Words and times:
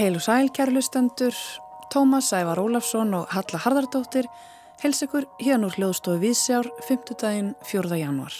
Heil 0.00 0.14
og 0.16 0.22
sæl 0.24 0.46
kærlustendur, 0.48 1.34
Tómas 1.92 2.30
Ævar 2.32 2.56
Ólafsson 2.56 3.10
og 3.18 3.26
Halla 3.34 3.58
Hardardóttir 3.60 4.24
hels 4.80 5.02
ykkur 5.04 5.26
hérna 5.42 5.68
úr 5.68 5.74
hljóðstofu 5.76 6.22
Vísjár 6.22 6.70
5. 6.86 7.18
daginn 7.20 7.50
4. 7.68 7.98
januar. 8.00 8.32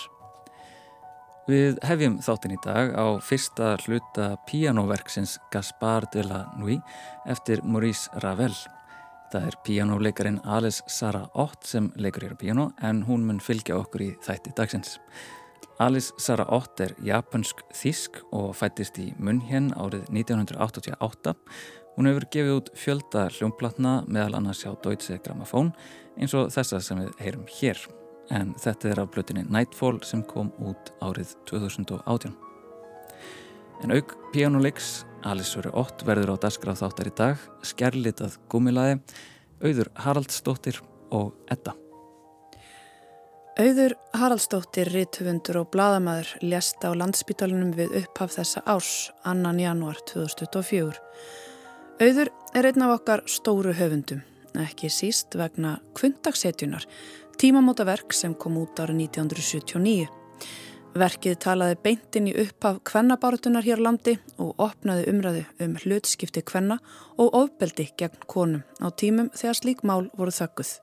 Við 1.53 1.77
hefjum 1.85 2.17
þáttin 2.25 2.55
í 2.57 2.59
dag 2.65 2.95
á 2.97 3.21
fyrsta 3.21 3.75
hluta 3.85 4.31
píanoverksins 4.49 5.37
Gaspar 5.53 6.09
de 6.15 6.25
la 6.25 6.47
Nuit 6.57 6.81
eftir 7.29 7.61
Maurice 7.61 8.09
Ravel. 8.25 8.57
Það 9.29 9.51
er 9.51 9.59
píanoleikarin 9.67 10.41
Alice 10.49 10.81
Sara 10.89 11.27
Ott 11.35 11.69
sem 11.69 11.93
leikur 12.01 12.25
hér 12.25 12.39
á 12.39 12.41
píano 12.41 12.71
en 12.81 13.05
hún 13.05 13.29
mun 13.29 13.45
fylgja 13.45 13.77
okkur 13.77 14.07
í 14.09 14.15
þætti 14.25 14.57
dagsins. 14.57 14.97
Alice 15.81 16.13
Sara 16.19 16.45
Ott 16.53 16.81
er 16.85 16.91
japansk 17.01 17.63
þísk 17.73 18.19
og 18.37 18.51
fættist 18.59 18.99
í 19.01 19.07
Munhjen 19.17 19.71
árið 19.81 20.11
1988. 20.13 21.33
Hún 21.95 22.09
hefur 22.11 22.27
gefið 22.35 22.53
út 22.59 22.69
fjölda 22.77 23.23
hljómplatna 23.33 23.95
meðal 24.05 24.37
annars 24.37 24.61
hjá 24.61 24.75
Deutsche 24.85 25.17
Grammophon 25.25 25.73
eins 26.21 26.37
og 26.37 26.53
þessa 26.53 26.83
sem 26.85 27.01
við 27.01 27.25
heyrum 27.25 27.49
hér. 27.57 27.81
En 28.29 28.53
þetta 28.61 28.93
er 28.93 29.01
af 29.01 29.09
blötinni 29.15 29.47
Nightfall 29.49 30.03
sem 30.05 30.21
kom 30.21 30.53
út 30.61 30.93
árið 31.01 31.33
2018. 31.49 32.37
En 33.81 33.97
auk 33.97 34.19
pianoleiks 34.35 35.07
Alice 35.25 35.55
Sara 35.55 35.73
Ott 35.81 36.05
verður 36.05 36.37
á 36.37 36.45
dasgraf 36.45 36.83
þáttar 36.85 37.09
í 37.09 37.19
dag, 37.25 37.47
skerlitað 37.65 38.37
gúmilaði, 38.53 39.01
auður 39.65 39.89
Haraldsdóttir 40.05 40.85
og 41.09 41.33
Edda. 41.49 41.73
Auður 43.61 43.93
Haraldsdóttir, 44.17 44.89
rítufundur 44.89 45.59
og 45.61 45.67
bladamæður 45.75 46.31
lést 46.49 46.81
á 46.81 46.97
landsbítalunum 46.97 47.75
við 47.77 47.93
upphaf 47.99 48.33
þessa 48.39 48.63
árs, 48.65 49.11
annan 49.29 49.61
januar 49.61 50.01
2024. 50.09 50.97
Auður 52.01 52.31
er 52.57 52.71
einn 52.71 52.87
af 52.87 52.95
okkar 52.95 53.25
stóru 53.29 53.77
höfundum, 53.77 54.25
ekki 54.65 54.89
síst 54.89 55.37
vegna 55.37 55.75
kvöndagssetjunar, 55.93 56.89
tímamótaverk 57.37 58.17
sem 58.17 58.33
kom 58.33 58.57
út 58.63 58.81
árið 58.81 59.05
1979. 59.11 60.09
Verkið 60.97 61.41
talaði 61.45 61.81
beintinn 61.85 62.33
í 62.33 62.37
upphaf 62.47 62.81
kvennabáratunar 62.89 63.67
hér 63.69 63.85
landi 63.85 64.17
og 64.41 64.57
opnaði 64.57 65.11
umræðu 65.13 65.49
um 65.67 65.77
hlutskipti 65.85 66.49
kvenna 66.49 66.81
og 67.21 67.37
ofbeldi 67.45 67.91
gegn 67.93 68.25
konum 68.25 68.65
á 68.81 68.89
tímum 68.89 69.29
þegar 69.37 69.61
slík 69.61 69.85
mál 69.85 70.09
voru 70.17 70.33
þögguð. 70.33 70.79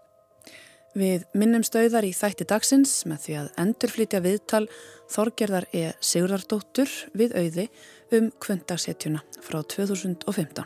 Við 0.95 1.25
minnum 1.37 1.65
stauðar 1.67 2.07
í 2.07 2.13
þætti 2.15 2.47
dagsins 2.47 2.93
með 3.09 3.19
því 3.25 3.35
að 3.41 3.51
endurflýtja 3.63 4.21
viðtal 4.23 4.63
Þorgerðar 5.11 5.67
E. 5.75 5.91
Sigurðardóttur 5.99 6.89
við 7.17 7.35
auði 7.35 7.67
um 8.15 8.31
kvöndagshetjuna 8.43 9.21
frá 9.43 9.61
2015. 9.61 10.65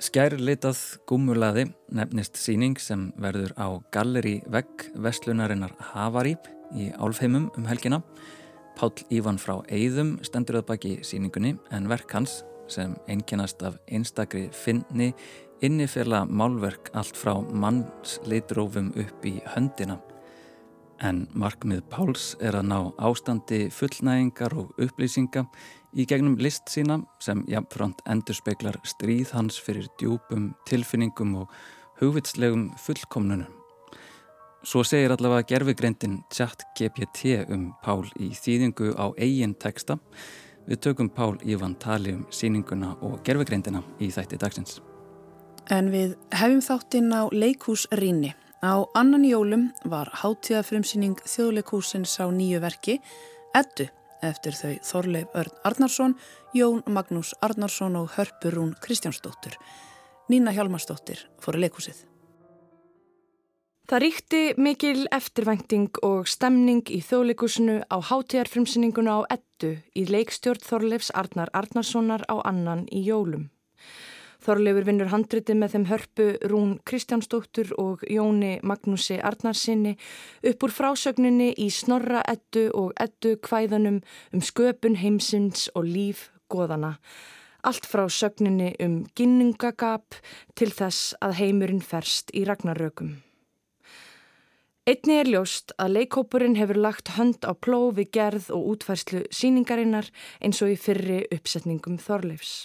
Skærlitað 0.00 0.78
gúmulaði 1.10 1.66
nefnist 1.92 2.38
síning 2.40 2.78
sem 2.80 3.10
verður 3.20 3.52
á 3.60 3.68
Galleri 3.92 4.38
Vegg 4.48 4.86
Vestlunarinnar 4.96 5.74
Havari 5.90 6.38
í 6.72 6.88
Álfheimum 6.96 7.50
um 7.58 7.66
helgina. 7.68 8.00
Pál 8.78 8.94
Ívan 9.12 9.36
frá 9.36 9.58
Eidum 9.68 10.14
stendur 10.24 10.62
að 10.62 10.70
baki 10.70 10.94
síningunni 11.04 11.58
en 11.74 11.90
verk 11.90 12.14
hans 12.16 12.40
sem 12.70 12.94
einkennast 13.10 13.60
af 13.66 13.76
einstakri 13.90 14.46
finni 14.54 15.10
innifela 15.62 16.24
málverk 16.24 16.90
allt 16.96 17.16
frá 17.16 17.34
mannsleitrófum 17.40 18.92
upp 18.96 19.26
í 19.26 19.38
höndina. 19.54 19.98
En 21.00 21.24
markmið 21.32 21.82
Páls 21.88 22.34
er 22.44 22.58
að 22.58 22.66
ná 22.68 22.78
ástandi 23.00 23.68
fullnægingar 23.72 24.56
og 24.60 24.74
upplýsinga 24.80 25.46
í 25.96 26.04
gegnum 26.08 26.36
list 26.40 26.68
sína 26.68 27.00
sem 27.24 27.40
jafnframt 27.48 28.02
endur 28.08 28.36
speklar 28.36 28.76
stríð 28.84 29.32
hans 29.36 29.56
fyrir 29.60 29.88
djúpum, 30.00 30.52
tilfinningum 30.68 31.38
og 31.42 31.56
hugvitslegum 32.02 32.68
fullkomnunum. 32.80 33.48
Svo 34.60 34.84
segir 34.84 35.14
allavega 35.14 35.48
gerfigreindin 35.54 36.18
Tjatt 36.28 36.66
GPT 36.76 37.46
um 37.48 37.70
Pál 37.80 38.04
í 38.20 38.28
þýðingu 38.36 38.92
á 38.92 39.08
eigin 39.16 39.56
teksta. 39.56 39.96
Við 40.68 40.84
tökum 40.84 41.08
Pál 41.08 41.38
Ívan 41.48 41.78
tali 41.80 42.12
um 42.18 42.26
síninguna 42.28 42.92
og 43.00 43.22
gerfigreindina 43.24 43.80
í 44.04 44.12
þætti 44.12 44.36
dagsins. 44.36 44.82
En 45.70 45.86
við 45.92 46.16
hefum 46.34 46.58
þáttinn 46.66 47.12
á 47.14 47.30
leikúsrýni. 47.30 48.32
Á 48.58 48.82
annan 48.98 49.22
jólum 49.22 49.68
var 49.86 50.10
hátíðafremsýning 50.18 51.20
þjóðleikúsins 51.22 52.16
á 52.18 52.26
nýju 52.26 52.58
verki 52.60 52.96
Eddu 53.54 53.86
eftir 54.26 54.56
þau 54.58 54.72
Þorleif 54.84 55.36
Örn 55.38 55.60
Arnarsson, 55.70 56.16
Jón 56.58 56.82
Magnús 56.90 57.30
Arnarsson 57.40 57.94
og 57.96 58.10
Hörpurún 58.16 58.74
Kristjánsdóttur. 58.82 59.54
Nína 60.26 60.50
Hjalmarsdóttir 60.52 61.22
fóru 61.38 61.62
leikúsið. 61.62 62.02
Það 63.86 64.02
ríkti 64.04 64.42
mikil 64.58 65.06
eftirvænting 65.14 66.02
og 66.06 66.26
stemning 66.30 66.82
í 66.90 66.98
þjóðleikúsinu 67.06 67.80
á 67.86 67.96
hátíðarfremsýninguna 68.10 69.22
á 69.22 69.38
Eddu 69.38 69.76
í 69.94 70.04
leikstjórn 70.10 70.66
Þorleifs 70.66 71.14
Arnar 71.14 71.54
Arnarssonar 71.54 72.26
á 72.26 72.42
annan 72.42 72.88
í 72.90 73.06
jólum. 73.06 73.52
Þorleifur 74.40 74.86
vinnur 74.88 75.10
handriti 75.12 75.52
með 75.52 75.74
þeim 75.74 75.86
hörpu 75.90 76.26
Rún 76.48 76.70
Kristjánsdóttur 76.88 77.74
og 77.80 78.04
Jóni 78.08 78.54
Magnúsi 78.64 79.18
Arnarsinni 79.20 79.98
upp 80.48 80.64
úr 80.64 80.72
frásögninni 80.72 81.50
í 81.60 81.68
Snorra 81.68 82.22
ettu 82.24 82.70
og 82.72 82.94
ettu 82.96 83.34
kvæðanum 83.44 84.00
um 84.32 84.44
sköpun 84.44 84.96
heimsins 85.02 85.68
og 85.74 85.90
líf 85.90 86.30
goðana. 86.48 86.96
Allt 87.60 87.84
frá 87.84 88.06
sögninni 88.08 88.72
um 88.80 89.02
ginningagap 89.12 90.16
til 90.56 90.72
þess 90.72 91.12
að 91.20 91.36
heimurinn 91.42 91.84
ferst 91.84 92.32
í 92.32 92.46
ragnarökum. 92.48 93.18
Einni 94.88 95.20
er 95.20 95.28
ljóst 95.28 95.76
að 95.76 95.98
leikópurinn 95.98 96.56
hefur 96.56 96.80
lagt 96.80 97.12
hönd 97.20 97.44
á 97.44 97.52
plófi 97.52 98.08
gerð 98.08 98.48
og 98.56 98.72
útfærslu 98.72 99.26
síningarinnar 99.28 100.08
eins 100.40 100.64
og 100.64 100.72
í 100.72 100.80
fyrri 100.80 101.26
uppsetningum 101.28 102.00
Þorleifs. 102.00 102.64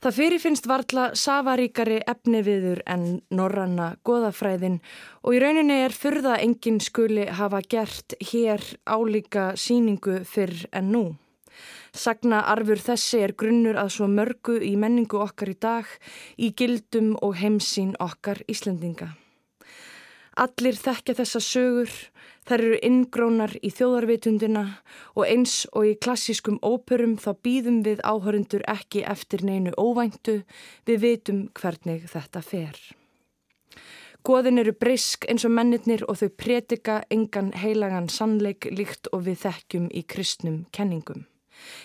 Það 0.00 0.14
fyrirfinnst 0.16 0.64
varla 0.64 1.02
safaríkari 1.12 1.98
efni 2.08 2.38
viður 2.40 2.78
en 2.88 3.02
norranna 3.36 3.90
goðafræðin 4.08 4.78
og 5.20 5.36
í 5.36 5.40
rauninni 5.42 5.76
er 5.84 5.92
fyrða 5.92 6.38
enginn 6.40 6.78
skuli 6.80 7.26
hafa 7.28 7.60
gert 7.60 8.16
hér 8.30 8.64
álíka 8.88 9.50
síningu 9.60 10.22
fyrr 10.24 10.64
en 10.72 10.88
nú. 10.94 11.04
Sagna 11.92 12.40
arfur 12.48 12.80
þessi 12.80 13.20
er 13.26 13.36
grunnur 13.36 13.76
að 13.76 13.92
svo 13.98 14.08
mörgu 14.08 14.56
í 14.64 14.72
menningu 14.80 15.20
okkar 15.20 15.52
í 15.52 15.58
dag, 15.60 15.84
í 16.40 16.54
gildum 16.56 17.18
og 17.20 17.36
heimsín 17.42 17.92
okkar 18.00 18.40
Íslandinga. 18.48 19.12
Allir 20.38 20.76
þekkja 20.78 21.16
þessa 21.18 21.40
sögur, 21.42 21.90
þær 22.46 22.62
eru 22.66 22.78
inngrónar 22.86 23.56
í 23.66 23.72
þjóðarvitundina 23.74 24.62
og 25.16 25.24
eins 25.26 25.64
og 25.74 25.88
í 25.90 25.96
klassískum 25.98 26.60
óperum 26.62 27.16
þá 27.18 27.32
býðum 27.42 27.82
við 27.86 28.04
áhörundur 28.06 28.62
ekki 28.70 29.02
eftir 29.02 29.42
neinu 29.42 29.74
óvæntu, 29.74 30.42
við 30.86 31.02
vitum 31.02 31.42
hvernig 31.58 32.06
þetta 32.12 32.42
fer. 32.46 32.78
Goðin 34.20 34.60
eru 34.60 34.74
brisk 34.76 35.24
eins 35.32 35.46
og 35.48 35.54
mennirnir 35.56 36.04
og 36.04 36.20
þau 36.20 36.28
pretika 36.42 37.00
engan 37.10 37.54
heilagan 37.56 38.10
sannleik 38.12 38.68
líkt 38.68 39.08
og 39.16 39.24
við 39.26 39.42
þekkjum 39.46 39.90
í 39.96 40.04
kristnum 40.04 40.66
kenningum. 40.76 41.24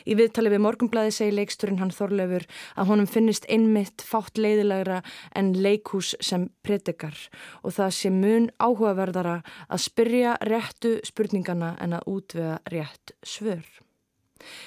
Í 0.05 0.17
viðtali 0.19 0.51
við 0.53 0.63
morgumblæði 0.65 1.15
segi 1.17 1.35
leiksturinn 1.35 1.79
hann 1.81 1.93
Þorlefur 1.95 2.47
að 2.75 2.91
honum 2.91 3.09
finnist 3.09 3.47
einmitt 3.49 4.05
fátt 4.05 4.39
leiðilegra 4.41 5.01
en 5.35 5.53
leikhús 5.65 6.15
sem 6.23 6.49
predikar 6.65 7.17
og 7.63 7.77
það 7.77 7.95
sé 7.99 8.13
mun 8.13 8.51
áhugaverðara 8.59 9.39
að 9.67 9.85
spyrja 9.87 10.37
réttu 10.45 10.97
spurningana 11.07 11.75
en 11.81 11.97
að 11.99 12.07
útvega 12.17 12.59
rétt 12.71 13.17
svör. 13.25 13.65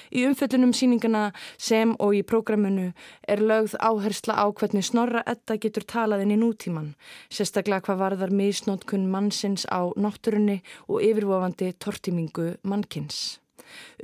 Í 0.09 0.23
umföllunum 0.27 0.71
síningana 0.73 1.21
sem 1.61 1.91
og 2.03 2.15
í 2.17 2.21
prógramunu 2.25 2.87
er 3.33 3.43
lögð 3.51 3.75
áhersla 3.89 4.37
á 4.41 4.45
hvernig 4.49 4.87
snorra 4.87 5.21
etta 5.33 5.59
getur 5.61 5.85
talað 5.93 6.25
inn 6.25 6.33
í 6.35 6.39
nútíman, 6.41 6.93
sérstaklega 7.29 7.85
hvað 7.87 8.01
varðar 8.03 8.33
misnótkun 8.41 9.05
mannsins 9.13 9.67
á 9.69 9.93
náttúrunni 9.93 10.59
og 10.87 11.05
yfirvofandi 11.05 11.71
tortimingu 11.85 12.55
mannkins. 12.63 13.37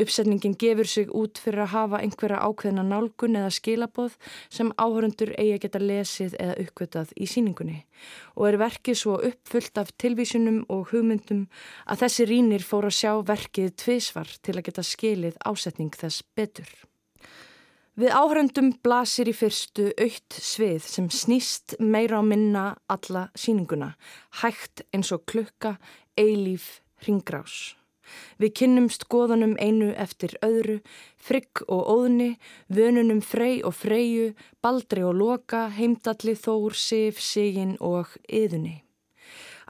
Uppsetningin 0.01 0.55
gefur 0.61 0.89
sig 0.89 1.11
út 1.11 1.41
fyrir 1.41 1.65
að 1.65 1.73
hafa 1.73 2.01
einhverja 2.01 2.41
ákveðna 2.45 2.85
nálgun 2.87 3.37
eða 3.41 3.51
skilaboð 3.57 4.17
sem 4.49 4.71
áhörundur 4.77 5.35
eigi 5.37 5.57
að 5.57 5.61
geta 5.65 5.83
lesið 5.83 6.39
eða 6.39 6.57
uppkvitað 6.65 7.13
í 7.15 7.29
síningunni 7.29 7.77
og 8.35 8.49
er 8.49 8.59
verkið 8.61 8.99
svo 9.01 9.19
uppfullt 9.29 9.79
af 9.81 9.93
tilvísunum 10.01 10.63
og 10.69 10.89
hugmyndum 10.91 11.45
að 11.85 12.05
þessi 12.05 12.27
rínir 12.31 12.65
fór 12.65 12.89
að 12.89 12.99
sjá 12.99 13.13
verkið 13.29 13.71
tviðsvar 13.83 14.35
til 14.41 14.57
að 14.57 14.67
geta 14.69 14.85
skilið 14.85 15.39
ásetning 15.45 15.95
þess 15.95 16.25
betur. 16.35 16.69
Við 17.95 18.11
áhörundum 18.11 18.73
blasir 18.83 19.29
í 19.31 19.33
fyrstu 19.35 19.85
aukt 19.95 20.35
svið 20.35 20.83
sem 20.83 21.05
snýst 21.07 21.77
meira 21.79 22.19
á 22.19 22.23
minna 22.27 22.63
alla 22.91 23.29
síninguna, 23.39 23.93
hægt 24.41 24.83
eins 24.91 25.13
og 25.15 25.23
klukka, 25.31 25.77
eilíf, 26.19 26.81
ringrás. 27.07 27.77
Við 28.41 28.53
kynnumst 28.61 29.07
goðanum 29.11 29.57
einu 29.59 29.91
eftir 29.95 30.37
öðru, 30.45 30.79
frigg 31.17 31.63
og 31.67 31.83
óðni, 31.89 32.31
vönunum 32.67 33.21
frey 33.25 33.61
og 33.65 33.77
freyju, 33.79 34.33
baldri 34.61 35.03
og 35.03 35.15
loka, 35.19 35.67
heimdalli, 35.73 36.35
þór, 36.39 36.75
sif, 36.75 37.21
sigin 37.21 37.77
og 37.79 38.17
yðunni. 38.29 38.81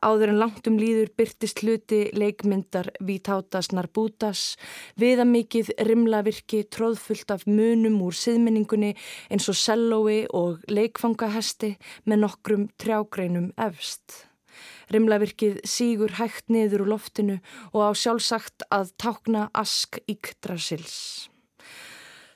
Áður 0.05 0.33
en 0.33 0.39
langt 0.41 0.67
um 0.69 0.75
líður 0.77 1.09
byrtist 1.17 1.63
hluti 1.63 2.01
leikmyndar 2.13 2.91
Vítátas 3.07 3.71
Narbútas, 3.73 4.43
viðamikið 4.99 5.71
rimlavirki 5.87 6.65
tróðfullt 6.69 7.31
af 7.33 7.47
munum 7.49 7.97
úr 8.05 8.17
siðmenningunni 8.19 8.93
eins 9.31 9.49
og 9.49 9.57
sellói 9.57 10.25
og 10.29 10.61
leikfangahesti 10.69 11.75
með 12.05 12.23
nokkrum 12.27 12.69
trjágreinum 12.81 13.51
efst. 13.57 14.25
Rimlavirkið 14.93 15.61
sígur 15.67 16.17
hægt 16.19 16.49
niður 16.53 16.85
úr 16.85 16.93
loftinu 16.95 17.39
og 17.73 17.79
á 17.81 17.91
sjálfsagt 17.93 18.67
að 18.71 18.91
tákna 19.01 19.47
ask 19.53 19.99
Yggdrasils. 20.05 21.29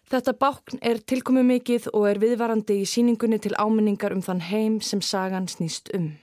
Þetta 0.09 0.33
bákn 0.41 0.79
er 0.81 1.03
tilkomið 1.05 1.45
mikið 1.51 1.91
og 1.93 2.07
er 2.09 2.21
viðvarandi 2.23 2.79
í 2.81 2.87
síningunni 2.89 3.37
til 3.43 3.53
áminningar 3.61 4.15
um 4.15 4.23
þann 4.25 4.41
heim 4.47 4.79
sem 4.81 5.03
sagan 5.05 5.45
snýst 5.51 5.93
um. 5.93 6.15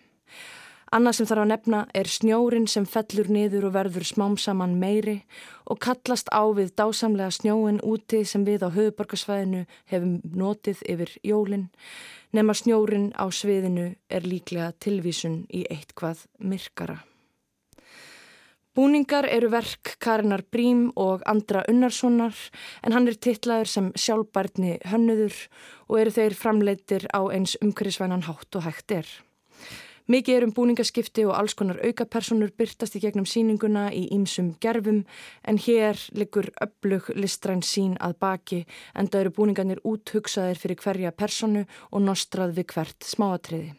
Annað 0.95 1.17
sem 1.19 1.27
þarf 1.27 1.43
að 1.43 1.49
nefna 1.51 1.79
er 1.99 2.07
snjórin 2.07 2.69
sem 2.71 2.85
fellur 2.87 3.27
niður 3.33 3.65
og 3.69 3.73
verður 3.75 4.07
smám 4.07 4.37
saman 4.39 4.77
meiri 4.79 5.17
og 5.67 5.81
kallast 5.83 6.31
á 6.31 6.47
við 6.55 6.77
dásamlega 6.79 7.33
snjóin 7.35 7.81
úti 7.83 8.23
sem 8.23 8.45
við 8.47 8.63
á 8.63 8.71
höfuborgarsvæðinu 8.71 9.65
hefum 9.91 10.21
notið 10.31 10.85
yfir 10.87 11.17
jólinn 11.27 11.67
nema 12.31 12.55
snjórin 12.55 13.11
á 13.19 13.27
sviðinu 13.35 13.97
er 14.07 14.31
líklega 14.31 14.71
tilvísun 14.79 15.43
í 15.51 15.67
eitthvað 15.67 16.23
myrkara. 16.39 17.01
Búningar 18.77 19.25
eru 19.27 19.49
verk 19.49 19.97
Karinar 20.05 20.43
Brím 20.53 20.91
og 21.01 21.23
Andra 21.27 21.63
Unnarssonar 21.67 22.37
en 22.85 22.93
hann 22.93 23.09
er 23.09 23.17
tillaður 23.17 23.73
sem 23.73 23.87
sjálfbærtni 23.97 24.77
hönnuður 24.93 25.47
og 25.89 26.03
eru 26.03 26.13
þeir 26.13 26.37
framleitir 26.37 27.09
á 27.09 27.25
eins 27.33 27.57
umhverjusvænan 27.65 28.29
hátt 28.29 28.61
og 28.61 28.69
hægt 28.69 28.93
er. 28.93 29.09
Mikið 30.07 30.37
er 30.39 30.45
um 30.47 30.53
búningaskipti 30.55 31.25
og 31.27 31.33
alls 31.35 31.57
konar 31.59 31.81
aukapersonur 31.83 32.53
byrtast 32.55 32.95
í 32.95 33.01
gegnum 33.03 33.25
síninguna 33.27 33.89
í 33.91 34.05
ímsum 34.15 34.53
gerfum 34.63 35.01
en 35.43 35.59
hér 35.59 35.99
liggur 36.15 36.53
öflug 36.63 37.09
listræn 37.19 37.65
sín 37.67 37.97
að 37.99 38.15
baki 38.23 38.61
en 38.95 39.11
það 39.11 39.25
eru 39.25 39.35
búningarnir 39.41 39.83
úthugsaðir 39.83 40.63
fyrir 40.63 40.79
hverja 40.85 41.11
personu 41.11 41.65
og 41.91 42.07
nostrað 42.07 42.55
við 42.61 42.71
hvert 42.77 43.09
smáatriði. 43.11 43.75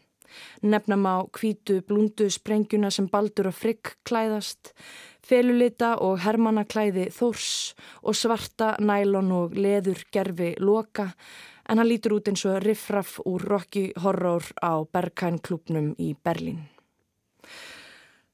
Nefnum 0.67 1.07
á 1.07 1.23
kvítu 1.31 1.79
blúndu 1.87 2.27
sprengjuna 2.27 2.91
sem 2.91 3.07
baldur 3.07 3.47
og 3.47 3.55
frigg 3.55 3.95
klæðast, 4.03 4.73
felulita 5.23 5.95
og 6.03 6.19
hermannaklæði 6.25 7.07
þórs 7.15 7.51
og 8.03 8.19
svarta 8.19 8.73
nælon 8.83 9.31
og 9.31 9.55
leður 9.55 10.03
gerfi 10.11 10.57
loka 10.59 11.13
en 11.67 11.77
hann 11.77 11.89
lítur 11.89 12.17
út 12.17 12.31
eins 12.31 12.45
og 12.47 12.61
riffraff 12.63 13.19
úr 13.25 13.45
Rocky 13.47 13.91
Horror 14.03 14.43
á 14.63 14.83
Berghain 14.87 15.39
klubnum 15.39 15.93
í 15.99 16.13
Berlín. 16.23 16.65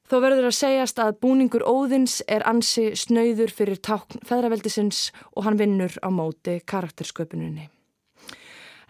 Þó 0.04 0.18
verður 0.20 0.50
að 0.50 0.58
segjast 0.58 0.98
að 1.00 1.14
búningur 1.24 1.62
Óðins 1.64 2.18
er 2.28 2.44
ansi 2.46 2.90
snöyður 2.98 3.52
fyrir 3.56 3.80
tákn 3.80 4.20
feðraveldisins 4.28 5.06
og 5.32 5.46
hann 5.46 5.56
vinnur 5.58 5.96
á 6.04 6.08
móti 6.12 6.58
karaktersköpuninni. 6.60 7.70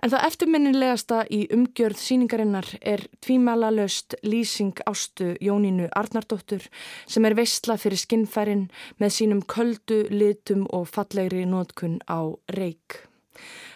En 0.05 0.11
það 0.13 0.25
eftirminnilegasta 0.27 1.19
í 1.33 1.45
umgjörð 1.55 1.97
síningarinnar 1.97 2.67
er 2.83 3.07
tvímæla 3.25 3.71
löst 3.73 4.19
lýsing 4.27 4.83
ástu 4.91 5.31
Jónínu 5.41 5.87
Arnardóttur 5.97 6.67
sem 7.07 7.25
er 7.25 7.39
veistla 7.39 7.79
fyrir 7.81 8.03
skinnfærin 8.03 8.67
með 9.01 9.15
sínum 9.17 9.41
köldu, 9.49 10.03
litum 10.11 10.67
og 10.77 10.91
fallegri 10.93 11.47
nótkun 11.49 12.03
á 12.05 12.21
reik. 12.53 13.07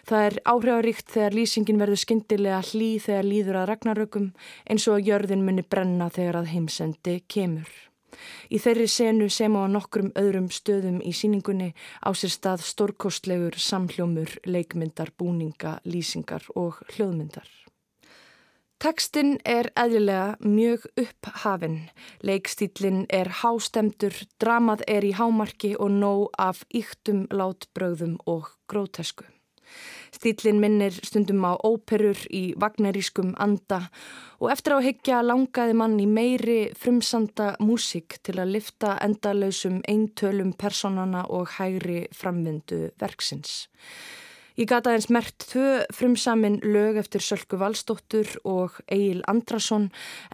Það 0.08 0.22
er 0.25 0.37
áhrifaríkt 0.49 1.10
þegar 1.12 1.34
lýsingin 1.37 1.81
verður 1.82 2.00
skindilega 2.00 2.62
hlý 2.70 2.87
þegar 3.05 3.26
líður 3.28 3.58
að 3.60 3.66
ragnarökum 3.69 4.31
eins 4.64 4.87
og 4.88 4.96
að 4.96 5.10
jörðin 5.10 5.44
muni 5.44 5.64
brenna 5.69 6.08
þegar 6.14 6.38
að 6.40 6.50
heimsendi 6.55 7.19
kemur. 7.28 7.69
Í 8.49 8.56
þeirri 8.56 8.87
senu 8.88 9.28
sem 9.28 9.52
á 9.52 9.69
nokkrum 9.69 10.08
öðrum 10.16 10.49
stöðum 10.49 11.02
í 11.05 11.12
síningunni 11.12 11.75
á 12.00 12.08
sér 12.16 12.32
stað 12.32 12.64
stórkostlegur 12.64 13.60
samhljómur, 13.60 14.32
leikmyndar, 14.49 15.12
búninga, 15.12 15.76
lýsingar 15.84 16.49
og 16.56 16.81
hljóðmyndar. 16.94 17.49
Tekstinn 18.81 19.37
er 19.44 19.69
eðlilega 19.76 20.38
mjög 20.40 20.84
upphafinn, 21.02 21.81
leikstílinn 22.25 23.08
er 23.12 23.28
hástemdur, 23.43 24.14
dramað 24.40 24.87
er 24.88 25.05
í 25.05 25.16
hámarki 25.19 25.75
og 25.76 25.90
nóg 25.99 26.28
af 26.38 26.62
yktum 26.72 27.26
látbröðum 27.28 28.16
og 28.25 28.55
grótesku. 28.70 29.26
Stílinn 30.14 30.60
minnir 30.62 30.94
stundum 31.05 31.44
á 31.44 31.52
óperur 31.64 32.20
í 32.31 32.55
vagnerískum 32.58 33.34
anda 33.38 33.81
og 34.38 34.52
eftir 34.52 34.76
á 34.76 34.81
higgja 34.84 35.22
langaði 35.25 35.75
mann 35.78 35.99
í 36.00 36.06
meiri 36.06 36.60
frumsanda 36.78 37.55
músík 37.60 38.20
til 38.22 38.38
að 38.38 38.55
lifta 38.56 38.94
endalösum 39.05 39.82
eintölum 39.88 40.55
personana 40.58 41.25
og 41.28 41.58
hægri 41.58 42.06
framvindu 42.14 42.88
verksins. 43.00 43.69
Ég 44.58 44.66
gata 44.66 44.90
eins 44.90 45.06
mert 45.06 45.44
tvö 45.52 45.84
frumsamin 45.94 46.56
lög 46.64 46.96
eftir 46.99 47.22
Sölku 47.22 47.60
Valstóttur 47.60 48.26
og 48.43 48.81
Egil 48.90 49.20
Andrason 49.31 49.84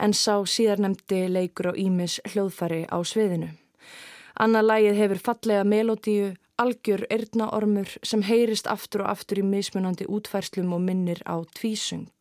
en 0.01 0.15
sá 0.17 0.39
síðarnemdi 0.49 1.27
leikur 1.29 1.69
á 1.69 1.73
Ímis 1.77 2.23
hljóðfari 2.33 2.87
á 2.89 2.97
sviðinu. 3.05 3.51
Anna 4.41 4.63
lægið 4.65 4.97
hefur 5.03 5.21
fallega 5.27 5.67
melodíu 5.69 6.33
algjör 6.61 7.07
erðnaormur 7.11 7.97
sem 8.07 8.23
heyrist 8.23 8.69
aftur 8.71 9.05
og 9.05 9.15
aftur 9.17 9.41
í 9.43 9.47
mismunandi 9.47 10.07
útfærslum 10.07 10.73
og 10.77 10.85
minnir 10.87 11.23
á 11.27 11.43
tvísung. 11.57 12.13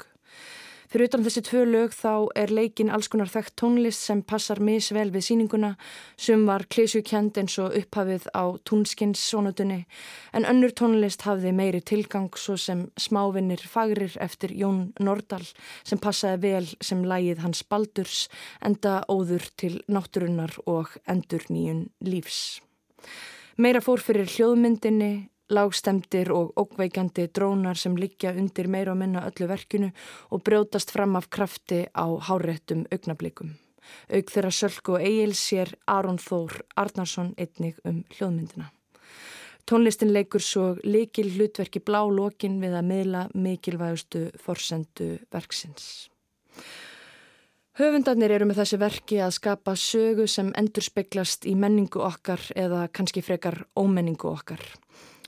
Fyrir 0.94 1.10
utan 1.10 1.24
þessi 1.26 1.42
tvö 1.42 1.62
lög 1.66 1.94
þá 1.98 2.30
er 2.38 2.52
leikin 2.54 2.92
alls 2.94 3.08
konar 3.10 3.30
þekkt 3.34 3.56
tónlist 3.58 4.06
sem 4.06 4.20
passar 4.22 4.60
misvel 4.62 5.10
við 5.10 5.24
síninguna 5.26 5.72
sem 6.22 6.44
var 6.46 6.68
klísjukjend 6.70 7.40
eins 7.42 7.56
og 7.64 7.74
upphafið 7.80 8.28
á 8.38 8.54
túnskins 8.62 9.24
sonutunni 9.32 9.80
en 10.38 10.46
önnur 10.46 10.76
tónlist 10.78 11.26
hafði 11.26 11.50
meiri 11.58 11.82
tilgang 11.82 12.30
svo 12.38 12.60
sem 12.62 12.86
smávinnir 12.94 13.66
fagrir 13.66 14.14
eftir 14.22 14.54
Jón 14.54 14.92
Nordal 15.02 15.48
sem 15.82 15.98
passaði 15.98 16.44
vel 16.46 16.70
sem 16.78 17.02
lægið 17.02 17.42
hans 17.42 17.66
Baldurs 17.66 18.28
enda 18.62 19.00
óður 19.10 19.50
til 19.58 19.80
náttúrunnar 19.90 20.60
og 20.70 20.94
endur 21.10 21.50
nýjun 21.50 21.88
lífs. 22.06 22.62
Meira 23.54 23.84
fór 23.86 24.02
fyrir 24.02 24.26
hljóðmyndinni, 24.34 25.30
lágstemdir 25.54 26.32
og 26.34 26.56
ókveikjandi 26.58 27.28
drónar 27.30 27.78
sem 27.78 27.94
liggja 28.00 28.32
undir 28.34 28.66
meira 28.66 28.96
og 28.96 28.98
minna 28.98 29.22
öllu 29.28 29.46
verkinu 29.46 29.92
og 30.34 30.42
brjótast 30.42 30.90
fram 30.90 31.14
af 31.20 31.28
krafti 31.30 31.84
á 31.94 32.06
háréttum 32.28 32.88
augnablikum. 32.90 33.52
Aug 34.10 34.32
þeirra 34.34 34.50
Sölku 34.50 34.96
og 34.96 35.06
Egil 35.06 35.36
sér 35.38 35.76
Aron 35.86 36.18
Þór 36.18 36.64
Arnarsson 36.76 37.36
einnig 37.38 37.78
um 37.86 38.02
hljóðmyndina. 38.16 38.72
Tónlistin 39.70 40.16
leikur 40.16 40.42
svo 40.42 40.66
likil 40.84 41.30
hlutverki 41.36 41.80
blá 41.80 42.02
lokin 42.10 42.58
við 42.64 42.74
að 42.80 42.90
miðla 42.90 43.28
mikilvægustu 43.38 44.32
forsendu 44.42 45.20
verksins. 45.30 46.10
Höfundarnir 47.74 48.30
eru 48.30 48.46
með 48.46 48.60
þessi 48.60 48.78
verki 48.78 49.16
að 49.26 49.32
skapa 49.34 49.74
sögu 49.74 50.28
sem 50.30 50.52
endur 50.60 50.86
speklast 50.86 51.48
í 51.50 51.56
menningu 51.58 52.04
okkar 52.06 52.44
eða 52.54 52.84
kannski 52.94 53.24
frekar 53.26 53.64
ómenningu 53.74 54.28
okkar. 54.30 54.62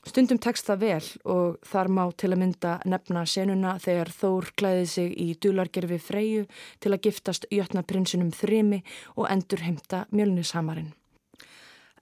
Stundum 0.06 0.38
tekst 0.38 0.68
það 0.70 0.84
vel 0.84 1.08
og 1.34 1.56
þar 1.66 1.90
má 1.90 2.04
til 2.14 2.30
að 2.36 2.44
mynda 2.44 2.76
nefna 2.86 3.24
senuna 3.26 3.72
þegar 3.82 4.14
Þór 4.14 4.52
klæði 4.62 4.86
sig 4.92 5.16
í 5.18 5.28
dulargerfi 5.42 5.98
freyju 5.98 6.46
til 6.86 6.94
að 6.94 7.08
giftast 7.08 7.50
jötnaprinsinum 7.50 8.30
þrimi 8.30 8.84
og 9.16 9.26
endur 9.26 9.66
heimta 9.66 10.06
mjölnishamarinn. 10.14 10.94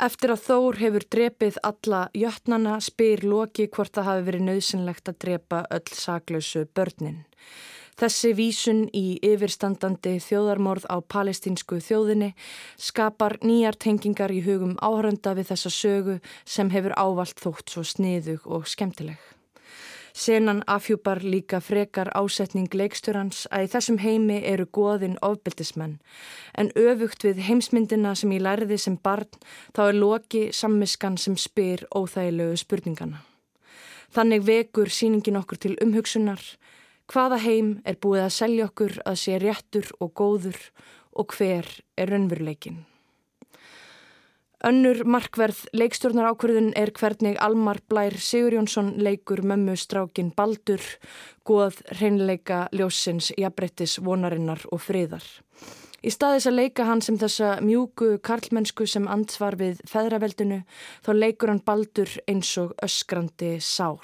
Eftir 0.04 0.34
að 0.36 0.44
Þór 0.50 0.82
hefur 0.84 1.06
drepið 1.16 1.62
alla 1.64 2.10
jötnana 2.12 2.82
spyr 2.84 3.24
Loki 3.24 3.70
hvort 3.72 3.96
það 3.96 4.10
hafi 4.12 4.28
verið 4.28 4.50
nöðsynlegt 4.50 5.08
að 5.08 5.22
drepa 5.24 5.64
öll 5.72 5.88
saklausu 5.96 6.66
börnin. 6.76 7.24
Þessi 7.94 8.32
vísun 8.34 8.80
í 8.98 9.20
yfirstandandi 9.22 10.16
þjóðarmorð 10.26 10.88
á 10.90 10.98
palestinsku 11.06 11.78
þjóðinni 11.78 12.32
skapar 12.82 13.38
nýjar 13.46 13.78
tengingar 13.78 14.34
í 14.34 14.42
hugum 14.46 14.74
áhörönda 14.82 15.36
við 15.38 15.52
þessa 15.52 15.72
sögu 15.74 16.18
sem 16.44 16.74
hefur 16.74 16.98
ávalt 16.98 17.38
þótt 17.44 17.70
svo 17.70 17.86
sniðug 17.86 18.50
og 18.50 18.66
skemmtileg. 18.72 19.22
Senan 20.14 20.62
afhjúpar 20.70 21.24
líka 21.26 21.58
frekar 21.62 22.12
ásetning 22.14 22.70
leiksturans 22.74 23.48
að 23.50 23.66
í 23.66 23.70
þessum 23.74 23.98
heimi 23.98 24.36
eru 24.46 24.68
goðin 24.70 25.16
ofbildismenn 25.26 25.96
en 26.54 26.70
öfugt 26.78 27.26
við 27.26 27.42
heimsmyndina 27.48 28.14
sem 28.18 28.34
ég 28.36 28.44
læriði 28.46 28.78
sem 28.78 28.98
barn 28.98 29.42
þá 29.74 29.82
er 29.88 29.98
loki 29.98 30.44
sammiskan 30.54 31.18
sem 31.18 31.38
spyr 31.38 31.88
óþægilegu 31.90 32.60
spurningana. 32.62 33.24
Þannig 34.14 34.46
vekur 34.46 34.94
síningin 34.94 35.42
okkur 35.42 35.58
til 35.58 35.78
umhugsunar 35.82 36.46
Hvaða 37.13 37.38
heim 37.43 37.67
er 37.86 38.00
búið 38.01 38.24
að 38.24 38.32
selja 38.34 38.65
okkur 38.65 38.96
að 39.05 39.17
sé 39.22 39.36
réttur 39.38 39.91
og 40.01 40.15
góður 40.17 40.58
og 41.13 41.36
hver 41.38 41.67
er 41.93 42.10
raunveruleikin? 42.10 42.79
Önnur 44.65 45.03
markverð 45.05 45.60
leikstjórnar 45.77 46.32
ákverðin 46.32 46.72
er 46.79 46.89
hvernig 46.98 47.38
Almar 47.38 47.84
Blær 47.91 48.17
Sigurjónsson 48.17 48.96
leikur 48.98 49.43
mömmu 49.46 49.77
strákin 49.77 50.34
Baldur, 50.34 50.82
góð 51.46 51.84
hreinleika 52.00 52.63
ljósins, 52.74 53.29
jafnbrettis, 53.38 54.00
vonarinnar 54.01 54.65
og 54.74 54.82
friðar. 54.82 55.27
Í 56.01 56.10
staðis 56.10 56.50
að 56.50 56.63
leika 56.63 56.89
hann 56.89 57.05
sem 57.05 57.22
þessa 57.22 57.60
mjúku 57.62 58.15
karlmennsku 58.25 58.89
sem 58.89 59.05
ansvar 59.05 59.60
við 59.62 59.86
feðraveldinu, 59.86 60.63
þá 61.05 61.12
leikur 61.13 61.53
hann 61.53 61.62
Baldur 61.62 62.10
eins 62.25 62.58
og 62.58 62.74
öskrandi 62.82 63.60
sár. 63.62 64.01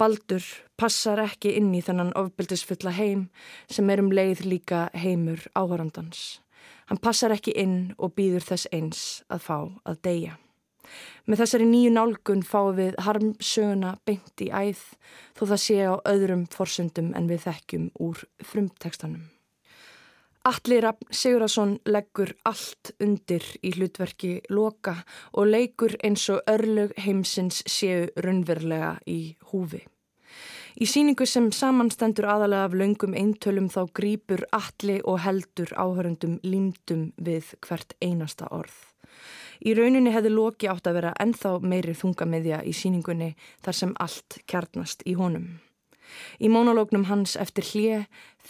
Baldur 0.00 0.46
passar 0.80 1.22
ekki 1.22 1.54
inn 1.58 1.72
í 1.74 1.82
þennan 1.84 2.14
ofbildisfulla 2.18 2.94
heim 2.96 3.28
sem 3.70 3.90
er 3.90 4.02
um 4.02 4.12
leið 4.12 4.44
líka 4.48 4.88
heimur 4.94 5.46
áhörandans. 5.54 6.40
Hann 6.88 7.00
passar 7.00 7.32
ekki 7.34 7.54
inn 7.56 7.92
og 7.98 8.14
býður 8.18 8.44
þess 8.50 8.70
eins 8.72 9.04
að 9.32 9.46
fá 9.46 9.58
að 9.84 10.00
deyja. 10.04 10.38
Með 11.24 11.40
þessari 11.40 11.68
nýju 11.68 11.92
nálgun 11.94 12.42
fáum 12.44 12.74
við 12.76 12.98
harmsöguna 13.06 13.94
beint 14.04 14.42
í 14.44 14.50
æð 14.52 14.82
þó 15.36 15.46
það 15.46 15.60
sé 15.62 15.78
á 15.88 15.94
öðrum 16.10 16.42
forsöndum 16.52 17.14
en 17.16 17.30
við 17.30 17.46
þekkjum 17.46 17.86
úr 18.04 18.26
frumtekstanum. 18.44 19.30
Alli 20.44 20.76
Raffn 20.84 21.08
Sigurðarsson 21.08 21.78
leggur 21.88 22.34
allt 22.44 22.90
undir 23.00 23.46
í 23.64 23.70
hlutverki 23.78 24.34
loka 24.52 24.98
og 25.32 25.48
leikur 25.48 25.96
eins 26.04 26.26
og 26.28 26.44
örlög 26.52 26.92
heimsins 27.00 27.62
séu 27.64 28.10
raunverulega 28.20 28.98
í 29.08 29.38
húfi. 29.48 29.80
Í 30.74 30.88
síningu 30.90 31.22
sem 31.30 31.52
samanstendur 31.54 32.26
aðalega 32.26 32.66
af 32.66 32.72
laungum 32.74 33.12
eintölum 33.14 33.68
þá 33.70 33.84
grýpur 33.94 34.40
alli 34.56 34.96
og 35.06 35.20
heldur 35.22 35.70
áhörundum 35.78 36.40
límdum 36.42 37.12
við 37.14 37.52
hvert 37.62 37.94
einasta 38.02 38.48
orð. 38.50 38.74
Í 39.62 39.76
rauninni 39.78 40.10
hefði 40.10 40.32
Loki 40.34 40.66
átt 40.66 40.88
að 40.90 40.96
vera 40.98 41.12
enþá 41.22 41.52
meiri 41.62 41.94
þungamiðja 41.94 42.64
í 42.66 42.72
síningunni 42.74 43.30
þar 43.62 43.78
sem 43.80 43.92
allt 44.02 44.40
kjarnast 44.50 45.06
í 45.06 45.14
honum. 45.14 45.46
Í 46.42 46.50
mónalógnum 46.50 47.06
hans 47.06 47.36
eftir 47.38 47.70
hlje 47.70 48.00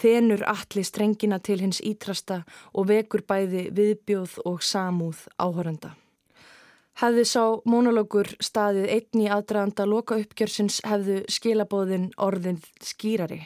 þenur 0.00 0.46
alli 0.48 0.84
strengina 0.84 1.38
til 1.44 1.58
hins 1.60 1.82
ítrasta 1.84 2.40
og 2.72 2.88
vekur 2.88 3.26
bæði 3.28 3.68
viðbjóð 3.76 4.40
og 4.48 4.64
samúð 4.64 5.26
áhörunda. 5.36 5.92
Hefði 6.94 7.24
sá 7.26 7.42
monologur 7.66 8.28
staðið 8.38 8.84
einni 8.94 9.24
aðdraðanda 9.32 9.86
loka 9.90 10.18
uppgjörsins 10.22 10.76
hefðu 10.86 11.22
skilabóðin 11.32 12.12
orðin 12.22 12.60
skýrari 12.78 13.40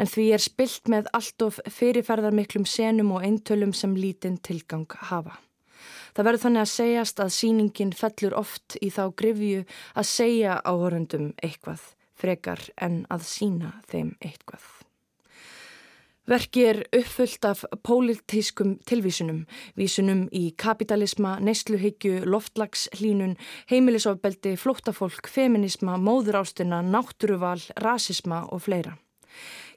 en 0.00 0.08
því 0.08 0.24
er 0.32 0.44
spilt 0.44 0.88
með 0.88 1.10
allt 1.16 1.44
of 1.44 1.58
fyrirferðarmiklum 1.78 2.64
senum 2.64 3.12
og 3.18 3.26
eintölum 3.28 3.74
sem 3.76 3.92
lítinn 4.00 4.38
tilgang 4.40 4.88
hafa. 5.10 5.36
Það 6.16 6.28
verður 6.30 6.44
þannig 6.46 6.62
að 6.62 6.72
segjast 6.72 7.20
að 7.20 7.34
síningin 7.36 7.92
fellur 7.92 8.38
oft 8.40 8.78
í 8.80 8.88
þá 8.88 9.02
grifju 9.20 9.66
að 9.92 10.10
segja 10.14 10.56
áhörundum 10.64 11.34
eitthvað 11.44 11.84
frekar 12.16 12.64
en 12.80 13.02
að 13.12 13.28
sína 13.28 13.76
þeim 13.92 14.14
eitthvað. 14.24 14.85
Verki 16.26 16.64
er 16.66 16.80
uppfullt 16.90 17.44
af 17.46 17.60
pólitískum 17.86 18.72
tilvísunum, 18.90 19.44
vísunum 19.78 20.24
í 20.34 20.48
kapitalisma, 20.58 21.36
neysluhyggju, 21.38 22.24
loftlagshlínun, 22.26 23.36
heimilisofbeldi, 23.70 24.56
flóttafólk, 24.58 25.30
feminisma, 25.30 25.94
móðurástina, 26.02 26.82
náttúruval, 26.82 27.62
rasisma 27.78 28.42
og 28.50 28.64
fleira. 28.66 28.96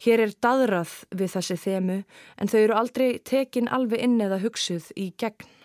Hér 0.01 0.25
er 0.25 0.33
dadrað 0.41 0.95
við 1.13 1.35
þessi 1.35 1.59
þemu 1.67 2.01
en 2.41 2.49
þau 2.49 2.59
eru 2.63 2.79
aldrei 2.81 3.09
tekin 3.21 3.69
alveg 3.69 4.01
inn 4.07 4.17
eða 4.17 4.41
hugsuð 4.41 4.89
í 4.97 5.11
gegn. 5.21 5.58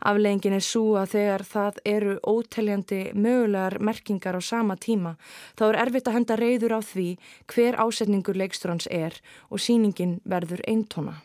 Afleggingin 0.00 0.56
er 0.58 0.64
svo 0.64 0.96
að 1.00 1.14
þegar 1.16 1.44
það 1.50 1.82
eru 1.84 2.16
óteljandi 2.22 3.02
mögulegar 3.14 3.78
merkingar 3.80 4.38
á 4.38 4.42
sama 4.42 4.76
tíma 4.76 5.14
þá 5.58 5.64
er 5.68 5.80
erfitt 5.84 6.08
að 6.08 6.18
henda 6.18 6.40
reyður 6.40 6.76
á 6.78 6.80
því 6.80 7.08
hver 7.52 7.78
ásetningur 7.82 8.40
leikstróns 8.40 8.88
er 8.90 9.20
og 9.50 9.62
síningin 9.62 10.18
verður 10.24 10.64
eintona. 10.68 11.20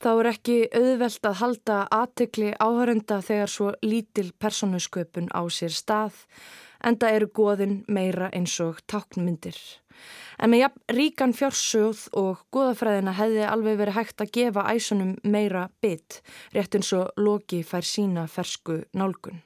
Þá 0.00 0.10
er 0.14 0.28
ekki 0.30 0.56
auðvelt 0.72 1.26
að 1.28 1.38
halda 1.42 1.78
aðtekli 1.92 2.54
áhörenda 2.56 3.20
þegar 3.20 3.52
svo 3.52 3.72
lítil 3.84 4.30
personusköpun 4.40 5.28
á 5.28 5.44
sér 5.52 5.76
stað 5.76 6.24
enda 6.80 7.10
eru 7.12 7.28
goðin 7.28 7.82
meira 7.88 8.30
eins 8.32 8.56
og 8.64 8.80
táknmyndir. 8.88 9.58
En 10.40 10.52
með 10.52 10.64
jafn 10.64 10.96
ríkan 10.96 11.36
fjársjóð 11.36 12.06
og 12.16 12.40
goðafræðina 12.54 13.16
hefði 13.18 13.44
alveg 13.50 13.78
verið 13.82 13.98
hægt 13.98 14.24
að 14.24 14.32
gefa 14.38 14.66
æsunum 14.72 15.14
meira 15.22 15.68
bytt, 15.82 16.22
rétt 16.56 16.74
eins 16.78 16.92
og 16.96 17.12
Loki 17.20 17.60
fær 17.66 17.86
sína 17.86 18.26
fersku 18.30 18.82
nálgun. 18.96 19.42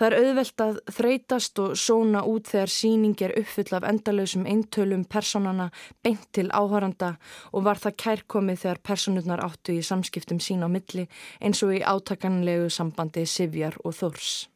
Það 0.00 0.06
er 0.06 0.14
auðvelt 0.16 0.62
að 0.64 0.76
þreytast 0.96 1.58
og 1.60 1.72
sóna 1.76 2.22
út 2.24 2.48
þegar 2.48 2.70
síning 2.72 3.18
er 3.20 3.34
uppfull 3.36 3.74
af 3.76 3.84
endalösum 3.84 4.46
eintölum 4.48 5.02
personana 5.04 5.66
beint 6.00 6.24
til 6.32 6.46
áhöranda 6.56 7.10
og 7.52 7.66
var 7.66 7.76
það 7.82 7.98
kærkomið 8.04 8.62
þegar 8.62 8.80
personurnar 8.88 9.44
áttu 9.44 9.76
í 9.76 9.84
samskiptum 9.84 10.40
sín 10.40 10.64
á 10.64 10.72
milli 10.72 11.04
eins 11.36 11.60
og 11.66 11.74
í 11.76 11.82
átakanlegu 11.84 12.72
sambandi 12.72 13.26
Sivjar 13.28 13.76
og 13.84 13.92
Þórs. 13.98 14.46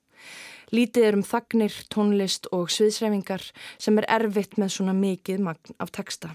Lítið 0.74 1.04
er 1.06 1.14
um 1.14 1.22
þagnir, 1.22 1.74
tónlist 1.92 2.48
og 2.50 2.72
sviðsræfingar 2.74 3.44
sem 3.78 4.00
er 4.00 4.08
erfitt 4.10 4.56
með 4.58 4.72
svona 4.74 4.94
mikið 4.98 5.44
magn 5.46 5.76
af 5.78 5.92
texta. 5.94 6.32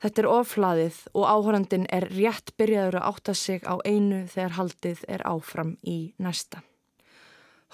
Þetta 0.00 0.22
er 0.22 0.28
oflaðið 0.30 1.00
og 1.12 1.26
áhórandin 1.26 1.84
er 1.92 2.06
rétt 2.14 2.54
byrjaður 2.56 3.00
að 3.00 3.08
átta 3.10 3.34
sig 3.34 3.66
á 3.68 3.76
einu 3.84 4.22
þegar 4.30 4.56
haldið 4.56 5.02
er 5.10 5.24
áfram 5.28 5.74
í 5.82 5.98
næsta. 6.22 6.62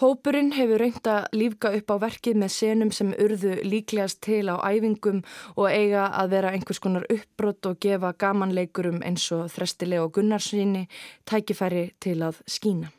Hópurinn 0.03 0.51
hefur 0.57 0.83
reynd 0.83 1.07
að 1.07 1.29
lífka 1.39 1.71
upp 1.79 1.95
á 1.95 1.97
verkið 2.09 2.41
með 2.43 2.51
senum 2.57 2.91
sem 2.91 3.13
urðu 3.15 3.61
líklegast 3.63 4.19
til 4.27 4.49
á 4.51 4.59
æfingum 4.67 5.23
og 5.55 5.69
eiga 5.71 6.09
að 6.11 6.35
vera 6.35 6.51
einhvers 6.57 6.83
konar 6.83 7.07
uppbrott 7.07 7.71
og 7.71 7.79
gefa 7.79 8.11
gamanleikurum 8.19 8.99
eins 9.07 9.29
og 9.37 9.47
þrestilega 9.55 10.09
og 10.09 10.17
gunnarsvinni 10.19 10.89
tækifæri 11.31 11.93
til 12.03 12.19
að 12.27 12.43
skína. 12.51 12.91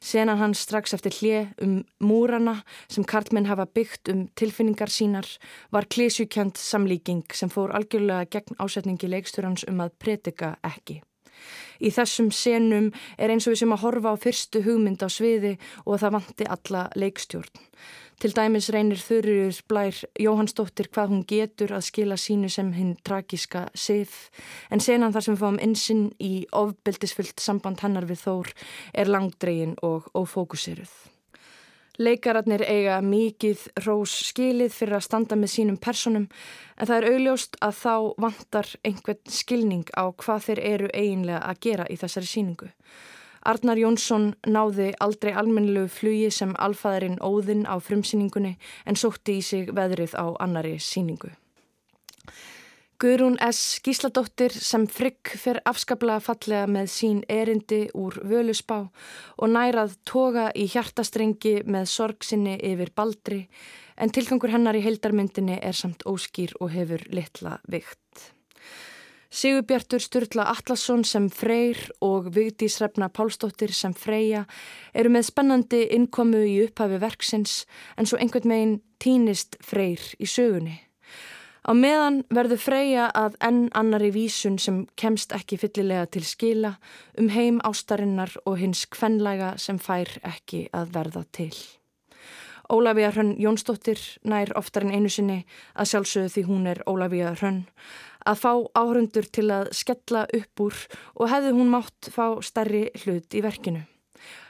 Senan 0.00 0.40
hann 0.40 0.54
strax 0.54 0.94
eftir 0.96 1.16
hlið 1.18 1.64
um 1.64 1.74
múrana 2.00 2.60
sem 2.88 3.04
karlmenn 3.04 3.48
hafa 3.50 3.66
byggt 3.66 4.12
um 4.12 4.26
tilfinningar 4.38 4.92
sínar 4.92 5.28
var 5.72 5.88
klísjukjönd 5.90 6.56
samlíking 6.60 7.24
sem 7.32 7.52
fór 7.52 7.74
algjörlega 7.76 8.30
gegn 8.30 8.58
ásetningi 8.62 9.10
leikstjórans 9.10 9.66
um 9.70 9.84
að 9.84 9.94
predika 9.98 10.56
ekki. 10.64 11.02
Í 11.80 11.90
þessum 11.92 12.30
senum 12.32 12.88
er 13.18 13.32
eins 13.32 13.46
og 13.46 13.54
við 13.54 13.62
sem 13.64 13.76
að 13.76 13.82
horfa 13.84 14.14
á 14.16 14.22
fyrstu 14.22 14.62
hugmynd 14.64 15.04
á 15.04 15.08
sviði 15.12 15.56
og 15.84 16.00
það 16.00 16.16
vanti 16.16 16.48
alla 16.56 16.86
leikstjórn. 16.96 17.64
Til 18.16 18.32
dæmis 18.32 18.70
reynir 18.72 18.96
Þurriður 18.96 19.56
Blær 19.68 19.96
Jóhannsdóttir 20.16 20.86
hvað 20.88 21.10
hún 21.10 21.24
getur 21.28 21.74
að 21.76 21.82
skila 21.84 22.16
sínu 22.16 22.48
sem 22.48 22.70
hinn 22.72 22.94
tragiska 23.04 23.66
sif 23.76 24.30
en 24.72 24.80
senan 24.80 25.12
þar 25.12 25.26
sem 25.26 25.34
við 25.36 25.42
fáum 25.42 25.58
insinn 25.66 26.06
í 26.16 26.30
ofbeldisfyllt 26.56 27.44
samband 27.44 27.84
hennar 27.84 28.06
við 28.08 28.22
Þór 28.22 28.54
er 28.96 29.10
langdregin 29.12 29.74
og 29.84 30.08
ófókusiruð. 30.16 30.94
Leikararnir 32.00 32.64
eiga 32.64 33.02
mikið 33.04 33.66
rós 33.84 34.14
skilið 34.30 34.72
fyrir 34.72 34.96
að 34.96 35.04
standa 35.10 35.36
með 35.36 35.52
sínum 35.52 35.76
personum 35.76 36.26
en 36.76 36.88
það 36.88 36.96
er 36.96 37.08
augljóst 37.10 37.60
að 37.64 37.76
þá 37.82 37.94
vantar 38.24 38.72
einhvern 38.80 39.20
skilning 39.28 39.92
á 39.92 40.08
hvað 40.08 40.48
þeir 40.48 40.62
eru 40.72 40.90
eiginlega 40.94 41.44
að 41.44 41.62
gera 41.68 41.88
í 41.92 42.00
þessari 42.00 42.32
síningu. 42.32 42.72
Arnar 43.46 43.78
Jónsson 43.78 44.32
náði 44.46 44.90
aldrei 45.00 45.32
almennilegu 45.32 45.88
flugi 45.92 46.30
sem 46.34 46.54
alfaðarinn 46.58 47.20
óðinn 47.22 47.64
á 47.70 47.78
frumsýningunni 47.78 48.56
en 48.84 48.98
sótti 48.98 49.38
í 49.38 49.42
sig 49.46 49.70
veðrið 49.74 50.16
á 50.18 50.26
annari 50.42 50.76
síningu. 50.82 51.30
Guðrún 52.96 53.34
S. 53.44 53.78
Gísladóttir 53.84 54.54
sem 54.56 54.86
frigg 54.88 55.28
fyrir 55.36 55.60
afskaplega 55.68 56.22
fallega 56.24 56.64
með 56.64 56.86
sín 56.94 57.18
erindi 57.28 57.82
úr 57.92 58.16
völusbá 58.24 58.78
og 59.36 59.50
nærað 59.52 59.98
toga 60.08 60.46
í 60.56 60.64
hjartastrengi 60.72 61.58
með 61.68 61.90
sorgsinni 61.92 62.54
yfir 62.56 62.94
baldri 62.96 63.42
en 64.00 64.14
tilgangur 64.16 64.54
hennar 64.54 64.80
í 64.80 64.84
heildarmyndinni 64.86 65.60
er 65.60 65.76
samt 65.76 66.08
óskýr 66.08 66.56
og 66.56 66.72
hefur 66.72 67.04
litla 67.12 67.58
vikt. 67.68 68.32
Sigurbjartur 69.30 70.00
Sturla 70.00 70.46
Atlasson 70.52 71.02
sem 71.04 71.26
Freyr 71.30 71.78
og 72.04 72.30
Vigdís 72.34 72.78
Hrefna 72.78 73.08
Pálsdóttir 73.10 73.72
sem 73.74 73.94
Freyja 73.94 74.44
eru 74.94 75.10
með 75.10 75.28
spennandi 75.32 75.82
innkomu 75.96 76.44
í 76.46 76.60
upphafi 76.66 77.00
verksins 77.02 77.56
en 77.98 78.06
svo 78.06 78.20
einhvern 78.22 78.54
veginn 78.54 78.76
týnist 79.02 79.58
Freyr 79.66 80.02
í 80.22 80.30
sögunni. 80.30 80.76
Á 81.66 81.74
meðan 81.74 82.20
verður 82.30 82.62
Freyja 82.62 83.08
að 83.10 83.34
enn 83.42 83.64
annari 83.74 84.12
vísun 84.14 84.60
sem 84.62 84.84
kemst 84.94 85.34
ekki 85.34 85.58
fyllilega 85.58 86.06
til 86.14 86.22
skila 86.22 86.76
um 87.18 87.32
heim 87.34 87.58
ástarinnar 87.66 88.36
og 88.46 88.60
hins 88.62 88.84
kvenlæga 88.86 89.56
sem 89.58 89.82
fær 89.82 90.12
ekki 90.22 90.68
að 90.70 90.94
verða 90.94 91.24
til. 91.34 91.50
Ólafíja 92.70 93.12
Hrönn 93.14 93.36
Jónsdóttir 93.38 93.98
nær 94.26 94.50
oftar 94.58 94.86
en 94.86 94.94
einu 94.94 95.10
sinni 95.10 95.42
að 95.74 95.90
sjálfsögðu 95.90 96.32
því 96.34 96.42
hún 96.46 96.70
er 96.70 96.80
Ólafíja 96.86 97.34
Hrönn 97.34 97.60
að 98.26 98.40
fá 98.42 98.52
áhörundur 98.76 99.28
til 99.32 99.48
að 99.54 99.70
skella 99.76 100.26
upp 100.38 100.64
úr 100.66 100.80
og 101.14 101.30
hefði 101.30 101.52
hún 101.56 101.70
mátt 101.72 102.10
fá 102.12 102.26
starri 102.42 102.88
hlut 103.04 103.36
í 103.36 103.44
verkinu. 103.44 103.84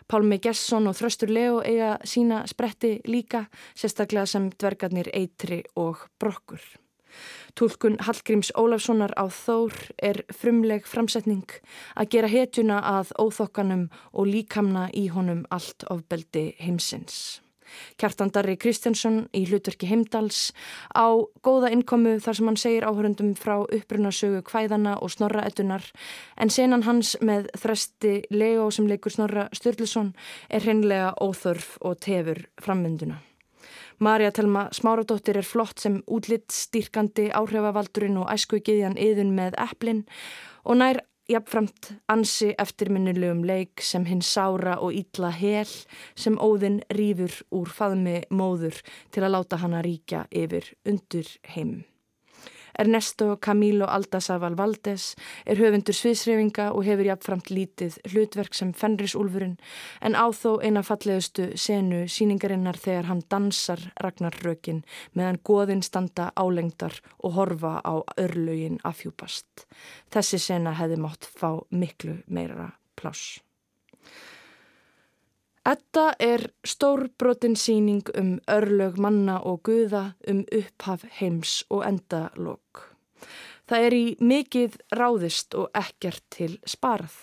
Pálmi 0.07 0.39
Gesson 0.39 0.87
og 0.87 0.95
Þröstur 0.95 1.33
Leo 1.35 1.61
eiga 1.67 1.97
sína 2.07 2.45
spretti 2.47 3.01
líka, 3.11 3.47
sérstaklega 3.75 4.27
sem 4.31 4.51
dvergarnir 4.55 5.11
Eitri 5.13 5.65
og 5.75 6.07
Brokkur. 6.21 6.63
Tólkun 7.57 7.97
Hallgríms 8.05 8.53
Ólafssonar 8.55 9.15
á 9.17 9.25
Þór 9.33 9.73
er 10.03 10.23
frumleg 10.31 10.87
framsetning 10.87 11.49
að 11.97 12.11
gera 12.13 12.31
hetjuna 12.31 12.83
að 12.85 13.15
óþokkanum 13.19 13.89
og 14.13 14.29
líkamna 14.29 14.91
í 14.93 15.09
honum 15.09 15.47
allt 15.51 15.89
ofbeldi 15.91 16.51
heimsins. 16.61 17.41
Kjartandari 18.01 18.57
Kristjansson 18.61 19.27
í 19.37 19.45
hlutverki 19.49 19.89
Heimdals 19.91 20.53
á 20.95 21.07
góða 21.45 21.71
innkomu 21.75 22.17
þar 22.23 22.39
sem 22.39 22.51
hann 22.51 22.61
segir 22.61 22.89
áhörundum 22.89 23.35
frá 23.39 23.59
upprunarsögu 23.65 24.43
kvæðana 24.47 24.97
og 25.03 25.13
snorraetunar 25.15 25.87
en 26.37 26.53
senan 26.53 26.87
hans 26.87 27.17
með 27.21 27.51
þresti 27.59 28.19
Leo 28.31 28.71
sem 28.71 28.89
leikur 28.91 29.15
Snorra 29.15 29.49
Sturluson 29.57 30.13
er 30.51 30.67
hreinlega 30.67 31.15
óþörf 31.23 31.77
og 31.81 31.99
tefur 32.05 32.47
frammynduna. 32.63 33.23
Marja 33.99 34.31
Telma 34.31 34.69
Smáradóttir 34.77 35.39
er 35.41 35.47
flott 35.47 35.81
sem 35.81 36.03
útlitt 36.13 36.53
stýrkandi 36.53 37.31
áhrifavaldurinn 37.33 38.19
og 38.21 38.29
æsku 38.29 38.61
giðjan 38.61 38.99
yðun 39.01 39.33
með 39.37 39.57
eplin 39.63 40.03
og 40.69 40.77
nær 40.83 41.01
jafnframt 41.31 41.91
ansi 42.13 42.53
eftirminnilegum 42.59 43.43
leik 43.47 43.83
sem 43.83 44.07
hinn 44.07 44.23
sára 44.23 44.77
og 44.83 44.95
ítla 44.95 45.33
hel 45.35 45.73
sem 46.15 46.39
óðinn 46.39 46.83
rýfur 46.95 47.35
úr 47.51 47.73
faðmi 47.73 48.21
móður 48.31 48.79
til 49.11 49.27
að 49.27 49.35
láta 49.35 49.61
hana 49.63 49.83
ríkja 49.87 50.27
yfir 50.31 50.71
undur 50.87 51.31
heim. 51.55 51.85
Ernesto 52.79 53.37
Camilo 53.41 53.87
Aldasaval 53.89 54.57
Valdes 54.59 55.15
er 55.47 55.61
höfundur 55.61 55.97
sviðsreyfinga 55.97 56.69
og 56.77 56.85
hefur 56.87 57.09
jafnframt 57.09 57.51
lítið 57.51 57.97
hlutverk 58.13 58.57
sem 58.57 58.73
Fenrisúlfurinn 58.77 59.57
en 60.05 60.19
áþó 60.19 60.57
eina 60.61 60.83
fallegustu 60.87 61.49
senu 61.57 62.05
síningarinnar 62.11 62.77
þegar 62.81 63.11
hann 63.11 63.25
dansar 63.33 63.81
Ragnarrökin 64.05 64.83
meðan 65.15 65.41
goðinn 65.47 65.85
standa 65.87 66.31
álengdar 66.37 67.01
og 67.25 67.37
horfa 67.39 67.81
á 67.81 67.95
örlögin 68.21 68.81
afhjúpast. 68.85 69.67
Þessi 70.13 70.41
sena 70.43 70.77
hefði 70.77 71.01
mátt 71.01 71.29
fá 71.29 71.57
miklu 71.71 72.21
meira 72.29 72.71
pláss. 72.97 73.41
Etta 75.67 76.13
er 76.23 76.45
stórbrotin 76.63 77.57
síning 77.59 78.05
um 78.15 78.37
örlög 78.47 79.01
manna 79.03 79.41
og 79.43 79.65
guða 79.67 80.13
um 80.31 80.45
upphaf 80.55 81.03
heims 81.19 81.65
og 81.71 81.83
endalokk. 81.89 82.83
Það 83.67 83.87
er 83.87 83.97
í 83.97 84.05
mikið 84.23 84.77
ráðist 84.95 85.57
og 85.59 85.73
ekkert 85.75 86.23
til 86.31 86.53
sparað. 86.63 87.17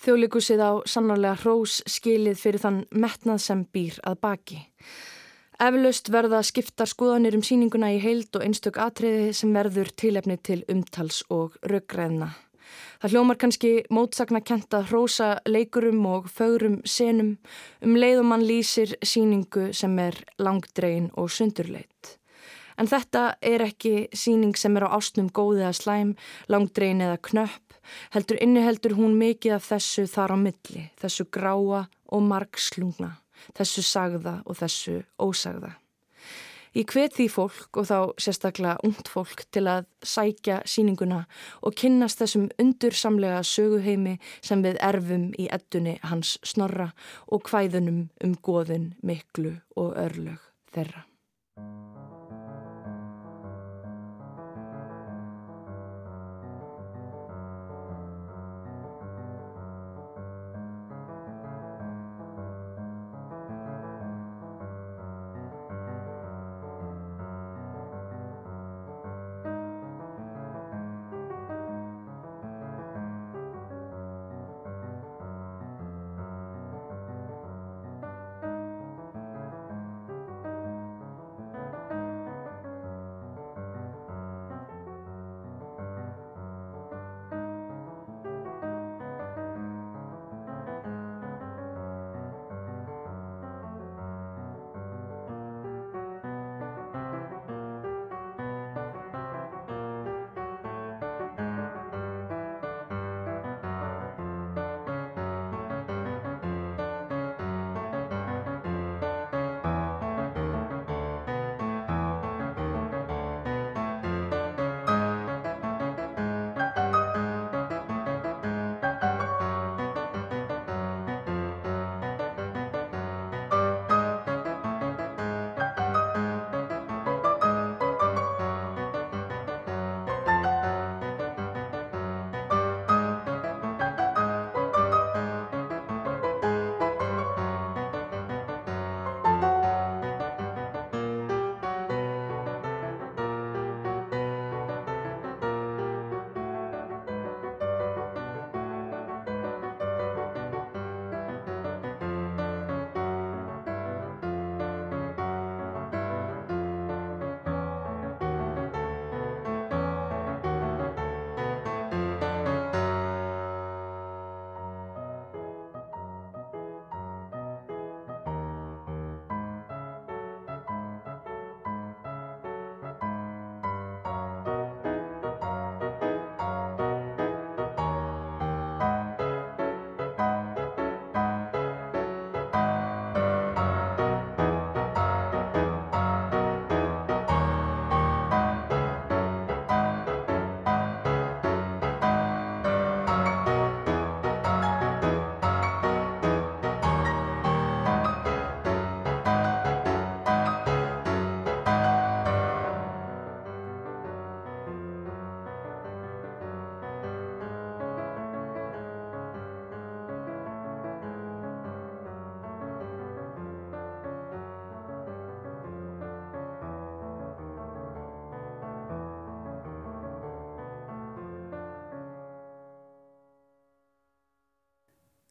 Þjóðleikusið 0.00 0.62
á 0.62 0.72
sannarlega 0.86 1.40
hrós 1.42 1.80
skilið 1.90 2.38
fyrir 2.38 2.62
þann 2.62 2.78
metnað 2.94 3.42
sem 3.42 3.64
býr 3.74 3.98
að 4.06 4.20
baki. 4.22 4.60
Eflaust 5.60 6.12
verða 6.14 6.44
skiptar 6.46 6.88
skoðanir 6.88 7.34
um 7.36 7.42
síninguna 7.42 7.90
í 7.92 7.98
heild 8.00 8.30
og 8.38 8.46
einstök 8.46 8.78
atriði 8.78 9.34
sem 9.34 9.50
verður 9.52 9.90
tilefni 9.98 10.38
til 10.38 10.62
umtals 10.70 11.24
og 11.28 11.58
röggræðna. 11.66 12.30
Það 13.00 13.14
hljómar 13.14 13.38
kannski 13.40 13.72
mótsakna 13.90 14.40
kent 14.44 14.74
að 14.76 14.90
hrósa 14.90 15.28
leikurum 15.48 16.04
og 16.06 16.28
fögrum 16.30 16.80
senum 16.84 17.36
um 17.80 17.96
leið 17.96 18.22
og 18.22 18.30
mann 18.32 18.46
lýsir 18.46 18.94
síningu 19.02 19.70
sem 19.76 19.98
er 19.98 20.18
langdregin 20.38 21.10
og 21.16 21.30
sundurleit. 21.32 22.16
En 22.80 22.88
þetta 22.88 23.34
er 23.44 23.64
ekki 23.66 24.08
síning 24.16 24.54
sem 24.56 24.76
er 24.78 24.86
á 24.88 24.96
ástnum 24.96 25.28
góðið 25.28 25.66
að 25.68 25.76
slæm, 25.82 26.14
langdregin 26.48 27.04
eða 27.04 27.18
knöpp, 27.28 27.76
heldur 28.14 28.40
inniheldur 28.40 28.96
hún 28.96 29.18
mikið 29.20 29.58
af 29.58 29.68
þessu 29.68 30.06
þar 30.08 30.32
á 30.32 30.36
milli, 30.40 30.86
þessu 31.00 31.28
gráa 31.28 31.84
og 32.08 32.24
margslungna, 32.24 33.14
þessu 33.58 33.84
sagða 33.84 34.40
og 34.46 34.56
þessu 34.62 35.02
ósagða. 35.20 35.74
Ég 36.70 36.86
hvet 36.94 37.16
því 37.16 37.26
fólk 37.34 37.80
og 37.80 37.88
þá 37.88 37.96
sérstaklega 38.22 38.76
ungt 38.86 39.10
fólk 39.10 39.42
til 39.50 39.64
að 39.66 39.88
sækja 40.06 40.60
síninguna 40.70 41.24
og 41.66 41.74
kynnast 41.80 42.22
þessum 42.22 42.46
undursamlega 42.62 43.42
söguheimi 43.42 44.16
sem 44.38 44.62
við 44.62 44.78
erfum 44.78 45.28
í 45.34 45.50
ettunni 45.50 45.98
hans 46.06 46.36
snorra 46.46 46.92
og 47.26 47.50
hvæðunum 47.50 48.08
um 48.22 48.38
goðin 48.38 48.92
miklu 49.02 49.56
og 49.74 49.96
örlög 49.98 50.50
þeirra. 50.70 51.09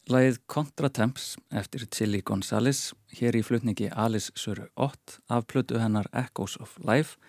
Læðið 0.09 0.39
Contratemps 0.49 1.35
eftir 1.53 1.83
Chili 1.93 2.23
González 2.25 2.95
hér 3.13 3.35
í 3.37 3.43
flutningi 3.45 3.91
Alice 3.93 4.31
Söru 4.33 4.63
8 4.73 5.19
af 5.29 5.45
plötu 5.45 5.77
hennar 5.77 6.09
Echoes 6.17 6.55
of 6.57 6.79
Life 6.81 7.19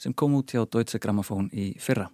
sem 0.00 0.14
kom 0.16 0.38
út 0.38 0.54
hjá 0.54 0.64
Deutsche 0.64 0.96
Grammophon 0.96 1.50
í 1.52 1.74
fyrra. 1.76 2.06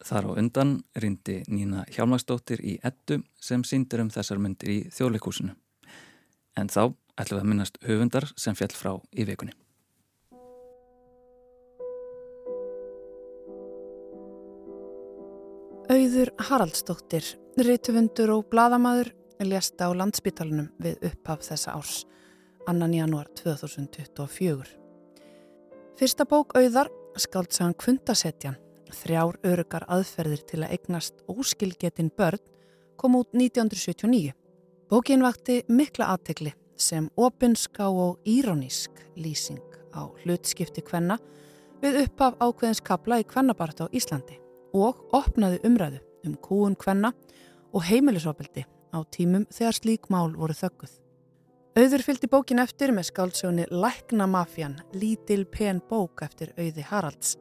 Þar 0.00 0.30
á 0.32 0.40
undan 0.40 0.72
rindi 0.96 1.42
Nína 1.52 1.84
Hjálmarsdóttir 1.92 2.64
í 2.64 2.78
ettu 2.80 3.20
sem 3.36 3.60
síndir 3.60 4.00
um 4.00 4.08
þessar 4.08 4.40
myndir 4.40 4.72
í 4.72 4.78
þjóðleikúsinu. 4.88 5.52
En 6.56 6.72
þá 6.72 6.96
ætlum 7.20 7.36
við 7.36 7.44
að 7.44 7.48
minnast 7.52 7.80
höfundar 7.84 8.32
sem 8.40 8.56
fjall 8.56 8.72
frá 8.72 8.94
í 9.12 9.28
vikunni. 9.28 9.52
Auður 15.92 16.38
Haraldsdóttir, 16.40 17.34
rítufundur 17.60 18.38
og 18.40 18.48
bladamadur 18.48 19.18
lést 19.48 19.80
á 19.82 19.88
landsbytalanum 19.90 20.68
við 20.82 21.02
upphaf 21.08 21.44
þessa 21.46 21.76
árs, 21.76 22.02
annan 22.70 22.94
januar 22.94 23.28
2024. 23.38 24.66
Fyrsta 25.98 26.26
bók 26.28 26.54
auðar 26.56 26.90
skaldsagan 27.20 27.76
Kvundasetjan, 27.78 28.56
þrjár 28.92 29.38
örugar 29.46 29.86
aðferðir 29.88 30.44
til 30.48 30.62
að 30.62 30.76
eignast 30.76 31.20
óskilgetin 31.30 32.10
börn, 32.16 32.40
kom 32.96 33.16
út 33.18 33.32
1979. 33.34 34.32
Bókin 34.90 35.24
vakti 35.24 35.62
mikla 35.68 36.10
aðtegli 36.12 36.52
sem 36.76 37.08
opinská 37.16 37.88
og 37.88 38.20
írónísk 38.28 39.04
lýsing 39.16 39.62
á 39.94 40.08
hlutskipti 40.22 40.82
kvenna 40.84 41.18
við 41.82 42.02
upphaf 42.04 42.38
ákveðins 42.40 42.82
kabla 42.84 43.20
í 43.22 43.26
kvennabart 43.28 43.84
á 43.84 43.86
Íslandi 43.92 44.38
og 44.76 45.00
opnaði 45.14 45.60
umræðu 45.66 46.00
um 46.26 46.36
kúun 46.38 46.76
kvenna 46.78 47.12
og 47.72 47.84
heimilisofbildi 47.88 48.64
á 48.92 48.98
tímum 49.10 49.46
þegar 49.50 49.78
slík 49.78 50.10
mál 50.12 50.36
voru 50.36 50.54
þögguð. 50.56 50.92
Auður 51.72 52.04
fylgdi 52.04 52.28
bókin 52.28 52.60
eftir 52.60 52.92
með 52.92 53.08
skálsjóni 53.08 53.64
Lækna 53.72 54.26
mafjan, 54.28 54.76
lítil 54.92 55.46
pen 55.48 55.80
bók 55.88 56.20
eftir 56.26 56.52
Auði 56.60 56.84
Haralds 56.84 57.38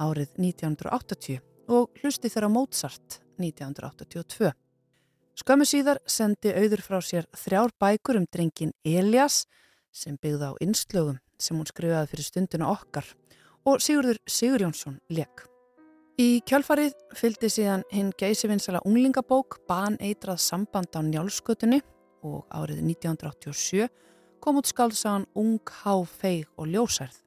árið 0.00 0.32
1980 0.40 1.42
og 1.68 2.00
hlusti 2.00 2.30
þeirra 2.32 2.48
Mozart 2.48 3.20
1982. 3.36 4.54
Skömmu 5.34 5.66
síðar 5.68 6.00
sendi 6.08 6.54
Auður 6.54 6.84
frá 6.86 7.00
sér 7.04 7.28
þrjár 7.36 7.74
bækur 7.82 8.22
um 8.22 8.28
drengin 8.30 8.72
Elias 8.86 9.44
sem 9.92 10.16
byggði 10.16 10.48
á 10.48 10.52
innslögum 10.64 11.18
sem 11.36 11.58
hún 11.58 11.68
skrifaði 11.68 12.14
fyrir 12.14 12.30
stunduna 12.30 12.70
okkar 12.72 13.10
og 13.68 13.82
Sigurður 13.84 14.22
Sigur 14.24 14.64
Jónsson 14.64 15.00
lekk. 15.12 15.44
Í 16.14 16.44
kjálfarið 16.46 16.92
fylgdi 17.18 17.48
síðan 17.50 17.80
hinn 17.90 18.12
geysivinsala 18.14 18.78
unglingabók 18.86 19.56
Ban 19.66 19.96
eitrað 19.98 20.38
samband 20.44 20.94
á 20.94 21.02
njálskötunni 21.02 21.80
og 22.22 22.44
árið 22.54 22.84
1987 22.86 23.88
kom 24.38 24.60
út 24.60 24.70
skálsagan 24.70 25.26
Ung, 25.34 25.58
Há, 25.82 26.06
Feig 26.06 26.46
og 26.54 26.70
Ljósærð. 26.70 27.18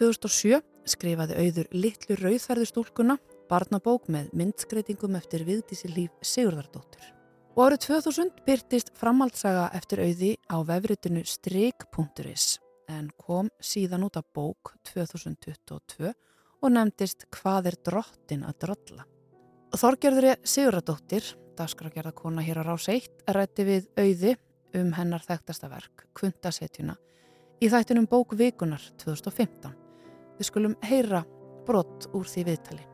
2007 0.00 0.62
skrifaði 0.88 1.36
auður 1.36 1.68
Littlu 1.76 2.16
Rauðferðustúlkuna, 2.22 3.18
barnabók 3.52 4.08
með 4.08 4.32
myndskreitingum 4.32 5.20
eftir 5.20 5.44
viðdísi 5.44 5.92
líf 5.92 6.16
Sigurðardóttur. 6.24 7.04
Og 7.52 7.66
árið 7.68 7.84
2000 7.90 8.44
byrtist 8.48 8.94
framhaldsaga 8.96 9.68
eftir 9.76 10.00
auði 10.00 10.36
á 10.48 10.56
vefritinu 10.64 11.20
strik.is 11.28 12.54
en 12.88 13.12
kom 13.20 13.52
síðan 13.60 14.08
út 14.08 14.16
af 14.16 14.24
bók 14.32 14.72
2022 14.88 16.14
og 16.64 16.72
nefndist 16.72 17.26
Hvað 17.34 17.68
er 17.70 17.76
drottin 17.84 18.44
að 18.48 18.56
drolla? 18.64 19.04
Þorgerðri 19.74 20.36
Siguradóttir, 20.48 21.26
dagskragerðarkona 21.58 22.44
hér 22.46 22.62
á 22.62 22.70
Rás 22.70 22.86
1, 22.88 23.10
rætti 23.36 23.66
við 23.68 23.88
auði 23.98 24.32
um 24.78 24.92
hennar 24.96 25.22
þekktasta 25.26 25.68
verk, 25.68 26.06
Kvundasetjuna, 26.16 26.96
í 27.60 27.68
þættinum 27.70 28.08
bók 28.10 28.32
Vikunar 28.38 28.82
2015. 29.02 29.74
Við 30.38 30.48
skulum 30.48 30.76
heyra 30.86 31.24
brott 31.66 32.08
úr 32.14 32.26
því 32.30 32.46
viðtali. 32.48 32.86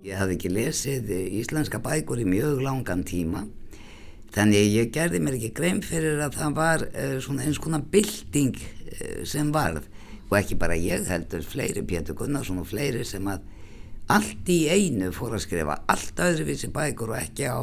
Ég 0.00 0.16
hafði 0.16 0.36
ekki 0.36 0.52
lesið 0.52 1.10
íslenska 1.40 1.80
bækur 1.84 2.20
í 2.20 2.28
mjög 2.28 2.62
langan 2.64 3.04
tíma 3.06 3.44
Þannig 4.30 4.68
ég 4.76 4.90
gerði 4.94 5.20
mér 5.22 5.36
ekki 5.38 5.50
grein 5.56 5.80
fyrir 5.82 6.20
að 6.22 6.36
það 6.38 6.58
var 6.58 6.84
uh, 6.86 7.16
svona 7.22 7.46
eins 7.46 7.58
konar 7.62 7.82
bilding 7.90 8.54
uh, 8.54 9.22
sem 9.26 9.50
varð. 9.54 9.88
Og 10.30 10.36
ekki 10.38 10.58
bara 10.58 10.78
ég 10.78 11.08
heldur 11.10 11.42
fleiri 11.42 11.82
Pétur 11.82 12.14
Gunnarsson 12.18 12.60
og 12.62 12.68
fleiri 12.70 13.02
sem 13.06 13.26
að 13.26 13.42
allt 14.10 14.50
í 14.50 14.60
einu 14.70 15.10
fór 15.14 15.34
að 15.34 15.44
skrifa 15.46 15.80
allt 15.90 16.22
öðruvísi 16.22 16.70
bækur 16.74 17.14
og 17.14 17.18
ekki 17.18 17.50
á 17.50 17.58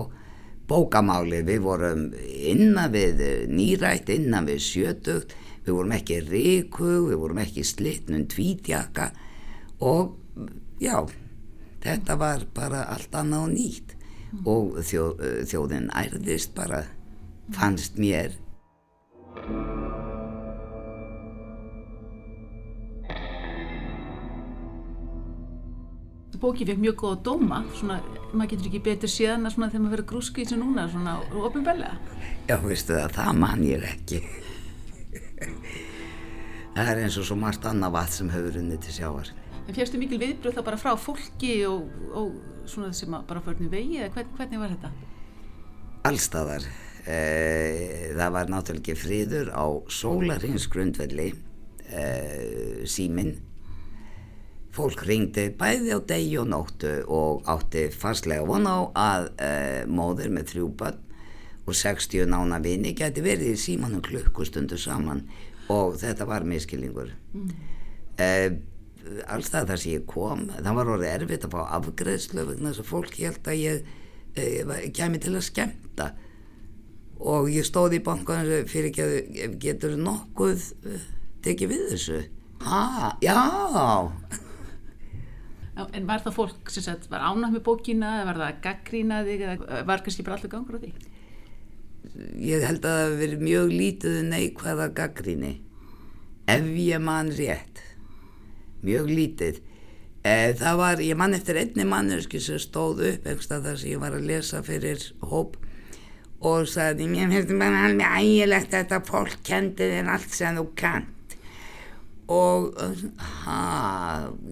bókamáli. 0.68 1.40
Við 1.48 1.64
vorum 1.64 2.06
innan 2.28 2.92
við 2.92 3.24
nýrætt, 3.52 4.12
innan 4.12 4.48
við 4.48 4.64
sjötugt, 4.68 5.36
við 5.64 5.76
vorum 5.76 5.96
ekki 5.96 6.22
ríkug, 6.28 7.10
við 7.12 7.22
vorum 7.24 7.44
ekki 7.44 7.64
slittnum 7.68 8.28
tvítjaka 8.32 9.12
og 9.84 10.16
já, 10.82 11.04
þetta 11.84 12.16
var 12.20 12.48
bara 12.56 12.88
allt 12.92 13.16
annað 13.16 13.48
og 13.48 13.54
nýtt 13.56 13.97
og 14.46 14.78
þjóð, 14.86 15.24
þjóðin 15.50 15.90
ærðist 15.96 16.54
bara 16.58 16.84
fannst 17.56 17.98
mér. 18.02 18.36
Bókið 26.38 26.70
fekk 26.70 26.82
mjög 26.84 26.98
góða 27.02 27.18
dóma 27.26 27.58
svona, 27.74 27.96
maður 28.30 28.52
getur 28.52 28.68
ekki 28.70 28.82
betur 28.86 29.10
svona 29.10 29.72
þegar 29.72 29.82
maður 29.82 29.94
verður 29.96 30.10
grúski 30.12 30.44
eins 30.44 30.54
og 30.54 30.60
núna, 30.62 30.84
svona 30.92 31.16
ofinbellega 31.34 31.96
Já, 32.46 32.60
veistu 32.62 32.94
það, 32.94 33.16
það 33.16 33.40
man 33.42 33.64
ég 33.66 33.88
ekki. 33.90 34.20
Það 36.78 36.92
er 36.92 37.00
eins 37.02 37.18
og 37.18 37.26
svo 37.26 37.36
margt 37.42 37.66
annað 37.66 37.96
vatn 37.96 38.14
sem 38.14 38.30
hefur 38.30 38.60
unnið 38.62 38.84
til 38.86 38.94
sjáar 39.00 39.32
En 39.68 39.76
fjárstu 39.76 40.00
mikil 40.00 40.20
viðbröð 40.22 40.56
þá 40.56 40.64
bara 40.64 40.80
frá 40.80 40.94
fólki 40.96 41.58
og, 41.68 41.90
og 42.16 42.36
svona 42.72 42.94
sem 42.96 43.12
bara 43.12 43.42
förnum 43.44 43.72
vegi 43.72 44.00
eða 44.00 44.14
hvern, 44.16 44.30
hvernig 44.38 44.62
var 44.62 44.76
þetta? 44.76 44.92
Allstaðar. 46.08 46.68
E, 47.08 47.18
það 48.16 48.32
var 48.36 48.52
náttúrulega 48.52 48.84
ekki 48.84 48.96
friður 49.00 49.52
á 49.52 49.66
sólarins 49.92 50.68
grundvelli 50.72 51.28
e, 51.88 52.06
síminn. 52.88 53.34
Fólk 54.78 55.04
ringdi 55.08 55.50
bæði 55.58 55.96
á 55.96 56.00
degi 56.14 56.40
og 56.40 56.48
nóttu 56.52 56.94
og 57.12 57.44
átti 57.52 57.88
fastlega 57.92 58.48
von 58.48 58.68
á 58.72 58.78
að 58.96 59.30
e, 59.36 59.52
móður 59.92 60.32
með 60.38 60.54
þrjú 60.54 60.72
börn 60.80 61.04
og 61.68 61.76
60 61.76 62.30
nána 62.32 62.62
vini 62.64 62.96
geti 62.96 63.20
verið 63.24 63.52
í 63.52 63.60
símanum 63.60 64.00
klukkustundu 64.06 64.80
saman 64.80 65.26
og 65.68 66.00
þetta 66.00 66.28
var 66.30 66.48
miskillingur. 66.48 67.12
Mm. 67.36 67.50
Alls 69.28 69.52
það 69.54 69.72
þar 69.72 69.82
sem 69.82 69.94
ég 69.94 70.06
kom. 70.10 70.46
Það 70.56 70.80
var 70.80 70.94
orðið 70.94 71.12
erfitt 71.14 71.48
að 71.48 71.56
fá 71.56 71.62
afgreðslu 71.78 72.46
vegna 72.52 72.72
þess 72.72 72.84
að 72.84 72.90
fólk 72.92 73.20
held 73.20 73.52
að 73.52 73.60
ég 73.62 73.92
e, 74.38 74.90
kemi 74.96 75.22
til 75.24 75.36
að 75.36 75.46
skemta 75.48 76.08
og 77.18 77.50
ég 77.50 77.66
stóði 77.66 78.00
í 78.00 78.06
bankan 78.06 78.50
fyrir 78.70 78.92
ekki 78.92 79.06
að 79.06 79.56
getur 79.62 79.96
nokkuð 80.02 80.66
e, 80.86 81.00
tekið 81.46 81.74
við 81.74 81.86
þessu? 81.94 82.20
Ha, 82.66 83.14
já. 83.22 83.38
En 85.94 86.08
var 86.10 86.24
það 86.26 86.38
fólk 86.40 86.72
sem 86.74 86.86
sagt, 86.86 87.06
var 87.12 87.22
ánægt 87.22 87.54
með 87.54 87.66
bókina 87.68 88.16
eða 88.18 88.30
var 88.32 88.42
það 88.42 88.64
gaggrínaði 88.66 89.38
eða 89.38 89.84
var 89.86 90.02
kannski 90.06 90.26
bara 90.26 90.40
allur 90.40 90.54
gangur 90.54 90.80
á 90.80 90.82
því? 90.82 90.94
Ég 92.42 92.64
held 92.66 92.82
að 92.82 92.88
það 92.88 93.04
hefur 93.04 93.20
verið 93.22 93.44
mjög 93.46 93.74
lítið 93.74 94.18
neikvæða 94.32 94.88
gaggríni 94.98 95.54
ef 96.50 96.72
ég 96.82 97.04
man 97.04 97.30
rétt 97.36 97.84
mjög 98.86 99.10
lítið. 99.12 99.62
E, 100.28 100.54
það 100.60 100.82
var, 100.82 101.02
ég 101.06 101.20
mann 101.20 101.38
eftir 101.38 101.60
einni 101.62 101.86
manneski 101.88 102.42
sem 102.44 102.60
stóð 102.60 103.06
upp 103.14 103.28
einhverstað 103.28 103.70
þar 103.70 103.82
sem 103.82 103.94
ég 103.94 104.02
var 104.02 104.18
að 104.18 104.28
lesa 104.28 104.64
fyrir 104.66 105.04
hóp 105.24 105.56
og 106.46 106.68
sagði 106.70 107.08
mér 107.10 107.32
finnst 107.32 107.54
bara 107.58 107.86
alveg 107.88 108.18
ægilegt 108.22 108.74
þetta 108.76 109.00
fólk 109.08 109.40
kendi 109.46 109.88
þér 109.94 110.12
allt 110.14 110.36
sem 110.36 110.58
þú 110.60 110.66
kant 110.78 111.38
og 112.28 112.76
ha, 113.46 113.60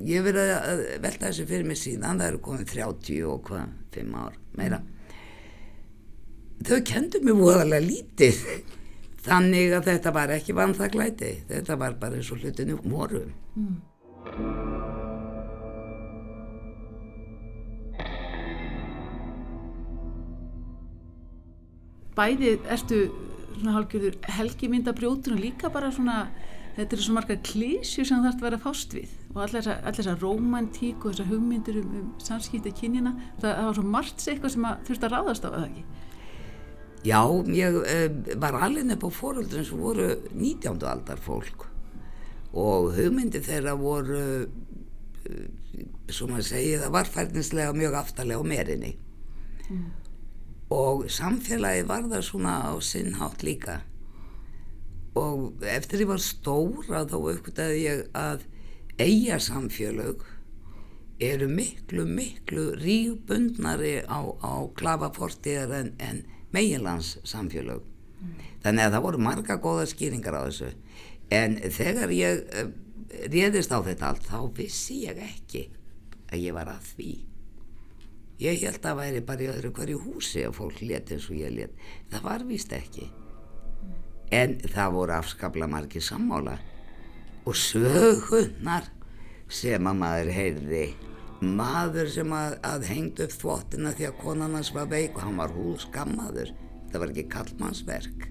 ég 0.07 0.23
verið 0.23 0.51
að 0.55 0.83
velta 1.03 1.27
þessu 1.27 1.45
fyrir 1.49 1.67
mig 1.67 1.79
síðan 1.79 2.21
það 2.21 2.29
eru 2.29 2.41
komið 2.45 2.69
30 2.71 3.25
og 3.27 3.41
hvað 3.49 3.73
5 3.95 4.15
ár 4.15 4.37
meira. 4.55 4.79
Þau 6.65 6.79
kendu 6.87 7.19
mér 7.25 7.35
voðalega 7.41 7.83
lítið 7.83 8.39
þannig 9.25 9.75
að 9.75 9.89
þetta 9.89 10.13
var 10.15 10.31
ekki 10.37 10.55
vann 10.55 10.77
það 10.77 10.93
glæti 10.95 11.33
þetta 11.49 11.77
var 11.81 11.99
bara 11.99 12.21
eins 12.21 12.31
og 12.31 12.39
hlutinu 12.39 12.79
voru. 12.85 13.25
Mm. 13.59 13.75
Bæði 22.15 22.55
ertu 22.71 22.99
svona 23.55 23.75
hálfgjörður 23.75 24.17
helgimyndabrjótur 24.37 25.35
og 25.35 25.41
líka 25.43 25.71
bara 25.71 25.91
svona 25.93 26.25
þetta 26.75 26.95
eru 26.95 27.05
svo 27.05 27.15
marga 27.15 27.37
klísju 27.43 28.05
sem 28.07 28.23
þarf 28.23 28.39
að 28.39 28.47
vera 28.49 28.61
fást 28.63 28.95
við 28.95 29.11
og 29.33 29.41
allir 29.45 29.67
þessar 29.67 30.17
romantík 30.23 31.03
og 31.03 31.13
þessar 31.13 31.29
hugmyndir 31.31 31.79
um, 31.81 31.93
um 31.99 32.09
samskipti 32.23 32.73
kynjina, 32.75 33.13
það, 33.41 33.51
það 33.51 33.69
var 33.69 33.77
svo 33.77 33.85
margt 33.95 34.25
eitthvað 34.25 34.55
sem 34.55 34.67
þurfti 34.87 35.07
að 35.07 35.15
ráðast 35.15 35.47
á 35.47 35.49
það 35.49 35.69
ekki 35.69 35.85
Já, 37.05 37.21
ég 37.53 37.75
uh, 37.77 38.35
var 38.41 38.59
alveg 38.65 38.95
upp 38.95 39.07
á 39.07 39.09
fóröldun 39.13 39.67
sem 39.67 39.81
voru 39.87 40.09
19. 40.33 40.83
aldar 40.89 41.21
fólk 41.21 41.67
og 42.55 42.93
hugmyndi 42.95 43.41
þeirra 43.43 43.75
voru 43.79 44.21
uh, 44.45 45.45
sem 46.11 46.31
að 46.35 46.47
segja 46.47 46.83
það 46.85 46.95
var 46.95 47.11
færninslega 47.11 47.75
mjög 47.75 47.97
aftalega 47.99 48.39
á 48.39 48.45
merinni 48.47 48.93
mm. 49.69 49.85
og 50.75 51.05
samfélagi 51.11 51.85
var 51.89 52.07
það 52.11 52.27
svona 52.29 52.55
á 52.71 52.73
sinnhátt 52.79 53.43
líka 53.43 53.81
og 55.19 55.65
eftir 55.71 56.01
því 56.01 56.07
var 56.11 56.23
stóra 56.23 57.03
þá 57.07 57.17
aukvitaði 57.17 57.83
ég 57.85 58.05
að 58.19 58.45
eiga 58.99 59.39
samfélög 59.43 60.23
eru 61.23 61.47
miklu 61.47 62.05
miklu 62.07 62.69
rígbundnari 62.79 64.01
á, 64.03 64.19
á 64.43 64.53
klafafortiðar 64.75 65.75
en, 65.79 65.93
en 65.99 66.23
meginlands 66.55 67.17
samfélög 67.27 67.83
mm. 67.83 68.33
þannig 68.63 68.87
að 68.87 68.97
það 68.97 69.05
voru 69.07 69.23
marga 69.23 69.59
góða 69.63 69.87
skýringar 69.91 70.39
á 70.39 70.47
þessu 70.47 70.71
en 71.33 71.57
þegar 71.73 72.13
ég 72.15 72.43
uh, 72.45 72.69
réðist 73.31 73.73
á 73.73 73.79
þetta 73.85 74.11
allt 74.11 74.27
þá 74.27 74.39
vissi 74.57 75.01
ég 75.05 75.21
ekki 75.21 75.65
að 76.31 76.41
ég 76.41 76.55
var 76.57 76.71
að 76.73 76.91
því. 76.95 77.13
Ég 78.43 78.65
held 78.65 78.81
að 78.81 78.83
það 78.83 78.99
væri 78.99 79.21
bara 79.29 79.45
í 79.45 79.51
öðru 79.53 79.71
hverju 79.77 80.01
húsi 80.03 80.43
að 80.43 80.57
fólk 80.57 80.81
leti 80.83 81.15
eins 81.15 81.29
og 81.29 81.39
ég 81.39 81.53
let 81.55 81.85
það 82.11 82.27
var 82.27 82.45
vist 82.49 82.75
ekki. 82.75 83.07
En 84.35 84.57
það 84.65 84.95
voru 84.97 85.15
afskapla 85.15 85.69
margi 85.71 86.01
sammála. 86.03 86.57
Og 87.45 87.55
sögunar 87.55 88.89
sem 89.47 89.85
að 89.85 89.99
maður 90.01 90.31
heyrði 90.33 90.85
maður 91.45 92.09
sem 92.09 92.31
að, 92.33 92.55
að 92.65 92.85
hengd 92.89 93.19
upp 93.25 93.33
þvottina 93.35 93.91
því 93.95 94.07
að 94.09 94.21
konan 94.21 94.55
hans 94.57 94.71
var 94.73 94.87
veik 94.89 95.17
og 95.17 95.25
hann 95.27 95.41
var 95.41 95.53
húð 95.53 95.83
skammaður 95.83 96.53
það 96.91 97.01
var 97.01 97.11
ekki 97.11 97.27
kallmannsverk 97.33 98.25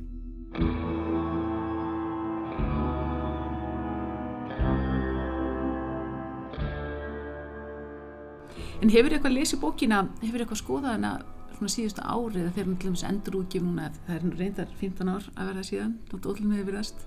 En 8.85 8.90
hefur 8.92 9.14
eitthvað 9.16 9.33
lesið 9.33 9.61
bókina, 9.62 9.99
hefur 10.20 10.42
eitthvað 10.44 10.59
skoðað 10.61 10.90
hana 10.90 11.11
svona 11.55 11.70
síðustu 11.73 12.03
árið 12.05 12.51
þegar 12.51 12.66
hún 12.66 12.75
til 12.77 12.90
dæmis 12.90 13.05
endur 13.09 13.37
útgif 13.38 13.62
núna? 13.64 13.87
Það 14.05 14.16
er 14.18 14.35
reyndar 14.42 14.75
15 14.77 15.09
ár 15.09 15.29
að 15.33 15.47
verða 15.49 15.62
síðan 15.64 15.94
þóttu 16.11 16.33
ótlum 16.35 16.51
hefur 16.53 16.66
verðast 16.68 17.07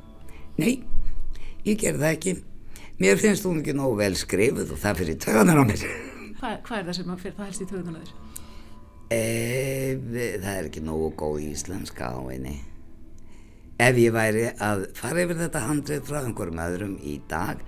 Nei, 0.57 0.71
ég 1.67 1.77
ger 1.77 1.99
það 2.01 2.15
ekki. 2.15 2.33
Mér 2.97 3.21
finnst 3.21 3.45
hún 3.45 3.59
ekki 3.61 3.75
nógu 3.77 3.99
vel 3.99 4.17
skrifuð 4.17 4.73
og 4.73 4.81
það 4.81 5.03
fyrir 5.03 5.19
töðunar 5.21 5.61
á 5.61 5.63
mér. 5.69 5.83
Hva, 6.39 6.55
Hvað 6.65 6.79
er 6.79 6.87
það 6.87 6.97
sem 6.97 7.13
fyrir 7.21 7.37
það 7.37 7.51
helst 7.51 7.61
í 7.61 7.69
töðunar 7.69 7.93
á 7.93 8.01
þér? 8.01 8.15
E, 9.13 9.21
það 10.41 10.51
er 10.55 10.71
ekki 10.71 10.85
nógu 10.89 11.11
góð 11.21 11.43
íslenska 11.45 12.09
á 12.09 12.19
einni 12.25 12.57
Ef 13.77 14.01
ég 14.01 14.17
væri 14.17 14.47
að 14.57 14.87
fara 14.97 15.21
yfir 15.27 15.37
þetta 15.43 15.67
handrið 15.69 16.09
frá 16.09 16.23
einhverjum 16.23 16.63
öðrum 16.65 16.97
í 17.05 17.19
dag 17.29 17.61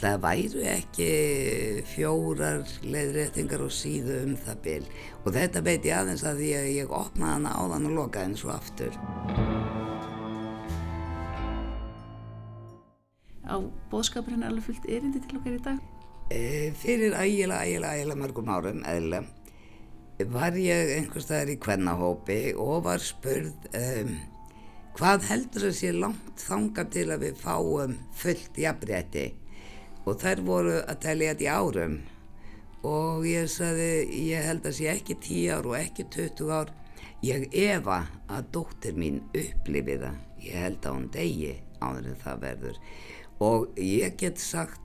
það 0.00 0.16
væru 0.24 0.64
ekki 0.72 1.08
fjórar 1.92 2.64
leiðréttingar 2.82 3.64
og 3.66 3.72
síðu 3.74 4.18
um 4.24 4.36
það 4.40 4.62
bil? 4.64 4.82
Og 5.22 5.34
þetta 5.36 5.64
veit 5.66 5.88
ég 5.88 5.96
aðeins 5.98 6.24
að 6.24 6.42
að 6.58 6.68
ég 6.74 6.94
opnaði 7.00 7.32
hana 7.36 7.52
á 7.54 7.62
þann 7.74 7.88
og 7.90 7.96
lokaði 7.98 8.28
henni 8.28 8.40
svo 8.40 8.52
aftur. 8.54 8.96
Á 13.50 13.56
bóðskapurinn 13.90 14.44
er 14.44 14.52
alveg 14.52 14.70
fullt 14.70 14.88
erindi 14.88 15.22
til 15.24 15.40
okkar 15.40 15.58
í 15.58 15.62
dag? 15.68 15.84
E, 16.30 16.40
fyrir 16.78 17.16
ægila, 17.18 17.64
ægila, 17.66 17.94
ægila 17.98 18.16
mörgum 18.18 18.50
árum 18.54 18.84
eðla 18.86 19.24
var 20.28 20.56
ég 20.58 20.90
einhvers 20.98 21.24
staðar 21.24 21.54
í 21.54 21.58
kvennahópi 21.60 22.40
og 22.60 22.84
var 22.84 23.00
spurð 23.02 23.54
um, 23.76 24.16
hvað 24.98 25.28
heldur 25.30 25.68
það 25.68 25.76
sé 25.78 25.92
langt 25.96 26.42
þanga 26.44 26.84
til 26.92 27.06
að 27.14 27.24
við 27.24 27.38
fáum 27.40 27.94
fullt 28.20 28.58
jafnrétti 28.60 29.26
og 30.06 30.18
þær 30.22 30.42
voru 30.46 30.76
að 30.80 31.00
telja 31.04 31.34
þetta 31.34 31.46
í 31.46 31.50
árum. 31.50 31.96
Og 32.88 33.26
ég 33.28 33.48
saði 33.52 33.90
ég 34.30 34.46
held 34.48 34.68
að 34.68 34.76
sé 34.78 34.88
ekki 34.94 35.18
10 35.20 35.56
ár 35.56 35.70
og 35.70 35.78
ekki 35.80 36.06
20 36.16 36.52
ár. 36.56 36.74
Ég 37.24 37.48
efa 37.52 37.98
að 38.32 38.52
dóttir 38.56 38.96
mín 38.96 39.20
upplifi 39.36 39.98
það. 40.00 40.20
Ég 40.40 40.62
held 40.64 40.86
að 40.86 40.96
hún 40.96 41.10
degi 41.12 41.54
áður 41.80 42.08
en 42.12 42.22
það 42.24 42.42
verður. 42.46 42.80
Og 43.44 43.80
ég 43.80 44.16
get 44.20 44.40
sagt 44.40 44.80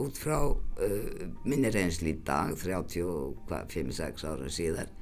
út 0.00 0.16
frá 0.16 0.38
uh, 0.48 1.24
minni 1.44 1.72
reynsli 1.72 2.14
í 2.14 2.20
dag 2.24 2.54
35-6 2.56 4.24
ára 4.28 4.52
síðar 4.52 4.92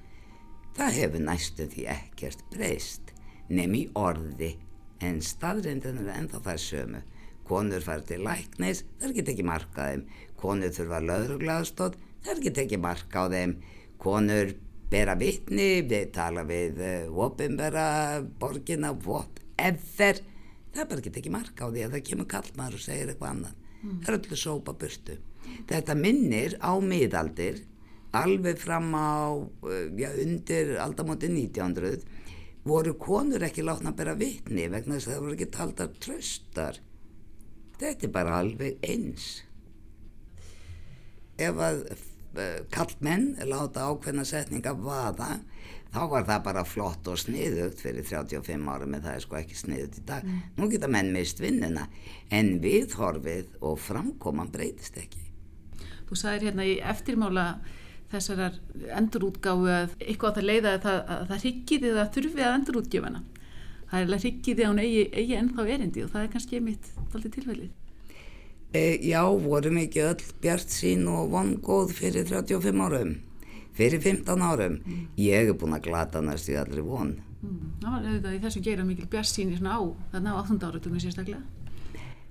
það 0.77 0.97
hefur 1.01 1.23
næstu 1.25 1.67
því 1.73 1.85
ekkert 1.93 2.43
breyst 2.53 3.13
nefn 3.49 3.77
í 3.79 3.85
orði 3.97 4.51
en 5.05 5.23
staðrindin 5.25 6.03
er 6.03 6.11
ennþá 6.17 6.43
það 6.49 6.63
sömu 6.65 7.03
konur 7.47 7.83
fara 7.85 8.05
til 8.07 8.25
læknis, 8.27 8.85
þær 9.01 9.15
get 9.17 9.33
ekki 9.33 9.47
marka 9.47 9.87
á 9.87 9.87
þeim, 9.93 10.05
konur 10.41 10.73
þurfa 10.75 11.03
löðruglaðstótt, 11.05 11.99
þær 12.27 12.43
get 12.45 12.63
ekki 12.65 12.81
marka 12.83 13.27
á 13.27 13.33
þeim, 13.33 13.55
konur 14.03 14.55
bera 14.91 15.17
vittni, 15.19 15.83
við 15.87 16.11
tala 16.15 16.47
við 16.47 16.81
uh, 16.83 17.23
ofinbera 17.27 17.87
borgina, 18.41 18.93
whatever, 19.07 20.21
það 20.75 20.91
bara 20.91 21.07
get 21.07 21.21
ekki 21.23 21.33
marka 21.35 21.67
á 21.67 21.73
því 21.73 21.87
að 21.87 21.97
það 21.97 22.05
kemur 22.11 22.31
kallmar 22.35 22.77
og 22.77 22.83
segir 22.83 23.13
eitthvað 23.13 23.33
annað, 23.33 23.57
mm. 23.81 23.97
það 24.03 24.13
er 24.13 24.19
öllu 24.21 24.43
sópa 24.43 24.77
burtu. 24.83 25.19
Þetta 25.71 25.95
minnir 25.99 26.59
á 26.59 26.73
miðaldir, 26.83 27.63
alveg 28.17 28.59
fram 28.63 28.91
á, 28.95 29.39
uh, 29.39 29.81
já 29.99 30.11
undir 30.23 30.77
aldamóti 30.83 31.31
1900, 31.31 32.03
voru 32.67 32.97
konur 32.99 33.45
ekki 33.47 33.63
látna 33.63 33.93
að 33.93 34.01
bera 34.01 34.19
vittni 34.19 34.67
vegna 34.67 34.97
þess 34.97 35.07
að 35.07 35.13
það 35.13 35.23
voru 35.23 35.35
ekki 35.37 35.51
taldar 35.55 35.91
tröstar 36.03 36.81
þetta 37.81 38.09
er 38.09 38.15
bara 38.15 38.39
alveg 38.41 38.79
eins. 38.87 39.29
Ef 41.37 41.61
að 41.61 41.83
uh, 41.93 42.63
kallmenn 42.73 43.35
láta 43.49 43.91
ákveðna 43.91 44.25
setninga 44.29 44.73
vaða 44.81 45.37
þá 45.93 46.03
var 46.11 46.27
það 46.29 46.43
bara 46.45 46.65
flott 46.69 47.09
og 47.09 47.21
sniðugt 47.21 47.81
fyrir 47.81 48.05
35 48.07 48.69
árum 48.73 48.97
en 48.97 49.05
það 49.05 49.15
er 49.15 49.25
sko 49.25 49.39
ekki 49.41 49.59
sniðugt 49.59 50.01
í 50.01 50.05
dag. 50.09 50.27
Mm. 50.27 50.43
nú 50.59 50.69
geta 50.73 50.91
menn 50.93 51.13
mist 51.15 51.41
vinnuna 51.41 51.87
en 52.35 52.57
viðhorfið 52.65 53.57
og 53.65 53.81
framkoman 53.81 54.53
breytist 54.53 54.99
ekki. 55.01 55.23
Þú 56.07 56.19
sagðir 56.21 56.51
hérna 56.51 56.67
í 56.69 56.77
eftirmála 56.85 57.47
þessar 58.13 58.61
endurútgáfu 58.95 59.71
að 59.73 59.97
eitthvað 59.99 60.29
að 60.31 60.37
það 60.37 60.49
leiða 60.51 60.75
að 60.75 60.85
það, 60.85 61.01
að 61.15 61.25
það 61.31 61.41
hryggir 61.45 61.89
eða 61.91 62.05
þurfi 62.15 62.45
að 62.45 62.59
endurútgjöfana 62.59 63.23
það 63.91 63.99
er 63.99 64.07
alveg 64.07 64.23
hryggið 64.25 64.63
að 64.63 64.71
hún 64.71 64.83
eigi, 64.83 65.03
eigi 65.13 65.37
ennþá 65.41 65.67
erindi 65.75 66.05
og 66.05 66.13
það 66.13 66.25
er 66.25 66.33
kannski 66.33 66.63
mitt 66.63 66.89
aldrei 67.13 67.33
tilfellið. 67.37 67.75
E, 68.75 68.83
já, 69.07 69.23
vorum 69.23 69.79
ekki 69.81 70.03
öll 70.05 70.25
bjart 70.43 70.73
sín 70.75 71.07
og 71.09 71.31
vongóð 71.33 71.95
fyrir 71.97 72.27
35 72.29 72.83
árum, 72.83 73.15
fyrir 73.79 74.03
15 74.03 74.43
árum. 74.43 74.81
Mm. 74.83 75.05
Ég 75.23 75.47
hef 75.47 75.61
búin 75.61 75.77
að 75.77 75.87
glata 75.87 76.23
næst 76.25 76.51
í 76.51 76.59
allri 76.59 76.85
von. 76.85 77.15
Mm. 77.41 77.61
Það 77.83 77.93
var 77.93 78.09
auðvitað 78.09 78.35
í 78.35 78.43
þessu 78.43 78.65
gera 78.67 78.89
mikil 78.89 79.07
bjart 79.13 79.31
sín 79.31 79.55
í 79.55 79.61
svona 79.61 79.79
á, 79.79 79.81
þarna 80.13 80.35
á 80.35 80.41
8. 80.43 80.59
áratum 80.67 80.97
við 80.99 81.07
sérstaklega. 81.07 81.43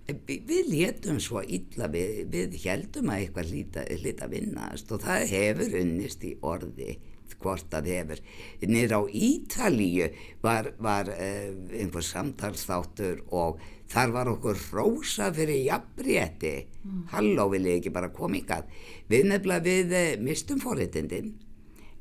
E, 0.06 0.18
við 0.28 0.70
létum 0.70 1.22
svo 1.24 1.42
illa, 1.42 1.90
við, 1.96 2.26
við 2.36 2.60
heldum 2.66 3.10
að 3.10 3.24
eitthvað 3.24 3.52
hlita, 3.54 3.88
hlita 4.04 4.30
vinnast 4.30 4.92
og 4.92 5.02
það 5.08 5.28
hefur 5.32 5.80
unnist 5.82 6.28
í 6.28 6.36
orði 6.46 7.00
hvort 7.42 7.74
að 7.78 7.90
hefur. 7.92 8.22
Nýra 8.66 9.00
á 9.00 9.04
Ítalíu 9.10 10.10
var, 10.44 10.72
var 10.82 11.10
uh, 11.14 11.50
einhver 11.76 12.06
samtalsþáttur 12.06 13.24
og 13.36 13.62
þar 13.92 14.14
var 14.16 14.32
okkur 14.34 14.62
rosa 14.74 15.32
fyrir 15.34 15.66
jafnrétti. 15.68 16.56
Mm. 16.86 17.08
halló 17.10 17.48
vil 17.50 17.66
ég 17.66 17.80
ekki 17.80 17.90
bara 17.90 18.12
koma 18.14 18.38
ykkar 18.38 18.68
við 19.10 19.24
nefnilega 19.32 19.66
við 19.66 19.94
uh, 19.98 20.22
mistum 20.22 20.60
forréttindin 20.62 21.32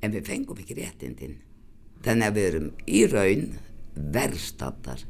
en 0.05 0.13
við 0.13 0.29
fengum 0.29 0.61
ekki 0.61 0.77
réttindin. 0.77 1.39
Þannig 2.05 2.29
að 2.29 2.37
við 2.37 2.49
erum 2.51 2.71
í 2.85 3.05
raun 3.09 3.47
verðstattar 3.95 5.07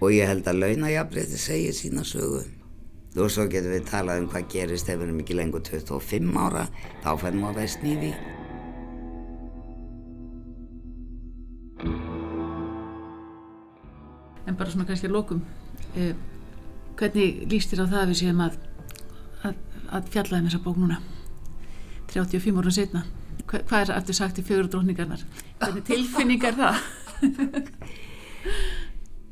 og 0.00 0.14
ég 0.14 0.30
held 0.30 0.46
að 0.50 0.62
launajafnrétti 0.64 1.38
segir 1.38 1.76
sína 1.76 2.06
sögu. 2.06 2.42
Og 3.18 3.30
svo 3.32 3.48
getum 3.50 3.72
við 3.74 3.86
talað 3.88 4.24
um 4.24 4.28
hvað 4.30 4.50
gerist 4.52 4.90
ef 4.90 4.98
við 4.98 5.08
erum 5.08 5.22
ekki 5.22 5.38
lengur 5.38 5.64
25 5.66 6.34
ára 6.38 6.66
þá 7.04 7.14
fennum 7.22 7.46
við 7.46 7.50
að 7.52 7.62
veist 7.62 7.86
nýði 7.86 8.12
en 14.48 14.56
bara 14.58 14.72
svona 14.72 14.88
kannski 14.88 15.08
að 15.08 15.16
lókum 15.16 15.44
eh, 15.94 16.14
hvernig 16.98 17.44
líst 17.52 17.72
þér 17.72 17.84
á 17.84 17.92
það 17.92 18.00
að 18.00 18.10
við 18.12 18.20
séum 18.22 18.42
að, 18.44 18.58
að, 19.46 19.62
að 19.94 20.10
fjallaðum 20.14 20.48
þessa 20.48 20.64
bók 20.64 20.82
núna 20.82 21.00
35 22.12 22.60
árun 22.62 22.78
setna 22.80 23.06
Hva, 23.48 23.62
hvað 23.64 23.80
er 23.80 23.94
aftur 23.94 24.16
sagt 24.16 24.40
í 24.40 24.44
fjögur 24.44 24.68
drókningarnar 24.72 25.24
hvernig 25.60 25.84
tilfinningar 25.88 26.58
það? 26.58 26.82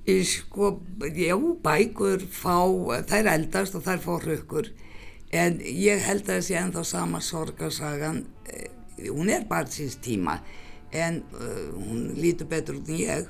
Sko, 0.06 0.68
já, 1.18 1.34
bækur 1.64 2.22
fá, 2.30 2.62
þær 3.10 3.32
eldast 3.32 3.74
og 3.74 3.82
þær 3.88 4.04
fá 4.04 4.12
hrökkur 4.22 4.70
En 5.34 5.58
ég 5.60 6.04
held 6.06 6.22
að 6.28 6.36
það 6.36 6.44
sé 6.46 6.58
ennþá 6.60 6.82
sama 6.86 7.20
sorgarsagan, 7.20 8.22
eh, 8.46 8.70
hún 9.10 9.30
er 9.30 9.46
bara 9.48 9.66
síns 9.66 9.96
tíma 9.98 10.38
en 10.92 11.24
uh, 11.34 11.74
hún 11.74 12.14
lítur 12.14 12.46
betur 12.46 12.78
út 12.78 12.88
en 12.88 13.00
ég. 13.00 13.26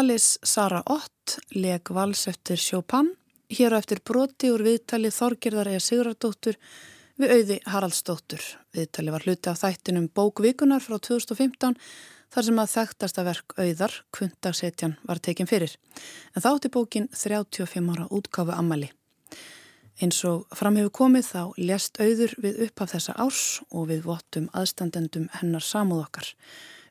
Alice 0.00 0.38
Sara 0.42 0.82
Ott 0.84 1.38
leg 1.48 1.88
vals 1.92 2.26
eftir 2.26 2.56
Chopin, 2.56 3.10
hér 3.52 3.74
á 3.76 3.80
eftir 3.82 3.98
broti 4.00 4.48
úr 4.48 4.62
viðtali 4.64 5.10
Þorgerðar 5.12 5.68
eða 5.74 5.82
Sigurardóttur 5.84 6.56
við 7.20 7.34
auði 7.34 7.58
Haraldsdóttur. 7.68 8.46
Viðtali 8.72 9.12
var 9.12 9.26
hluti 9.28 9.52
af 9.52 9.60
þættinum 9.60 10.06
Bókvíkunar 10.16 10.80
frá 10.80 10.96
2015 10.96 11.76
þar 12.32 12.48
sem 12.48 12.62
að 12.64 12.72
þekktasta 12.78 13.26
verk 13.28 13.54
auðar, 13.60 13.98
Kvundasetjan, 14.16 14.96
var 15.04 15.20
tekin 15.20 15.50
fyrir. 15.52 15.76
En 16.32 16.46
þátti 16.48 16.72
bókin 16.72 17.12
35 17.12 17.92
ára 17.92 18.08
útkáfu 18.08 18.56
ammali. 18.56 18.88
Eins 20.00 20.24
og 20.24 20.48
framhefur 20.56 20.96
komið 20.96 21.28
þá 21.28 21.42
lést 21.60 22.00
auður 22.00 22.38
við 22.40 22.64
upphaf 22.70 22.96
þessa 22.96 23.20
árs 23.20 23.46
og 23.68 23.90
við 23.92 24.06
vottum 24.08 24.48
aðstandendum 24.56 25.28
hennar 25.42 25.66
samúð 25.74 26.06
okkar. 26.08 26.36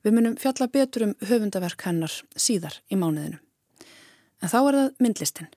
Við 0.05 0.15
munum 0.15 0.35
fjalla 0.39 0.69
betur 0.71 1.09
um 1.09 1.15
höfundaverk 1.27 1.83
hennar 1.87 2.13
síðar 2.39 2.77
í 2.87 2.99
mánuðinu. 2.99 3.39
En 4.39 4.51
þá 4.51 4.59
er 4.59 4.77
það 4.77 5.01
myndlistin. 5.03 5.49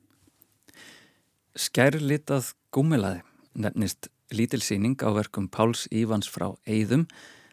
Skærlitað 1.55 2.50
gúmilaði 2.74 3.22
nefnist 3.55 4.09
lítilsýning 4.33 4.96
á 5.05 5.12
verkum 5.14 5.46
Páls 5.52 5.85
Ívans 5.92 6.31
frá 6.33 6.48
Eidum 6.66 7.07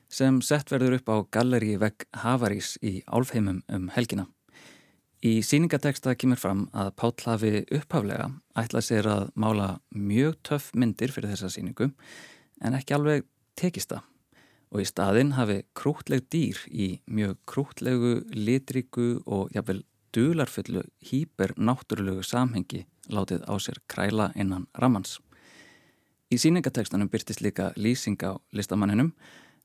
sem 0.10 0.42
sett 0.42 0.72
verður 0.72 0.98
upp 0.98 1.12
á 1.14 1.16
galleri 1.30 1.76
vegg 1.78 2.08
Havarís 2.24 2.78
í 2.82 3.04
Álfheimum 3.06 3.62
um 3.70 3.90
helgina. 3.94 4.26
Í 5.20 5.44
síningateksta 5.44 6.16
kemur 6.16 6.40
fram 6.40 6.68
að 6.72 6.94
Pál 6.96 7.14
hafi 7.26 7.66
upphaflega 7.76 8.30
ætlað 8.58 8.86
sér 8.88 9.10
að 9.12 9.26
mála 9.36 9.74
mjög 9.92 10.40
töff 10.48 10.72
myndir 10.74 11.12
fyrir 11.12 11.36
þessa 11.36 11.52
síningu 11.52 11.92
en 12.64 12.78
ekki 12.78 12.96
alveg 12.96 13.28
tekist 13.60 13.92
það 13.92 14.08
og 14.70 14.84
í 14.84 14.88
staðinn 14.88 15.34
hafi 15.38 15.64
krútleg 15.78 16.28
dýr 16.30 16.60
í 16.70 16.90
mjög 17.10 17.38
krútlegu, 17.50 18.14
litriku 18.34 19.22
og 19.26 19.50
jafnvel 19.56 19.84
dularfullu 20.14 20.84
hýper 21.06 21.54
náttúrulegu 21.58 22.24
samhengi 22.26 22.86
látið 23.10 23.46
á 23.46 23.54
sér 23.62 23.82
kræla 23.90 24.32
innan 24.36 24.68
ramans. 24.78 25.20
Í 26.30 26.38
síningatekstanum 26.38 27.10
byrtist 27.10 27.42
líka 27.42 27.72
lýsing 27.78 28.18
á 28.22 28.38
listamanninum 28.54 29.14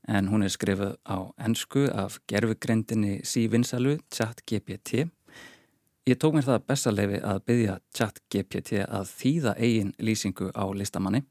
en 0.09 0.29
hún 0.29 0.45
er 0.45 0.53
skrifuð 0.53 0.97
á 1.05 1.33
ennsku 1.41 1.89
af 1.93 2.19
gerfugrendinni 2.29 3.21
sívinsalu 3.25 3.99
ChatGPT. 4.11 5.09
Ég 6.05 6.21
tók 6.21 6.37
mér 6.37 6.45
það 6.49 6.67
bestaleifi 6.69 7.21
að 7.25 7.43
byggja 7.49 7.79
ChatGPT 7.97 8.85
að 8.85 9.09
þýða 9.13 9.57
eigin 9.57 9.95
lýsingu 9.99 10.53
á 10.53 10.65
listamanni 10.73 11.25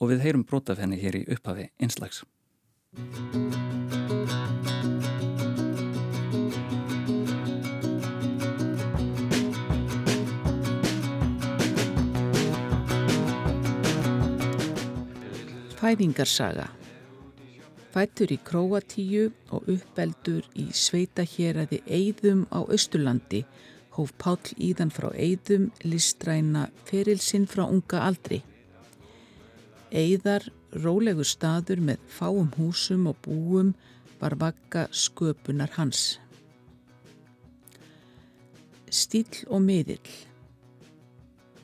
og 0.00 0.12
við 0.12 0.24
heyrum 0.24 0.44
brotaf 0.48 0.80
henni 0.80 1.00
hér 1.00 1.20
í 1.20 1.26
upphafi 1.32 1.70
einslags. 1.80 2.24
Fæðingarsaga 15.84 16.70
Fættur 17.94 18.32
í 18.34 18.38
Króatíu 18.42 19.28
og 19.54 19.68
uppeldur 19.70 20.46
í 20.58 20.64
sveitaheraði 20.74 21.82
Eidum 21.86 22.46
á 22.50 22.66
Östurlandi 22.66 23.44
hóf 23.94 24.10
Páll 24.18 24.54
Íðan 24.58 24.90
frá 24.90 25.12
Eidum 25.14 25.68
listræna 25.86 26.64
ferilsinn 26.88 27.46
frá 27.46 27.62
unga 27.68 28.00
aldri. 28.08 28.40
Eidar 29.94 30.48
Rólegur 30.74 31.26
staður 31.28 31.80
með 31.80 32.02
fáum 32.10 32.50
húsum 32.58 33.06
og 33.06 33.18
búum 33.22 33.74
var 34.20 34.34
vakka 34.40 34.88
sköpunar 34.90 35.70
hans. 35.76 36.18
Stíl 38.90 39.44
og 39.50 39.62
miðill 39.62 40.14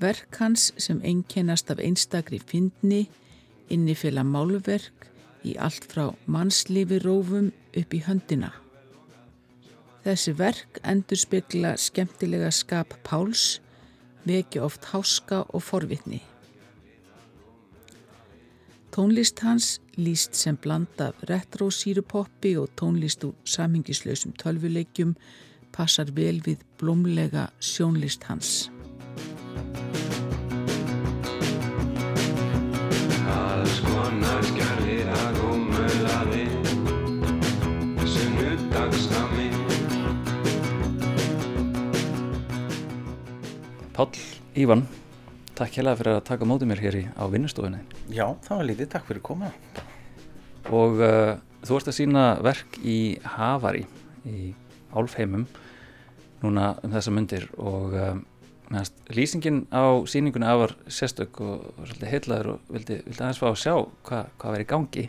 Verk 0.00 0.38
hans 0.40 0.70
sem 0.80 1.02
einkennast 1.04 1.70
af 1.70 1.82
einstakri 1.84 2.38
fyndni 2.40 3.02
innifila 3.70 4.24
málverk 4.24 5.10
í 5.44 5.56
allt 5.60 5.86
frá 5.90 6.06
mannslifi 6.26 7.00
rófum 7.04 7.50
upp 7.76 7.94
í 7.94 8.00
höndina. 8.06 8.50
Þessi 10.04 10.32
verk 10.38 10.80
endur 10.88 11.20
spekla 11.20 11.74
skemmtilega 11.76 12.48
skap 12.54 12.96
Páls, 13.04 13.60
veki 14.24 14.62
oft 14.64 14.88
háska 14.94 15.44
og 15.52 15.62
forvitni. 15.62 16.22
Tónlist 18.90 19.38
hans 19.38 19.80
líst 19.96 20.34
sem 20.34 20.56
blanda 20.58 21.12
retro-sírupoppi 21.28 22.56
og 22.58 22.72
tónlist 22.74 23.22
úr 23.22 23.36
samhengislausum 23.46 24.32
tölvuleikjum 24.34 25.12
passar 25.70 26.10
vel 26.16 26.40
við 26.42 26.64
blómlega 26.80 27.44
sjónlist 27.62 28.26
hans. 28.26 28.66
Alls 33.30 33.78
konar 33.86 34.42
skarðir 34.50 35.12
að 35.14 35.38
gómulaði 35.38 36.46
sunnudagsnami 38.16 39.50
Pál 43.94 44.10
Ívan 44.58 44.82
Takk 45.60 45.74
hérlega 45.76 45.98
fyrir 46.00 46.16
að 46.16 46.22
taka 46.24 46.46
mótið 46.48 46.70
mér 46.70 46.80
hér 46.80 46.96
í, 46.96 47.00
á 47.20 47.24
vinnustofunni. 47.28 47.82
Já, 48.08 48.24
það 48.46 48.56
var 48.56 48.66
lítið. 48.70 48.86
Takk 48.94 49.08
fyrir 49.10 49.20
koma. 49.26 49.50
Og 50.72 51.02
uh, 51.04 51.34
þú 51.68 51.76
ert 51.76 51.90
að 51.90 51.96
sína 51.98 52.22
verk 52.40 52.78
í 52.80 53.00
Havari 53.34 53.82
í 54.24 54.54
álfheimum 54.96 55.44
núna 56.40 56.70
um 56.80 56.94
þessa 56.94 57.12
myndir 57.12 57.44
og 57.60 57.92
um, 57.92 58.22
meðast, 58.70 58.96
lýsingin 59.12 59.66
á 59.68 60.00
síningunni 60.08 60.48
afar 60.48 60.72
sérstök 60.88 61.42
og, 61.44 61.66
svolítið 61.82 62.12
heitlaður 62.14 62.50
og 62.54 62.72
vildi, 62.72 62.96
vildi 63.04 63.20
aðeins 63.20 63.40
fá 63.42 63.48
að 63.50 63.60
sjá 63.60 63.74
hva, 63.76 64.22
hvað 64.40 64.54
verið 64.56 64.64
í 64.64 64.70
gangi 64.70 65.04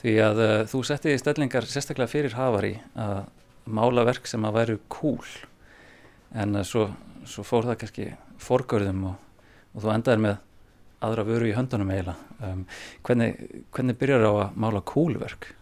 því 0.00 0.14
að 0.24 0.42
uh, 0.42 0.54
þú 0.72 0.80
settiði 0.90 1.20
stellingar 1.22 1.68
sérstaklega 1.70 2.10
fyrir 2.10 2.34
hafari 2.34 2.72
að 2.98 3.28
mála 3.66 4.06
verk 4.08 4.26
sem 4.26 4.42
að 4.46 4.58
væru 4.58 4.80
cool 4.96 5.30
en 6.34 6.58
uh, 6.58 6.66
svo, 6.66 6.88
svo 7.22 7.46
fór 7.46 7.70
það 7.70 7.80
kannski 7.84 8.08
forgörðum 8.42 9.06
og, 9.12 9.22
og 9.76 9.84
þú 9.84 9.92
endaði 9.92 10.24
með 10.24 10.42
aðra 11.06 11.26
vöru 11.28 11.50
í 11.50 11.54
höndunum 11.54 11.92
eiginlega 11.92 12.48
um, 12.48 12.64
hvernig, 13.04 13.62
hvernig 13.76 14.00
byrjar 14.00 14.24
á 14.24 14.32
að 14.32 14.58
mála 14.64 14.82
cool 14.88 15.18
verk? 15.20 15.52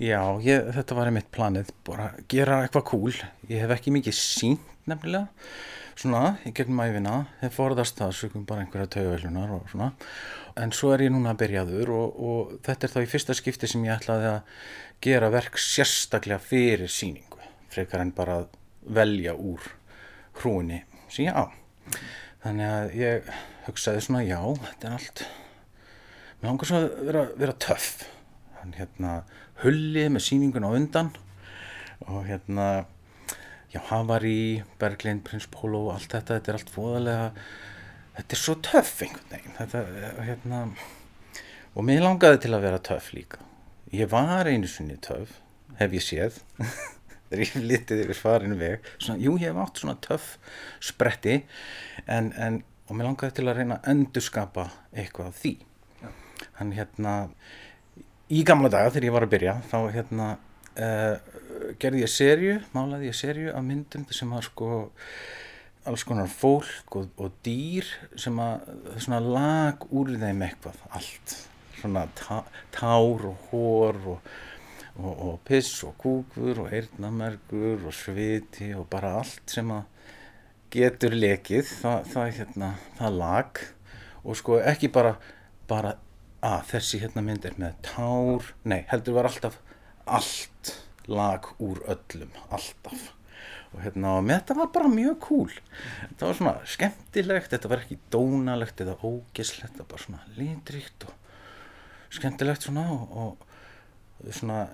Já, 0.00 0.20
ég, 0.40 0.70
þetta 0.72 0.96
var 0.96 1.10
einmitt 1.10 1.28
planið, 1.34 1.74
bara 1.84 2.06
gera 2.32 2.62
eitthvað 2.64 2.86
cool. 2.88 3.16
Ég 3.50 3.60
hef 3.60 3.74
ekki 3.74 3.92
mikið 3.92 4.14
sínt 4.16 4.70
nefnilega, 4.88 5.28
svona, 5.92 6.38
í 6.48 6.54
gegnum 6.56 6.80
æfina, 6.80 7.18
hef 7.42 7.58
forðast 7.58 7.98
það, 7.98 8.14
sögum 8.16 8.46
bara 8.48 8.64
einhverja 8.64 8.88
taugavelunar 8.94 9.52
og 9.58 9.66
svona. 9.68 9.90
En 10.56 10.72
svo 10.72 10.94
er 10.94 11.04
ég 11.04 11.12
núna 11.12 11.34
að 11.34 11.42
byrjaður 11.42 11.92
og, 11.98 12.22
og 12.30 12.54
þetta 12.64 12.88
er 12.88 12.94
þá 12.94 12.98
í 13.02 13.10
fyrsta 13.12 13.36
skipti 13.36 13.68
sem 13.68 13.84
ég 13.84 13.98
ætlaði 13.98 14.30
að 14.30 14.64
gera 15.04 15.28
verk 15.36 15.60
sérstaklega 15.60 16.40
fyrir 16.48 16.88
síningu, 16.88 17.44
frekar 17.68 18.00
en 18.00 18.14
bara 18.16 18.40
að 18.40 18.48
velja 18.88 19.36
úr 19.36 19.68
hrúinni 20.40 20.80
sem 21.12 21.26
ég 21.28 21.36
á. 21.36 21.44
Þannig 22.40 22.70
að 22.72 22.94
ég 22.96 23.32
hugsaði 23.66 24.04
svona, 24.04 24.22
já, 24.24 24.38
þetta 24.64 24.88
er 24.88 24.94
allt, 24.96 25.24
mér 26.40 26.48
langar 26.48 26.70
svo 26.70 26.78
að 26.80 26.86
vera, 27.08 27.24
vera 27.42 27.56
töff. 27.66 27.90
Þannig 28.60 28.80
hérna, 28.80 29.16
hullið 29.64 30.08
með 30.14 30.24
síningun 30.24 30.68
á 30.68 30.70
undan 30.72 31.10
og 32.06 32.22
hérna 32.28 32.68
já, 33.72 33.80
Havari, 33.90 34.62
Berglind, 34.80 35.24
Prins 35.26 35.48
Pólo 35.52 35.86
og 35.88 35.98
allt 35.98 36.14
þetta, 36.14 36.38
þetta 36.38 36.52
er 36.52 36.58
allt 36.58 36.72
fóðalega 36.74 37.26
þetta 38.16 38.36
er 38.36 38.40
svo 38.40 38.56
töff 38.64 38.94
einhvern 39.04 39.30
veginn. 39.34 39.58
Þetta, 39.58 39.84
hérna 40.26 40.62
og 41.76 41.86
mér 41.86 42.02
langaði 42.04 42.42
til 42.44 42.54
að 42.56 42.66
vera 42.66 42.82
töff 42.90 43.12
líka. 43.14 43.44
Ég 43.94 44.10
var 44.10 44.48
einu 44.48 44.68
sunni 44.70 44.96
töff 45.02 45.38
hef 45.80 45.94
ég 45.96 46.04
séð 46.04 46.40
þegar 47.30 47.44
ég 47.46 47.70
litið 47.70 48.04
yfir 48.04 48.18
farinu 48.18 48.58
veg. 48.60 48.92
Svona, 48.98 49.22
jú, 49.22 49.36
ég 49.40 49.50
hef 49.50 49.62
átt 49.64 49.82
svona 49.82 49.96
töff 50.04 50.36
spretti 50.82 51.40
en, 52.06 52.32
en, 52.34 52.60
og 52.88 52.98
mér 52.98 53.10
langaði 53.10 53.38
til 53.38 53.48
að 53.48 53.60
reyna 53.60 53.80
að 53.80 53.90
endurskapa 53.94 54.68
eitthvað 54.90 55.32
af 55.32 55.42
því. 55.42 55.56
Hann 56.58 56.72
hérna 56.76 57.16
í 58.30 58.44
gamla 58.46 58.70
daga 58.72 58.92
þegar 58.92 59.08
ég 59.08 59.16
var 59.16 59.26
að 59.26 59.34
byrja 59.34 59.58
þá 59.70 59.78
hérna 59.94 60.30
uh, 60.78 61.14
gerði 61.80 62.04
ég 62.04 62.12
serju, 62.12 62.56
málaði 62.74 63.10
ég 63.10 63.18
serju 63.18 63.52
af 63.54 63.64
myndum 63.66 64.06
sem 64.14 64.30
var 64.32 64.46
sko 64.46 64.70
alls 65.88 66.04
konar 66.04 66.28
fólk 66.28 66.96
og, 66.98 67.08
og 67.20 67.38
dýr 67.44 67.86
sem 68.20 68.36
að 68.42 68.68
svona 69.00 69.20
lag 69.24 69.86
úr 69.90 70.12
þeim 70.20 70.44
eitthvað 70.44 70.82
allt. 70.92 71.36
Svona 71.80 72.04
tá, 72.18 72.42
tár 72.74 73.24
og 73.30 73.46
hór 73.50 74.00
og, 74.14 74.32
og, 74.98 75.12
og 75.14 75.36
piss 75.46 75.84
og 75.86 75.96
kúkur 76.00 76.64
og 76.64 76.74
eirnamergur 76.74 77.86
og 77.86 77.94
sviti 77.94 78.72
og 78.76 78.88
bara 78.90 79.16
allt 79.20 79.44
sem 79.50 79.70
að 79.74 79.84
getur 80.70 81.14
lekið 81.16 81.66
það, 81.66 82.10
það, 82.12 82.32
hérna, 82.38 82.70
það 82.98 83.20
lag 83.22 83.62
og 84.20 84.38
sko 84.38 84.60
ekki 84.60 84.90
bara 84.92 85.16
bara 85.70 85.94
að 86.44 86.62
þessi 86.72 87.00
hérna 87.02 87.22
mynd 87.24 87.46
er 87.46 87.56
með 87.60 87.80
tár, 87.84 88.52
nei 88.64 88.82
heldur 88.90 89.18
var 89.18 89.28
alltaf 89.28 89.58
allt 90.10 90.74
lag 91.10 91.46
úr 91.62 91.80
öllum, 91.90 92.30
alltaf. 92.50 93.10
Og 93.70 93.82
hérna 93.84 94.16
þetta 94.26 94.56
var 94.58 94.70
bara 94.74 94.90
mjög 94.90 95.18
cool 95.22 95.52
þetta 95.52 96.26
var 96.26 96.38
svona 96.38 96.54
skemmtilegt 96.66 97.52
þetta 97.52 97.70
var 97.70 97.84
ekki 97.84 98.00
dónalegt 98.10 98.82
eða 98.82 98.96
ógeslegt 98.98 99.76
þetta 99.76 99.84
var 99.84 99.90
bara 99.92 100.04
svona 100.06 100.24
litrikt 100.38 101.06
og 101.06 102.16
skemmtilegt 102.18 102.66
svona 102.66 102.88
og, 102.90 103.14
og 103.14 103.49
svona, 104.28 104.64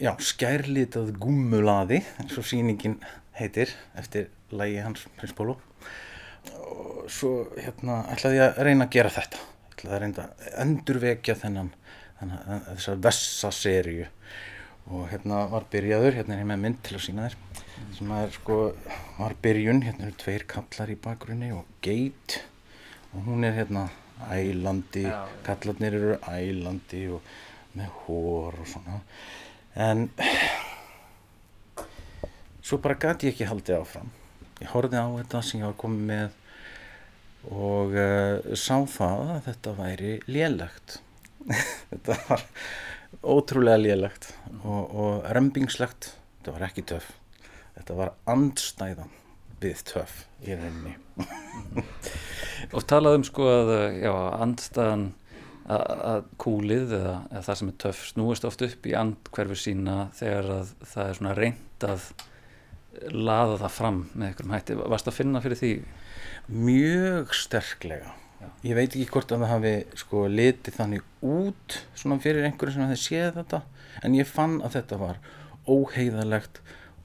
já, 0.00 0.12
skærlitað 0.18 1.12
gummulaði 1.20 2.02
eins 2.20 2.38
og 2.38 2.46
síningin 2.48 2.98
heitir 3.38 3.72
eftir 3.98 4.28
lægi 4.52 4.82
hans 4.84 5.06
Prins 5.16 5.34
Pólo 5.36 5.56
og 6.52 7.10
svo 7.12 7.46
hérna 7.56 8.02
ætlaði 8.12 8.40
ég 8.40 8.48
að 8.48 8.66
reyna 8.66 8.86
að 8.88 8.94
gera 8.96 9.12
þetta. 9.14 9.40
Ætlaði 9.72 9.94
að 9.94 10.02
reynda 10.02 10.24
að 10.24 10.48
endurvekja 10.64 11.36
þennan, 11.38 11.70
þennan 12.20 12.64
þessar 12.72 13.02
vessaserju 13.06 14.08
og 14.92 15.06
hérna 15.12 15.44
var 15.52 15.66
byrjaður, 15.70 16.18
hérna 16.18 16.36
er 16.36 16.42
ég 16.42 16.48
með 16.50 16.62
mynd 16.64 16.80
til 16.82 16.96
að 16.98 17.04
sína 17.06 17.28
þér 17.28 17.36
sem 17.96 18.12
er 18.16 18.32
sko, 18.34 18.56
var 19.18 19.34
byrjun, 19.42 19.82
hérna 19.86 20.08
eru 20.08 20.18
tveir 20.20 20.44
kallar 20.50 20.90
í 20.92 20.98
bakgrunni 21.02 21.50
og 21.54 21.68
geit. 21.84 22.38
Og 23.12 23.26
hún 23.26 23.44
er 23.44 23.56
hérna 23.56 23.88
ælandi, 24.32 25.04
kallarnir 25.46 25.96
eru 25.98 26.18
ælandi 26.30 27.02
og 27.12 27.32
með 27.78 27.96
hór 28.04 28.60
og 28.62 28.68
svona. 28.68 29.00
En 29.72 30.08
svo 32.62 32.78
bara 32.82 32.98
gæti 33.00 33.30
ég 33.30 33.34
ekki 33.34 33.50
haldið 33.50 33.80
áfram. 33.80 34.12
Ég 34.62 34.70
horfið 34.74 35.00
á 35.02 35.08
þetta 35.18 35.42
sem 35.46 35.62
ég 35.62 35.70
var 35.70 35.78
komið 35.80 36.06
með 36.12 36.38
og 37.52 37.96
uh, 37.98 38.54
sá 38.54 38.76
það 38.86 39.34
að 39.36 39.44
þetta 39.48 39.76
væri 39.80 40.16
lélegt. 40.30 41.00
Þetta 41.90 42.14
var 42.28 42.44
ótrúlega 43.20 43.76
lélegt 43.76 44.32
og, 44.64 44.94
og 44.94 45.26
rembingslegt 45.34 46.12
þetta 46.38 46.54
var 46.54 46.66
ekki 46.68 46.84
töf 46.90 47.10
þetta 47.76 47.96
var 47.98 48.12
andstæðan 48.30 49.12
við 49.62 49.82
töf 49.86 50.22
í 50.42 50.56
reyninni 50.56 50.96
og 52.74 52.86
talaðum 52.88 53.26
sko 53.28 53.48
að 53.50 53.72
já, 54.02 54.12
andstæðan 54.42 55.04
að, 55.76 56.26
kúlið 56.42 56.94
eða, 56.98 57.16
eða 57.30 57.44
það 57.48 57.58
sem 57.60 57.72
er 57.72 57.78
töf 57.84 58.04
snúist 58.10 58.46
oft 58.48 58.64
upp 58.66 58.88
í 58.88 58.94
andkverfu 58.98 59.58
sína 59.58 59.96
þegar 60.18 60.50
að 60.58 60.72
það 60.94 61.08
er 61.08 61.18
svona 61.18 61.36
reynd 61.38 61.86
að 61.88 62.08
laða 63.12 63.60
það 63.62 63.76
fram 63.76 64.00
með 64.12 64.26
einhverjum 64.28 64.56
hætti. 64.56 64.80
Varst 64.94 65.08
að 65.08 65.18
finna 65.18 65.42
fyrir 65.44 65.60
því? 65.60 65.72
Mjög 66.52 67.36
sterklega. 67.36 68.18
Já. 68.42 68.48
ég 68.66 68.74
veit 68.74 68.90
ekki 68.90 69.10
hvort 69.12 69.30
að 69.30 69.44
það 69.44 69.52
hafi 69.52 69.72
sko 70.00 70.24
litið 70.26 70.74
þannig 70.74 71.04
út 71.22 71.76
svona 71.94 72.18
fyrir 72.22 72.46
einhverju 72.48 72.74
sem 72.74 72.82
hefði 72.82 72.98
séð 72.98 73.36
þetta 73.36 73.60
en 74.02 74.16
ég 74.18 74.26
fann 74.26 74.56
að 74.66 74.78
þetta 74.78 74.98
var 74.98 75.20
óheiðalegt 75.70 76.58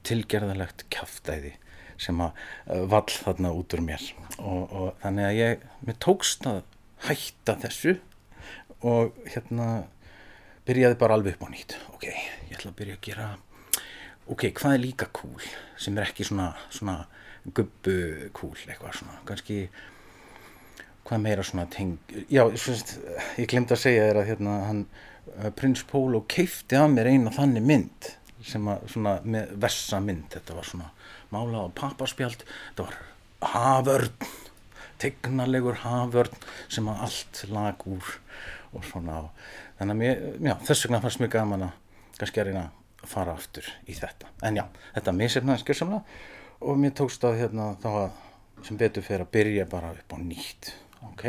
tilgerðalegt 0.08 0.86
kæftæði 0.94 1.54
sem 2.02 2.22
að 2.24 2.34
uh, 2.72 2.84
vall 2.90 3.14
þarna 3.14 3.54
út 3.58 3.76
úr 3.78 3.84
mér. 3.86 4.04
Og, 4.38 4.64
og 4.66 4.90
þannig 5.04 5.28
að 5.28 5.38
ég 5.38 5.68
mér 5.86 6.00
tókst 6.08 6.50
að 6.50 6.62
hætta 7.06 7.58
þessu 7.62 7.98
og 8.86 9.18
hérna 9.26 9.88
byrjaði 10.68 11.00
bara 11.00 11.18
alveg 11.18 11.38
upp 11.38 11.48
á 11.48 11.50
nýtt. 11.50 11.78
Ok, 11.96 12.08
ég 12.10 12.58
ætla 12.58 12.74
að 12.74 12.80
byrja 12.82 12.98
að 12.98 13.06
gera 13.08 13.28
ok, 14.28 14.50
hvað 14.52 14.74
er 14.74 14.84
líka 14.84 15.08
cool 15.16 15.46
sem 15.80 15.98
er 15.98 16.10
ekki 16.10 16.26
svona, 16.28 16.52
svona 16.74 17.00
gubbu 17.56 17.98
kúl 18.36 18.56
eitthvað 18.68 19.00
svona 19.00 19.20
kannski 19.28 19.68
hvað 21.08 21.22
meira 21.24 21.46
svona 21.48 21.68
teng 21.72 21.96
já, 22.28 22.44
svonst, 22.60 22.98
ég 23.40 23.48
glemt 23.48 23.72
að 23.72 23.84
segja 23.86 24.10
þér 24.10 24.22
að 24.22 24.30
hérna 24.34 24.56
hann, 24.68 24.82
uh, 25.38 25.52
prins 25.56 25.84
Pólo 25.88 26.26
keifti 26.28 26.80
af 26.80 26.90
mér 26.92 27.12
eina 27.14 27.32
þannig 27.36 27.68
mynd 27.68 28.10
sem 28.48 28.68
að 28.70 28.84
svona 28.94 29.16
með 29.26 29.54
vessa 29.60 29.98
mynd. 30.00 30.28
Þetta 30.30 30.56
var 30.56 30.68
svona 30.68 30.92
málað 31.34 31.72
á 31.72 31.78
pappaspjald 31.80 32.44
þetta 32.44 32.86
var 32.86 33.00
haförn 33.54 34.28
tegnalegur 35.02 35.82
haförn 35.84 36.38
sem 36.74 36.88
að 36.90 37.02
allt 37.08 37.42
lag 37.54 37.88
úr 37.90 38.14
og 38.78 38.86
svona 38.86 39.20
þannig 39.80 39.94
að 39.94 40.00
mér, 40.02 40.24
já, 40.50 40.54
þess 40.70 40.86
vegna 40.86 41.02
fannst 41.04 41.22
mér 41.24 41.34
gaman 41.34 41.68
að 41.68 41.76
kannski 42.18 42.42
að 42.42 42.50
reyna 42.50 42.64
að 43.04 43.12
fara 43.12 43.36
aftur 43.38 43.68
í 43.86 43.96
þetta. 43.98 44.32
En 44.48 44.58
já, 44.58 44.66
þetta 44.96 45.16
misefnaði 45.18 45.64
skjörsamlega 45.64 46.68
og 46.68 46.80
mér 46.82 46.96
tókst 46.98 47.26
að 47.28 47.42
hérna 47.42 47.72
þá 47.82 47.90
að 47.92 48.24
sem 48.66 48.80
betur 48.80 49.06
fyrir 49.06 49.26
að 49.26 49.34
byrja 49.36 49.68
bara 49.70 49.94
upp 49.94 50.14
á 50.14 50.18
nýtt. 50.22 50.72
Ok, 51.06 51.26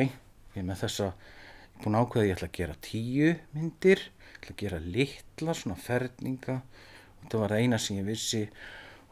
ég 0.56 0.64
með 0.64 0.82
þessa 0.84 1.08
ég 1.08 1.80
er 1.80 1.84
búin 1.84 1.98
ákveða 1.98 2.24
að 2.24 2.28
ég 2.28 2.38
ætla 2.38 2.48
að 2.48 2.58
gera 2.58 2.78
tíu 2.82 3.32
myndir, 3.54 4.04
ég 4.08 4.38
ætla 4.40 4.54
að 4.54 4.62
gera 4.62 4.80
litla 4.84 5.56
svona 5.56 5.78
ferninga. 5.82 6.60
Þetta 7.22 7.42
var 7.42 7.56
eina 7.58 7.80
sem 7.82 7.98
ég 8.00 8.08
vissi 8.08 8.44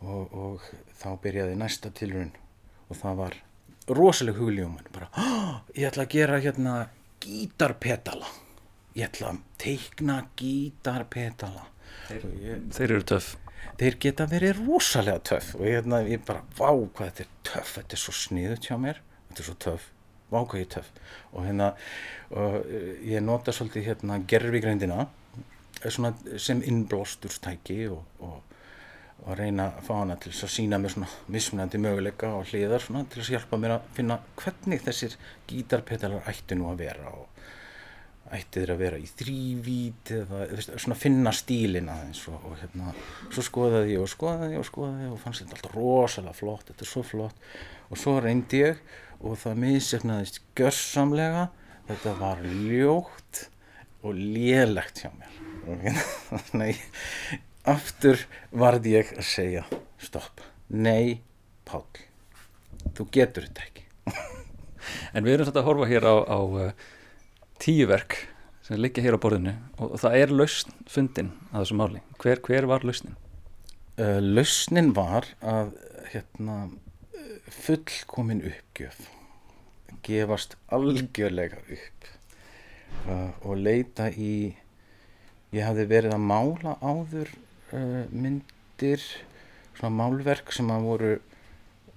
og, 0.00 0.32
og 0.32 0.64
þá 0.96 1.10
byrjaði 1.22 1.58
næsta 1.60 1.92
tilrun 1.94 2.32
og 2.86 2.98
það 3.00 3.20
var 3.20 3.36
rosalega 3.96 4.40
hugljóman 4.40 4.88
bara, 4.94 5.08
oh, 5.20 5.58
ég 5.76 5.86
ætla 5.90 6.06
að 6.06 6.14
gera 6.16 6.40
hérna 6.42 6.76
gítarpetala 7.26 8.28
ég 8.96 9.10
ætla 9.10 9.34
að 9.34 9.40
teikna 9.60 10.20
gítarpetala 10.38 11.66
Þeir, 12.06 12.24
þeir 12.74 12.86
eru 12.86 13.04
töff. 13.08 13.34
Þeir 13.80 13.98
geta 14.02 14.26
verið 14.30 14.62
rosalega 14.62 15.22
töff. 15.32 15.52
Og 15.58 15.66
ég, 15.66 15.78
hérna, 15.80 16.00
ég 16.06 16.22
bara, 16.26 16.42
vá 16.58 16.70
hvað 16.70 17.10
þetta 17.10 17.24
er 17.24 17.30
töff. 17.50 17.74
Þetta 17.76 17.96
er 17.96 18.02
svo 18.02 18.16
sniðut 18.16 18.68
hjá 18.68 18.76
mér. 18.80 19.00
Þetta 19.28 19.42
er 19.42 19.48
svo 19.48 19.56
töff, 19.66 19.86
vá 20.32 20.38
hvað 20.38 20.60
ég 20.60 20.66
er 20.68 20.72
töff. 20.76 20.90
Og 21.32 21.46
hérna, 21.48 21.70
og 22.32 22.58
eh, 22.62 22.90
ég 23.12 23.24
nota 23.26 23.54
svolítið 23.54 23.88
hérna 23.90 24.20
gerfigreindina 24.30 25.06
eh, 25.82 26.00
sem 26.42 26.62
innblósturstæki 26.62 27.80
og, 27.92 28.04
og 28.22 28.55
og 29.22 29.30
að 29.32 29.38
reyna 29.40 29.70
að 29.72 29.86
fá 29.86 29.94
hana 29.98 30.16
til 30.22 30.32
að 30.34 30.52
sína 30.52 30.78
mér 30.80 30.92
svona 30.94 31.08
mismunandi 31.32 31.80
möguleika 31.82 32.34
og 32.36 32.50
hliðar 32.50 32.84
svona 32.84 33.06
til 33.10 33.22
að 33.22 33.32
hjálpa 33.34 33.58
mér 33.60 33.78
að 33.78 33.88
finna 33.96 34.18
hvernig 34.38 34.84
þessir 34.84 35.16
gítarpetalar 35.48 36.28
ætti 36.30 36.58
nú 36.58 36.68
að 36.70 36.84
vera 36.84 37.14
og 37.14 37.36
ætti 38.34 38.62
þeir 38.62 38.72
að 38.74 38.80
vera 38.82 38.98
í 38.98 39.06
þrývít 39.06 40.12
eða 40.16 40.40
svona 40.66 40.98
finna 40.98 41.32
stílin 41.34 41.90
aðeins 41.90 42.22
og, 42.30 42.38
og 42.48 42.56
hérna 42.60 42.94
svo 43.30 43.44
skoðaði 43.46 43.94
ég 43.94 44.02
og 44.02 44.10
skoðaði 44.10 44.60
og 44.60 44.66
skoðaði 44.66 45.10
og 45.12 45.20
fannst 45.22 45.44
þetta 45.44 45.58
alltaf 45.58 45.76
rosalega 45.76 46.36
flott, 46.36 46.70
þetta 46.70 46.86
er 46.86 46.90
svo 46.90 47.04
flott. 47.06 47.50
Og 47.86 48.00
svo 48.02 48.16
reyndi 48.22 48.62
ég 48.64 48.82
og 49.22 49.38
það 49.40 49.62
misefnaðist 49.62 50.40
görsamlega 50.58 51.48
þetta 51.86 52.14
var 52.18 52.42
ljótt 52.42 53.46
og 54.06 54.18
lélegt 54.18 55.04
hjá 55.04 55.10
mér. 55.14 55.42
Þannig 56.30 56.82
aftur 57.68 58.22
varði 58.50 58.96
ég 58.96 59.12
að 59.16 59.28
segja 59.28 59.64
stopp, 60.02 60.44
nei 60.68 61.22
Pál, 61.66 61.82
þú 62.94 63.08
getur 63.14 63.48
þetta 63.48 63.66
ekki 63.66 63.86
En 65.16 65.26
við 65.26 65.34
erum 65.34 65.48
svolítið 65.48 65.62
að 65.62 65.68
horfa 65.70 65.90
hér 65.90 66.06
á, 66.06 66.14
á 66.30 66.40
tíu 67.62 67.86
verk 67.90 68.18
sem 68.66 68.80
liggja 68.80 69.04
hér 69.04 69.16
á 69.18 69.22
borðinu 69.22 69.54
og 69.82 69.94
það 70.02 70.18
er 70.20 70.34
lausn 70.34 70.74
fundin 70.90 71.30
að 71.52 71.62
þessu 71.62 71.78
máli. 71.78 72.02
Hver, 72.22 72.42
hver 72.46 72.66
var 72.70 72.86
lausnin? 72.86 73.16
Uh, 73.96 74.18
lausnin 74.20 74.92
var 74.96 75.28
að 75.40 75.72
hérna, 76.12 76.56
fullkomin 77.46 78.42
uppgjöf 78.46 79.06
gefast 80.06 80.56
algjörlega 80.74 81.62
upp 81.62 82.08
uh, 83.08 83.30
og 83.46 83.62
leita 83.62 84.10
í 84.10 84.54
ég 85.54 85.62
hafði 85.64 85.86
verið 85.90 86.16
að 86.16 86.26
mála 86.26 86.76
áður 86.82 87.30
uh, 87.30 87.45
myndir 87.72 89.02
svona 89.76 89.92
málverk 89.96 90.52
sem 90.54 90.70
að 90.72 90.86
voru 90.86 91.10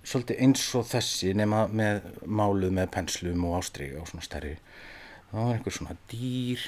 svolítið 0.10 0.42
eins 0.46 0.66
og 0.80 0.88
þessi 0.90 1.36
nema 1.38 1.66
með 1.68 2.02
máluð 2.26 2.74
með 2.76 2.92
penslum 2.96 3.46
og 3.50 3.60
ástriga 3.60 4.02
og 4.02 4.10
svona 4.10 4.26
stærri. 4.26 4.56
Það 5.30 5.46
var 5.46 5.56
einhver 5.58 5.76
svona 5.76 5.98
dýr 6.10 6.66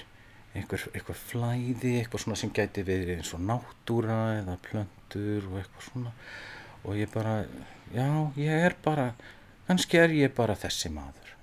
einhver, 0.56 0.84
einhver 0.94 1.18
flæði 1.18 1.94
eitthvað 2.00 2.26
svona 2.26 2.40
sem 2.40 2.54
gæti 2.54 2.84
verið 2.86 3.16
eins 3.18 3.34
og 3.36 3.44
náttúra 3.48 4.20
eða 4.42 4.58
plöntur 4.66 5.48
og 5.50 5.60
eitthvað 5.62 5.88
svona. 5.88 6.16
Og 6.86 6.98
ég 6.98 7.12
bara 7.14 7.42
já, 7.94 8.10
ég 8.38 8.66
er 8.68 8.76
bara 8.84 9.12
kannski 9.68 10.02
er 10.02 10.16
ég 10.16 10.36
bara 10.36 10.58
þessi 10.60 10.92
maður. 10.94 11.36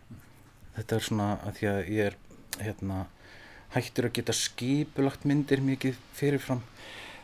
Þetta 0.77 0.97
er 0.97 1.07
svona 1.09 1.29
að 1.43 1.59
því 1.59 1.71
að 1.73 1.93
ég 1.95 2.11
er 2.11 2.19
hérna 2.63 3.05
hættur 3.75 4.09
að 4.09 4.17
geta 4.19 4.35
skipulagt 4.37 5.27
myndir 5.29 5.63
mikið 5.65 5.99
fyrirfram 6.17 6.63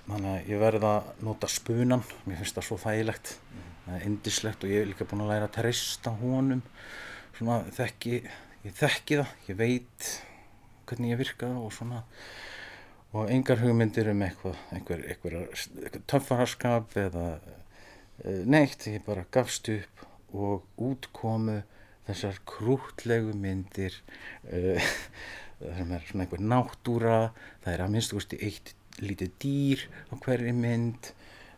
þannig 0.04 0.30
að 0.30 0.48
ég 0.52 0.60
verða 0.60 0.92
að 0.98 1.24
nota 1.24 1.48
spunan 1.50 2.04
mér 2.24 2.40
finnst 2.40 2.58
það 2.58 2.66
svo 2.68 2.78
þægilegt. 2.82 3.34
Það 3.84 3.96
er 3.98 4.06
indislegt 4.08 4.64
og 4.64 4.72
ég 4.72 4.82
er 4.82 4.90
líka 4.90 5.06
búin 5.08 5.24
að 5.24 5.30
læra 5.32 5.48
að 5.48 5.56
treysta 5.58 6.12
honum. 6.20 6.62
Svona 7.36 7.58
þekki 7.76 8.20
ég 8.64 8.76
þekki 8.78 9.18
það, 9.20 9.32
ég 9.48 9.58
veit 9.58 10.10
hvernig 10.88 11.12
ég 11.12 11.20
virka 11.20 11.50
og 11.58 11.72
svona. 11.74 12.02
Og 13.14 13.30
engar 13.30 13.60
hugmyndir 13.62 14.08
um 14.10 14.24
eitthvað 14.26 14.56
einhver, 14.74 15.04
einhver, 15.12 15.36
einhver 15.84 16.04
töffararskap 16.10 16.96
eða 16.98 17.26
e, 18.24 18.40
neitt, 18.48 18.88
ég 18.90 19.04
bara 19.06 19.26
gafst 19.34 19.70
upp 19.70 20.02
og 20.34 20.64
útkomu 20.82 21.60
þessar 22.08 22.40
krútlegu 22.48 23.36
myndir 23.38 23.94
það 25.60 25.92
er 25.94 26.08
svona 26.08 26.24
einhver 26.26 26.42
náttúra. 26.42 27.18
Það 27.64 27.76
er 27.76 27.84
að 27.84 27.94
minnstu 27.94 28.18
kosti 28.18 28.40
eitt 28.42 28.74
lítið 29.02 29.34
dýr 29.42 29.84
á 30.10 30.14
hverju 30.22 30.54
mynd 30.56 31.10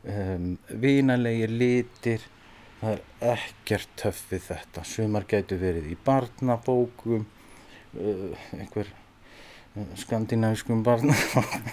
um, 0.06 0.56
vinalegir 0.68 1.52
litir. 1.52 2.26
Það 2.80 2.92
er 2.92 3.02
ekkert 3.32 3.94
töff 3.98 4.22
við 4.30 4.44
þetta. 4.50 4.84
Sumar 4.84 5.26
getur 5.28 5.60
verið 5.60 5.88
í 5.92 5.96
barnabókum 6.06 7.24
uh, 7.24 8.46
einhver 8.56 8.90
uh, 8.92 9.88
skandinaviskum 9.98 10.84
barnabókum. 10.86 11.72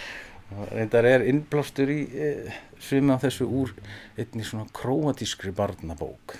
Reyndar 0.74 1.06
er 1.06 1.26
innblástur 1.30 1.90
í 1.94 2.00
uh, 2.10 2.62
sumi 2.82 3.14
af 3.14 3.26
þessu 3.26 3.46
úr 3.46 3.74
einni 4.18 4.46
svona 4.46 4.66
króatískri 4.74 5.54
barnabók. 5.54 6.34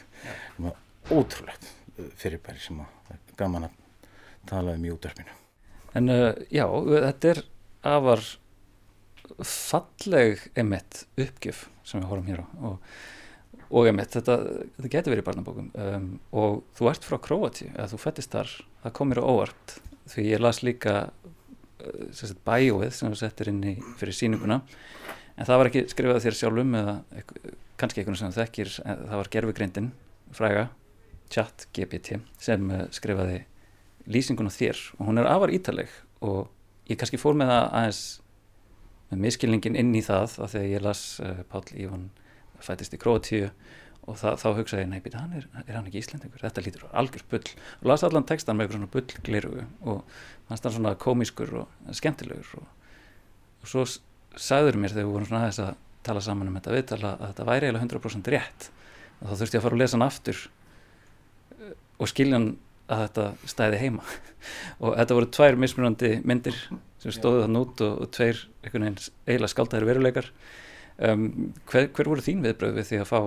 Var 0.59 1.15
ótrúlegt 1.15 1.71
uh, 1.97 2.11
fyrirbæri 2.19 2.63
sem 2.63 2.83
að 2.83 2.97
gaman 3.39 3.71
að 3.71 3.79
tala 4.51 4.75
um 4.77 4.85
í 4.85 4.93
útverfinu 4.93 5.37
En 5.99 6.11
uh, 6.13 6.33
já, 6.53 6.67
þetta 6.69 7.33
er 7.33 7.43
afar 7.91 8.23
falleg 9.39 10.45
emitt 10.59 11.05
uppgjöf 11.21 11.69
sem 11.85 12.03
við 12.03 12.11
horfum 12.11 12.31
hér 12.31 12.45
á. 12.45 12.47
Og 12.71 12.79
og 13.71 13.87
emitt, 13.87 14.15
þetta, 14.17 14.37
þetta 14.77 14.91
getur 14.91 15.15
verið 15.15 15.23
í 15.23 15.27
barnabókum. 15.29 15.71
Um, 15.79 16.09
og 16.35 16.63
þú 16.79 16.91
ert 16.91 17.07
frá 17.07 17.19
Kroati 17.23 17.69
eða 17.71 17.89
þú 17.93 18.01
fættist 18.03 18.35
þar, 18.35 18.55
það 18.83 18.95
kom 18.99 19.11
mér 19.11 19.23
á 19.23 19.31
óvart 19.31 19.77
því 20.11 20.27
ég 20.27 20.43
las 20.43 20.63
líka 20.67 20.95
uh, 21.07 22.33
bæjóið 22.49 22.91
sem 22.97 23.13
þú 23.13 23.21
settir 23.21 23.53
inn 23.53 23.63
í 23.63 23.77
fyrir 24.01 24.17
síninguna 24.17 24.61
en 25.37 25.47
það 25.47 25.61
var 25.61 25.71
ekki 25.71 25.85
skrifað 25.93 26.25
þér 26.27 26.39
sjálfum 26.41 26.77
eða 26.81 26.97
kannski 27.81 28.03
einhvern 28.03 28.19
sem 28.19 28.35
þekkir, 28.35 28.73
það 28.83 29.15
var 29.15 29.31
gerfugreindin 29.37 29.93
fræga, 30.37 30.67
chat 31.33 31.69
GPT 31.77 32.19
sem 32.43 32.67
uh, 32.75 32.89
skrifaði 32.95 33.45
lýsinguna 34.11 34.51
þér. 34.51 34.83
Og 34.99 35.07
hún 35.07 35.23
er 35.23 35.31
afar 35.31 35.55
ítaleg 35.55 35.95
og 36.27 36.51
ég 36.91 36.99
kannski 36.99 37.21
fór 37.23 37.39
með 37.39 37.55
það 37.55 37.69
aðeins 37.69 38.03
með 39.11 39.23
miskilningin 39.27 39.79
inn 39.79 39.93
í 39.99 40.03
það 40.07 40.39
að 40.47 40.57
ég 40.71 40.83
las 40.85 41.05
uh, 41.25 41.43
Pál 41.51 41.65
Ívan 41.75 42.09
fættist 42.61 42.95
í 42.95 43.01
Kroatíu 43.01 43.49
og 44.09 44.19
það, 44.19 44.37
þá 44.41 44.49
hugsaði 44.59 44.83
ég, 44.83 44.91
nei, 44.91 45.01
býta, 45.05 45.23
hann 45.23 45.37
er, 45.39 45.47
er 45.67 45.77
hann 45.77 45.89
ekki 45.89 46.01
Íslandingur, 46.01 46.43
þetta 46.43 46.65
lítur 46.65 46.87
algjör 46.97 47.25
bull. 47.31 47.53
Og 47.81 47.91
las 47.91 48.05
allan 48.07 48.27
textan 48.29 48.59
með 48.59 48.67
eitthvað 48.67 48.79
svona 48.79 48.93
bullgliru 48.95 49.65
og 49.93 50.01
hann 50.49 50.61
stann 50.61 50.75
svona 50.77 50.95
komískur 51.01 51.53
og 51.63 51.93
skemmtilegur 51.97 52.57
og, 52.61 52.71
og 53.61 53.71
svo 53.71 53.85
sagður 54.39 54.81
mér 54.81 54.95
þegar 54.95 55.07
við 55.07 55.15
vorum 55.15 55.29
svona 55.29 55.45
aðeins 55.45 55.63
að 55.65 55.71
tala 56.07 56.25
saman 56.25 56.51
um 56.51 56.57
þetta 56.59 56.75
viðtala 56.75 57.13
að 57.19 57.27
þetta 57.29 57.49
væri 57.51 57.69
eiginlega 57.69 57.87
100% 57.87 58.33
rétt. 58.35 58.71
Og 59.21 59.29
þá 59.29 59.35
þurfti 59.35 59.57
ég 59.57 59.61
að 59.61 59.67
fara 59.67 59.77
að 59.77 59.83
lesa 59.85 59.99
hann 59.99 60.07
aftur 60.07 60.43
eh, 61.59 61.75
og 62.01 62.11
skilja 62.11 62.39
hann 62.39 62.51
að 62.91 63.03
þetta 63.05 63.53
stæði 63.53 63.81
heima. 63.85 64.07
Og 64.83 64.97
þetta 64.99 65.17
voru 65.19 65.31
tvær 65.37 65.59
mismunandi 65.61 66.13
myndir 66.27 66.57
sem 67.01 67.15
stóðu 67.15 67.45
þann 67.45 67.61
út 67.61 67.81
og, 67.85 68.03
og 68.05 68.11
tveir 68.13 68.43
eiginlega 68.67 69.51
skaldæðir 69.53 69.89
veruleikar. 69.89 70.29
Um, 71.01 71.53
hver, 71.71 71.89
hver 71.97 72.11
voru 72.13 72.25
þín 72.25 72.43
viðbröð 72.45 72.77
við 72.77 72.89
því 72.91 72.99
að 73.01 73.09
fá 73.09 73.21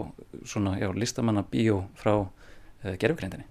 svona, 0.46 0.76
já, 0.78 0.92
listamanna 0.94 1.42
bíó 1.50 1.80
frá 1.98 2.12
uh, 2.20 2.94
gerfgrindinni? 3.02 3.48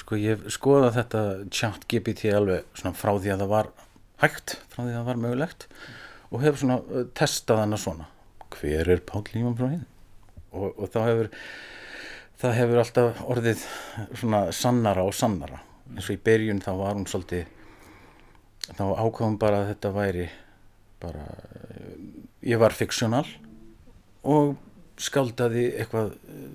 Sko 0.00 0.16
ég 0.20 0.46
skoða 0.52 0.94
þetta 0.94 1.24
chat 1.52 1.84
GPT 1.90 2.32
alveg 2.32 2.64
svona 2.72 2.96
frá 2.96 3.12
því 3.18 3.34
að 3.34 3.44
það 3.44 3.52
var 3.52 3.70
hægt, 4.24 4.56
frá 4.72 4.80
því 4.80 4.88
að 4.88 4.96
það 4.96 5.08
var 5.10 5.20
mögulegt 5.26 5.68
og 6.30 6.40
hefur 6.44 6.62
svona 6.62 6.78
uh, 6.88 7.04
testað 7.20 7.62
hana 7.66 7.80
svona. 7.80 8.08
Hver 8.54 8.92
er 8.96 9.04
Pál 9.04 9.24
Líman 9.34 9.58
frá 9.58 9.68
hinn 9.68 9.84
og, 10.54 10.70
og 10.72 10.88
þá 10.94 11.00
hefur 11.10 11.30
það 12.44 12.58
hefur 12.58 12.80
alltaf 12.82 13.20
orðið 13.32 13.62
svona 14.20 14.40
sannara 14.52 15.04
og 15.08 15.14
sannara. 15.16 15.62
Eins 15.94 16.08
og 16.10 16.18
í 16.18 16.22
byrjun 16.26 16.60
þá 16.64 16.72
var 16.80 16.98
hún 16.98 17.08
svolítið 17.08 17.48
þá 18.64 18.84
ákváðum 19.00 19.38
bara 19.40 19.62
að 19.62 19.70
þetta 19.72 19.92
væri 19.94 20.28
bara 21.00 21.24
ég 22.44 22.60
var 22.60 22.76
fiksjónal 22.76 23.26
og 24.28 24.54
skáldaði 25.00 25.64
eitthvað, 25.80 26.12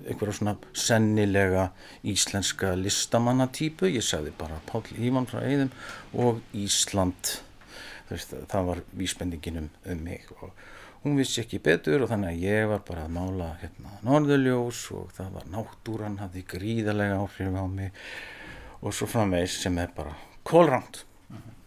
eitthvað 0.08 0.32
svona 0.38 0.54
sennilega 0.72 1.66
íslenska 2.08 2.72
listamannatýpu, 2.78 3.90
ég 3.90 4.06
sagði 4.06 4.32
bara 4.38 4.62
Pál 4.70 4.86
Ívan 4.96 5.28
frá 5.28 5.42
Eidum 5.44 5.72
og 6.16 6.40
Ísland, 6.56 7.34
það 8.08 8.70
var 8.70 8.82
vísbendingin 8.96 9.60
um, 9.60 9.68
um 9.92 10.06
mig 10.06 10.30
og 10.40 10.54
hún 11.04 11.16
vissi 11.16 11.40
ekki 11.42 11.60
betur 11.64 12.04
og 12.04 12.10
þannig 12.10 12.34
að 12.34 12.42
ég 12.44 12.66
var 12.70 12.82
bara 12.88 13.06
að 13.06 13.14
mála 13.16 13.52
hérna 13.62 13.94
norðuljós 14.06 14.82
og 14.96 15.14
það 15.16 15.30
var 15.38 15.46
náttúran, 15.54 16.18
hafði 16.20 16.44
gríðarlega 16.50 17.20
áhrif 17.22 17.56
á 17.56 17.64
mig 17.70 18.02
og 18.80 18.96
svo 18.96 19.08
framvegs 19.08 19.60
sem 19.62 19.78
er 19.80 19.92
bara 19.96 20.12
kólránt, 20.46 21.04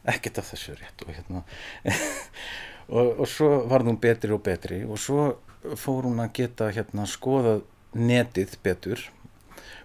ekkert 0.10 0.42
af 0.42 0.52
þessu 0.54 0.78
rétt 0.78 1.02
og 1.06 1.14
hérna 1.14 1.44
og, 2.98 3.20
og 3.24 3.28
svo 3.30 3.64
var 3.70 3.86
hún 3.88 4.00
betri 4.02 4.34
og 4.34 4.44
betri 4.46 4.84
og 4.86 5.02
svo 5.02 5.28
fór 5.80 6.10
hún 6.10 6.22
að 6.22 6.34
geta 6.42 6.70
hérna 6.76 7.06
skoða 7.08 7.62
netið 7.94 8.58
betur. 8.66 9.02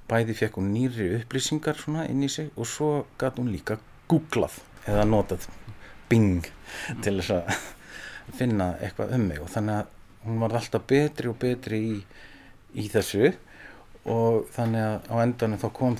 Bæði 0.08 0.34
fekk 0.34 0.56
hún 0.58 0.72
nýri 0.72 1.10
upplýsingar 1.20 1.78
svona 1.78 2.06
inn 2.08 2.24
í 2.24 2.30
sig 2.32 2.48
og 2.56 2.66
svo 2.66 2.90
gæti 3.20 3.42
hún 3.42 3.52
líka 3.52 3.76
googlað 4.08 4.56
eða 4.88 5.04
notað 5.04 5.44
bing 6.08 6.46
til 7.04 7.18
þess 7.20 7.34
að 7.36 7.76
finna 8.36 8.72
eitthvað 8.82 9.14
um 9.16 9.26
mig 9.30 9.40
og 9.42 9.50
þannig 9.52 9.80
að 9.80 9.94
hún 10.28 10.42
var 10.42 10.56
alltaf 10.58 10.86
betri 10.90 11.30
og 11.30 11.38
betri 11.40 11.78
í, 11.78 11.96
í 12.74 12.88
þessu 12.92 13.32
og 14.08 14.48
þannig 14.54 14.84
að 14.84 15.08
á 15.08 15.14
endanum 15.22 15.60
þá 15.62 15.68
kom 15.76 15.98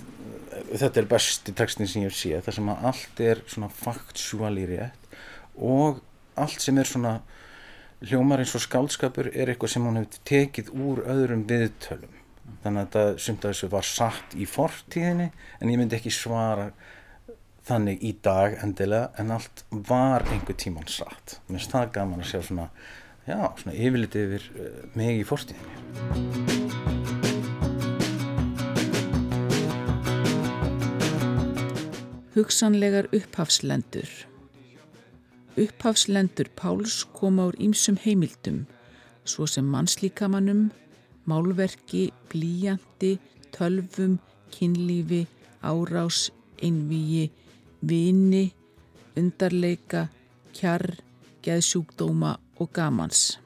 þetta 0.69 1.01
er 1.01 1.09
besti 1.09 1.55
textin 1.57 1.89
sem 1.89 2.05
ég 2.05 2.15
sé 2.17 2.39
það 2.43 2.59
sem 2.59 2.71
að 2.73 2.87
allt 2.91 3.25
er 3.25 3.43
svona 3.47 3.71
faktsjúali 3.73 4.67
rétt 4.69 5.19
og 5.59 6.01
allt 6.39 6.63
sem 6.63 6.79
er 6.79 6.89
svona 6.89 7.19
hljómar 8.05 8.43
eins 8.43 8.55
og 8.55 8.63
skálskapur 8.63 9.31
er 9.33 9.51
eitthvað 9.51 9.75
sem 9.75 9.87
hún 9.87 9.99
hefur 9.99 10.23
tekið 10.29 10.71
úr 10.71 11.01
öðrum 11.11 11.43
viðtölum. 11.49 12.15
Þannig 12.63 12.81
að 12.81 12.87
þetta 12.87 13.25
sumt 13.25 13.45
að 13.45 13.55
þessu 13.55 13.71
var 13.73 13.89
satt 13.89 14.37
í 14.39 14.47
fortíðinni 14.49 15.29
en 15.59 15.73
ég 15.73 15.81
myndi 15.81 15.99
ekki 15.99 16.13
svara 16.15 16.71
þannig 17.69 18.01
í 18.05 18.15
dag 18.25 18.57
endilega 18.65 19.11
en 19.21 19.31
allt 19.35 19.65
var 19.89 20.25
einhver 20.33 20.57
tíman 20.57 20.89
satt. 20.89 21.39
Mér 21.47 21.59
finnst 21.59 21.75
það 21.75 21.93
gaman 21.99 22.23
að 22.25 22.31
sjá 22.31 22.41
svona 22.47 22.67
já, 23.29 23.39
svona 23.61 23.77
yfirlitið 23.77 24.25
yfir 24.25 24.45
uh, 24.55 24.81
mig 24.97 25.21
í 25.21 25.27
fortíðinni. 25.29 25.75
Hugsanlegar 32.39 33.07
upphafslendur. 33.13 34.11
Upphafslendur 35.59 36.49
Páls 36.57 37.03
koma 37.13 37.49
úr 37.51 37.57
ýmsum 37.61 37.99
heimildum 38.05 38.65
svo 39.29 39.45
sem 39.51 39.67
mannslíkamannum 39.69 40.71
málverki, 41.29 42.09
blíjandi, 42.33 43.19
tölvum, 43.53 44.19
kynlífi, 44.55 45.27
árás, 45.63 46.31
einvíi, 46.63 47.29
vini, 47.87 48.53
undarleika, 49.17 50.09
kjarr, 50.55 50.99
geðsjúkdóma 51.45 52.37
og 52.59 52.73
gamans. 52.75 53.39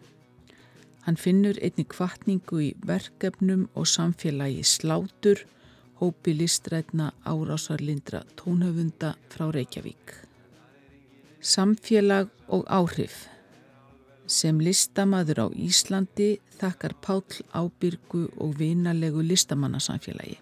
Hann 1.02 1.18
finnur 1.18 1.58
einni 1.58 1.84
kvartningu 1.88 2.60
í 2.62 2.68
verkefnum 2.86 3.66
og 3.74 3.88
samfélagi 3.90 4.62
slátur, 4.62 5.42
hópi 5.98 6.34
listrætna 6.34 7.12
árásarlindra 7.26 8.22
tónhöfunda 8.38 9.14
frá 9.30 9.50
Reykjavík. 9.54 10.14
Samfélag 11.42 12.30
og 12.48 12.64
áhrif 12.70 13.26
Sem 14.26 14.60
listamaður 14.62 15.40
á 15.42 15.46
Íslandi 15.50 16.38
þakkar 16.60 16.94
Páll 17.02 17.42
ábyrgu 17.50 18.28
og 18.38 18.54
vinalegu 18.58 19.22
listamannasamfélagi. 19.26 20.38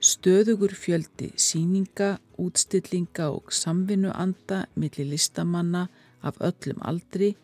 Stöðugur 0.00 0.72
fjöldi 0.72 1.26
síninga, 1.36 2.14
útstillinga 2.40 3.26
og 3.34 3.50
samvinnuanda 3.52 4.62
millir 4.72 5.10
listamanna 5.10 5.82
af 6.24 6.38
öllum 6.40 6.80
aldri 6.88 7.34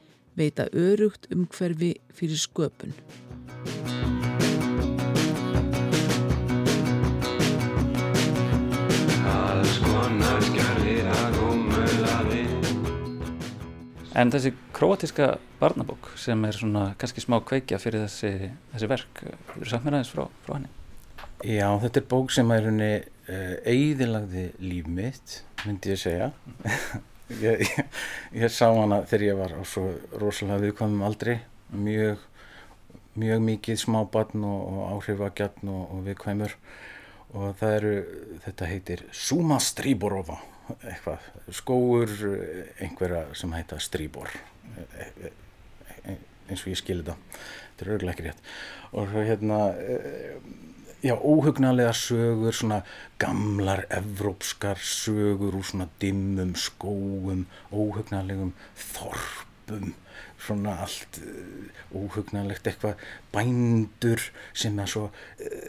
veita 0.41 0.65
örugt 0.73 1.29
umhverfi 1.29 1.91
fyrir 2.17 2.41
sköpun. 2.41 2.95
En 14.17 14.33
þessi 14.33 14.55
kroatiska 14.73 15.35
barnabók 15.61 16.09
sem 16.17 16.49
er 16.49 16.57
svona 16.57 16.87
kannski 16.97 17.21
smá 17.21 17.37
kveikja 17.45 17.77
fyrir 17.77 18.09
þessi, 18.09 18.51
þessi 18.73 18.93
verk, 18.97 19.25
þú 19.53 19.61
eru 19.61 19.73
sagt 19.75 19.85
mér 19.85 20.01
aðeins 20.01 20.17
frá, 20.17 20.25
frá 20.49 20.57
henni? 20.57 20.73
Já, 21.45 21.69
þetta 21.83 22.01
er 22.01 22.07
bók 22.09 22.33
sem 22.33 22.51
er 22.55 22.65
henni 22.71 22.93
uh, 23.29 23.57
eigðilagði 23.69 24.47
líf 24.63 24.89
mitt, 24.89 25.35
myndi 25.67 25.93
ég 25.93 26.01
segja. 26.01 26.31
ég, 27.43 27.61
ég, 27.67 28.01
ég 28.41 28.55
sá 28.55 28.71
hana 28.71 29.03
þegar 29.05 29.27
ég 29.27 29.39
var 29.43 29.53
á 29.53 29.63
svo 29.69 29.91
rosalega 30.17 30.65
viðkvæmum 30.65 31.05
aldri, 31.05 31.37
mjög, 31.77 32.25
mjög 33.21 33.47
mikið 33.51 33.81
smábarn 33.85 34.49
og, 34.49 34.67
og 34.73 34.83
áhrifagjarn 34.95 35.73
og, 35.75 35.85
og 35.93 36.05
viðkvæmur. 36.09 36.57
Og 37.37 37.57
það 37.61 37.79
eru, 37.83 37.95
þetta 38.47 38.73
heitir 38.73 39.05
Suma 39.13 39.61
Stríborova 39.61 40.39
eitthvað, 40.81 41.25
skóur 41.55 42.13
einhverja 42.83 43.27
sem 43.37 43.53
heita 43.55 43.79
Stríbor. 43.83 44.33
Eins 46.47 46.63
og 46.63 46.71
ég 46.73 46.79
skilir 46.81 47.05
þetta. 47.05 47.43
Þetta 47.67 47.85
er 47.85 47.93
örglega 47.97 48.15
ekki 48.15 48.27
rétt. 48.31 48.47
Og 48.97 49.13
hérna 49.19 49.61
já, 51.03 51.15
óhugnarlega 51.15 51.93
sögur 51.93 52.55
svona 52.55 52.83
gamlar 53.19 53.87
evrópskar 53.91 54.79
sögur 54.81 55.59
úr 55.59 55.65
svona 55.65 55.89
dimmum 56.01 56.55
skóum 56.57 57.47
óhugnarlegum 57.73 58.55
þorpum 58.77 59.93
svona 60.39 60.79
allt 60.85 61.21
óhugnarlegt 61.95 62.67
eitthvað 62.67 63.03
bændur 63.35 64.23
sem 64.55 64.79
er 64.79 64.91
svo 64.91 65.11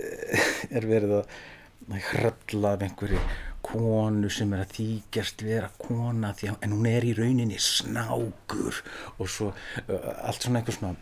er 0.77 0.87
verið 0.87 1.19
að 1.19 2.01
hrölla 2.11 2.73
af 2.75 2.83
einhverju 2.87 3.21
konu 3.67 4.29
sem 4.31 4.53
er 4.55 4.63
að 4.63 4.75
þýgjast 4.77 5.43
vera 5.43 5.69
kona 5.81 6.31
að, 6.31 6.55
en 6.63 6.75
hún 6.75 6.87
er 6.89 7.05
í 7.07 7.13
rauninni 7.17 7.59
snákur 7.59 8.79
og 9.17 9.31
svo 9.31 9.51
uh, 9.51 10.11
allt 10.23 10.45
svona 10.45 10.61
einhver 10.61 10.77
svona 10.77 10.95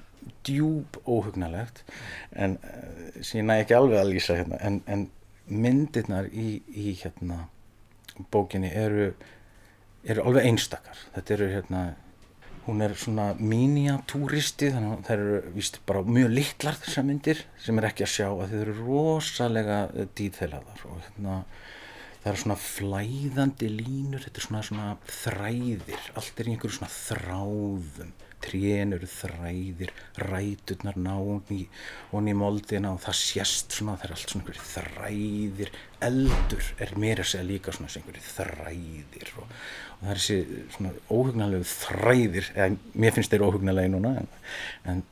djúb 0.48 1.00
óhugnalegt 1.06 1.84
en 2.32 2.58
uh, 2.62 3.22
sem 3.22 3.42
ég 3.42 3.48
næ 3.50 3.60
ekki 3.64 3.78
alveg 3.78 4.02
að 4.02 4.12
lýsa 4.14 4.40
hérna 4.40 4.62
en, 4.66 4.82
en 4.86 5.08
myndirnar 5.46 6.32
í, 6.34 6.62
í 6.74 6.96
hérna 7.02 7.46
bókinni 8.32 8.72
eru 8.74 9.12
eru 10.06 10.26
alveg 10.26 10.50
einstakar. 10.50 10.98
Þetta 11.16 11.34
eru 11.36 11.48
hérna 11.52 11.84
hún 12.66 12.82
er 12.82 12.96
svona 12.98 13.28
miniatúristi 13.38 14.72
þannig 14.74 14.96
að 14.96 15.02
það 15.06 15.16
eru 15.16 15.54
víst 15.54 15.80
bara 15.86 16.02
mjög 16.08 16.32
litlar 16.34 16.78
þessar 16.82 17.06
myndir 17.06 17.42
sem 17.62 17.78
er 17.78 17.90
ekki 17.92 18.06
að 18.06 18.14
sjá 18.16 18.28
að 18.32 18.54
þau 18.54 18.60
eru 18.64 18.76
rosalega 18.80 19.80
dýþelaðar 20.18 20.86
og 20.90 21.02
hérna 21.04 21.36
það 22.24 22.32
eru 22.32 22.42
svona 22.42 22.58
flæðandi 22.64 23.70
línur, 23.70 24.24
þetta 24.26 24.42
er 24.42 24.48
svona, 24.48 24.64
svona 24.66 24.88
þræðir, 25.20 26.08
allt 26.18 26.40
er 26.42 26.48
í 26.50 26.56
einhverju 26.56 26.78
svona 26.80 26.94
þráðum, 26.96 28.16
trén 28.46 28.94
eru 28.96 29.10
þræðir, 29.10 29.92
ræturnar 30.22 31.00
ná 31.02 31.14
honni 31.16 32.32
í 32.32 32.38
moldina 32.38 32.94
og 32.96 33.02
það 33.04 33.18
sést 33.22 33.78
svona, 33.78 33.98
það 34.00 34.08
er 34.08 34.16
allt 34.16 34.34
svona 34.34 34.46
einhverju 34.46 34.68
þræðir, 34.72 35.74
eldur 36.10 36.70
er 36.86 36.94
meira 37.02 37.26
að 37.26 37.32
segja 37.32 37.50
líka 37.50 37.76
svona 37.76 37.92
einhverju 37.92 38.28
þræðir 38.30 39.34
og, 39.42 39.58
og 39.98 40.06
það 40.06 40.14
er 40.14 40.22
þessi 40.22 40.62
svona 40.78 40.94
óhugnalegu 41.10 41.72
þræðir, 41.74 42.54
eða 42.56 42.70
mér 42.94 43.18
finnst 43.18 43.34
þeir 43.34 43.48
óhugnalegi 43.50 43.94
núna, 43.96 44.14
en, 44.22 44.32
en 44.94 45.04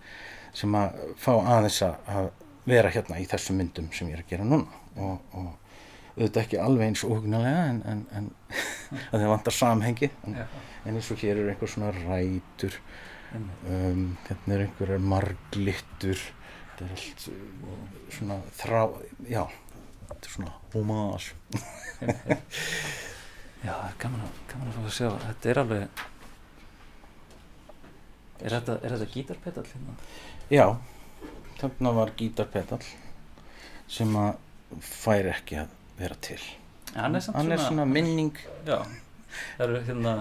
sem 0.54 0.78
að 0.78 1.04
fá 1.18 1.34
aðeins 1.34 1.82
að 1.90 2.32
vera 2.70 2.92
hérna 2.94 3.20
í 3.20 3.28
þessum 3.28 3.60
myndum 3.60 3.90
sem 3.96 4.10
ég 4.12 4.20
er 4.20 4.24
að 4.24 4.30
gera 4.30 4.48
núna. 4.48 4.82
Og, 4.94 5.20
og 5.34 5.52
auðvitað 6.14 6.44
ekki 6.44 6.60
alveg 6.62 6.92
eins 6.92 7.04
óhugnarlega 7.08 7.64
en, 7.72 7.80
en, 7.90 8.04
en 8.14 8.28
það 9.12 9.32
vantar 9.32 9.56
samhengi 9.58 10.10
en, 10.28 10.38
en 10.86 11.00
eins 11.00 11.10
og 11.14 11.24
hér 11.24 11.42
er 11.42 11.50
einhver 11.54 11.72
svona 11.72 11.90
rætur 11.96 12.78
um, 13.34 14.18
hérna 14.28 14.56
er 14.56 14.66
einhverjar 14.68 15.04
marglittur 15.14 16.20
þetta 16.74 16.86
er 16.86 16.96
allt 16.98 17.28
svona 18.14 18.40
þrá 18.58 18.82
já, 19.30 19.44
þetta 20.10 20.24
er 20.24 20.34
svona 20.38 20.54
homage. 20.74 21.34
Já, 23.64 23.78
gaman 23.96 24.26
að, 24.26 24.40
gaman 24.52 24.68
að 24.68 24.76
fá 24.76 24.82
að 24.84 24.96
sjá 24.98 25.10
þetta 25.22 25.50
er 25.52 25.60
alveg 25.62 26.02
er 28.44 28.56
þetta, 28.58 28.74
er 28.76 28.96
þetta 28.96 29.08
gítarpedal 29.14 29.64
hérna? 29.70 29.96
Já, 30.52 30.66
þarna 31.62 31.94
var 31.96 32.12
gítarpedal 32.20 32.82
sem 33.88 34.12
að 34.20 34.34
fær 34.84 35.30
ekki 35.32 35.62
að 35.62 35.72
vera 36.00 36.18
til. 36.26 36.42
Hann 36.94 37.16
er, 37.16 37.24
hann 37.38 37.54
er 37.54 37.62
svona, 37.62 37.70
svona 37.70 37.86
minning. 37.88 38.36
Já, 38.68 38.82
það 39.58 39.66
eru 39.66 39.82
hérna 39.88 40.14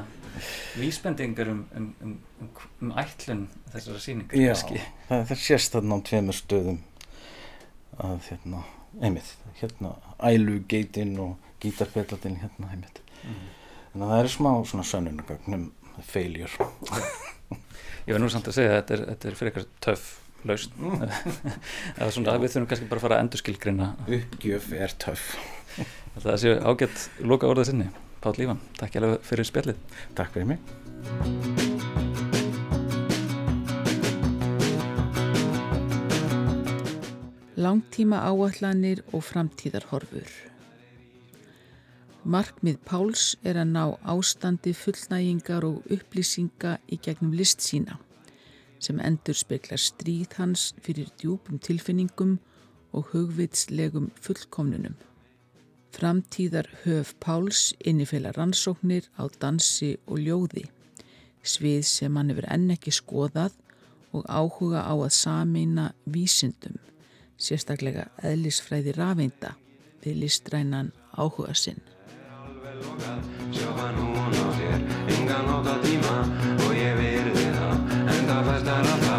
vísbendingar 0.80 1.50
um, 1.52 1.64
um, 1.76 1.88
um, 2.04 2.48
um 2.80 2.94
ætlun 3.02 3.46
þessara 3.72 4.02
síningar 4.02 4.38
já, 4.38 4.54
það, 5.08 5.26
það 5.30 5.44
sést 5.46 5.76
þarna 5.76 5.98
á 5.98 6.06
tveimur 6.08 6.38
stöðum 6.38 6.80
að 8.02 8.30
hérna 8.30 8.64
einmitt, 9.00 9.34
hérna 9.60 9.94
ælugeitin 10.22 11.14
og 11.22 11.52
gítarpedlatinn 11.62 12.40
hérna 12.42 12.72
einmitt. 12.72 13.02
Mm. 13.22 13.44
þannig 13.92 14.06
að 14.06 14.12
það 14.14 14.22
eru 14.22 14.32
smá 14.36 14.50
svona 14.70 14.88
sannunagögnum 14.88 15.68
feiljur 16.08 16.56
ég 18.06 18.14
verð 18.14 18.24
nú 18.24 18.32
samt 18.32 18.50
að 18.50 18.58
segja 18.58 18.74
að 18.74 18.80
þetta 18.80 18.96
er, 18.96 19.06
þetta 19.12 19.28
er 19.30 19.38
fyrir 19.38 19.52
eitthvað 19.52 19.72
töff 19.86 20.10
laust 20.48 20.78
mm. 20.78 21.02
eða 21.98 22.10
svona 22.14 22.38
við 22.42 22.54
þurfum 22.54 22.70
kannski 22.70 22.88
bara 22.90 23.00
að 23.00 23.06
fara 23.06 23.18
að 23.18 23.24
endurskilgrina 23.26 23.90
uppgjöf 24.18 24.70
er 24.74 24.96
töff. 25.02 25.28
Það 26.18 26.40
séu 26.42 26.56
ágætt 26.58 27.04
loka 27.24 27.50
orðið 27.50 27.70
sinni. 27.70 27.88
Pál 28.22 28.36
Lífan, 28.38 28.60
takk 28.78 28.94
ég 28.94 29.02
alveg 29.02 29.24
fyrir 29.26 29.46
spjallið. 29.48 29.78
Takk 30.14 30.30
fyrir 30.30 30.46
mig. 30.46 30.60
Langtíma 37.58 38.22
áallanir 38.22 39.02
og 39.10 39.26
framtíðarhorfur. 39.26 40.30
Markmið 42.22 42.78
Páls 42.86 43.26
er 43.42 43.58
að 43.58 43.74
ná 43.74 43.84
ástandi 44.14 44.70
fullnægingar 44.78 45.66
og 45.66 45.82
upplýsinga 45.90 46.78
í 46.94 47.02
gegnum 47.02 47.34
list 47.34 47.66
sína 47.66 47.98
sem 48.82 48.98
endur 49.02 49.34
speklar 49.38 49.82
stríð 49.82 50.38
hans 50.38 50.72
fyrir 50.82 51.10
djúpum 51.18 51.58
tilfinningum 51.62 52.38
og 52.94 53.10
hugvitslegum 53.10 54.12
fullkomnunum. 54.22 54.94
Framtíðar 55.92 56.68
höf 56.82 57.12
Páls 57.20 57.74
innifela 57.84 58.32
rannsóknir 58.32 59.10
á 59.20 59.28
dansi 59.40 59.98
og 60.08 60.22
ljóði, 60.24 60.64
svið 61.44 61.82
sem 61.84 62.16
hann 62.16 62.32
hefur 62.32 62.48
enn 62.54 62.72
ekki 62.72 62.94
skoðað 62.96 63.58
og 64.16 64.24
áhuga 64.24 64.86
á 64.88 64.94
að 64.96 65.12
sameina 65.16 65.90
vísindum, 66.08 66.80
sérstaklega 67.36 68.08
eðlisfræði 68.24 68.96
rafeinda 68.96 69.54
við 70.02 70.22
listrænan 70.24 70.92
áhuga 71.12 71.54
sinn. 71.54 71.80
Sjófa 73.52 73.92
nú 73.94 74.08
og 74.16 74.28
nótt 74.32 74.60
ég, 74.64 74.84
enga 75.18 75.38
nótt 75.46 75.70
að 75.76 75.86
tíma 75.86 76.18
og 76.56 76.76
ég 76.76 76.98
virði 76.98 77.48
það, 77.52 77.96
en 78.00 78.22
það 78.30 78.46
fæst 78.50 78.72
að 78.72 78.86
ráða. 78.88 79.11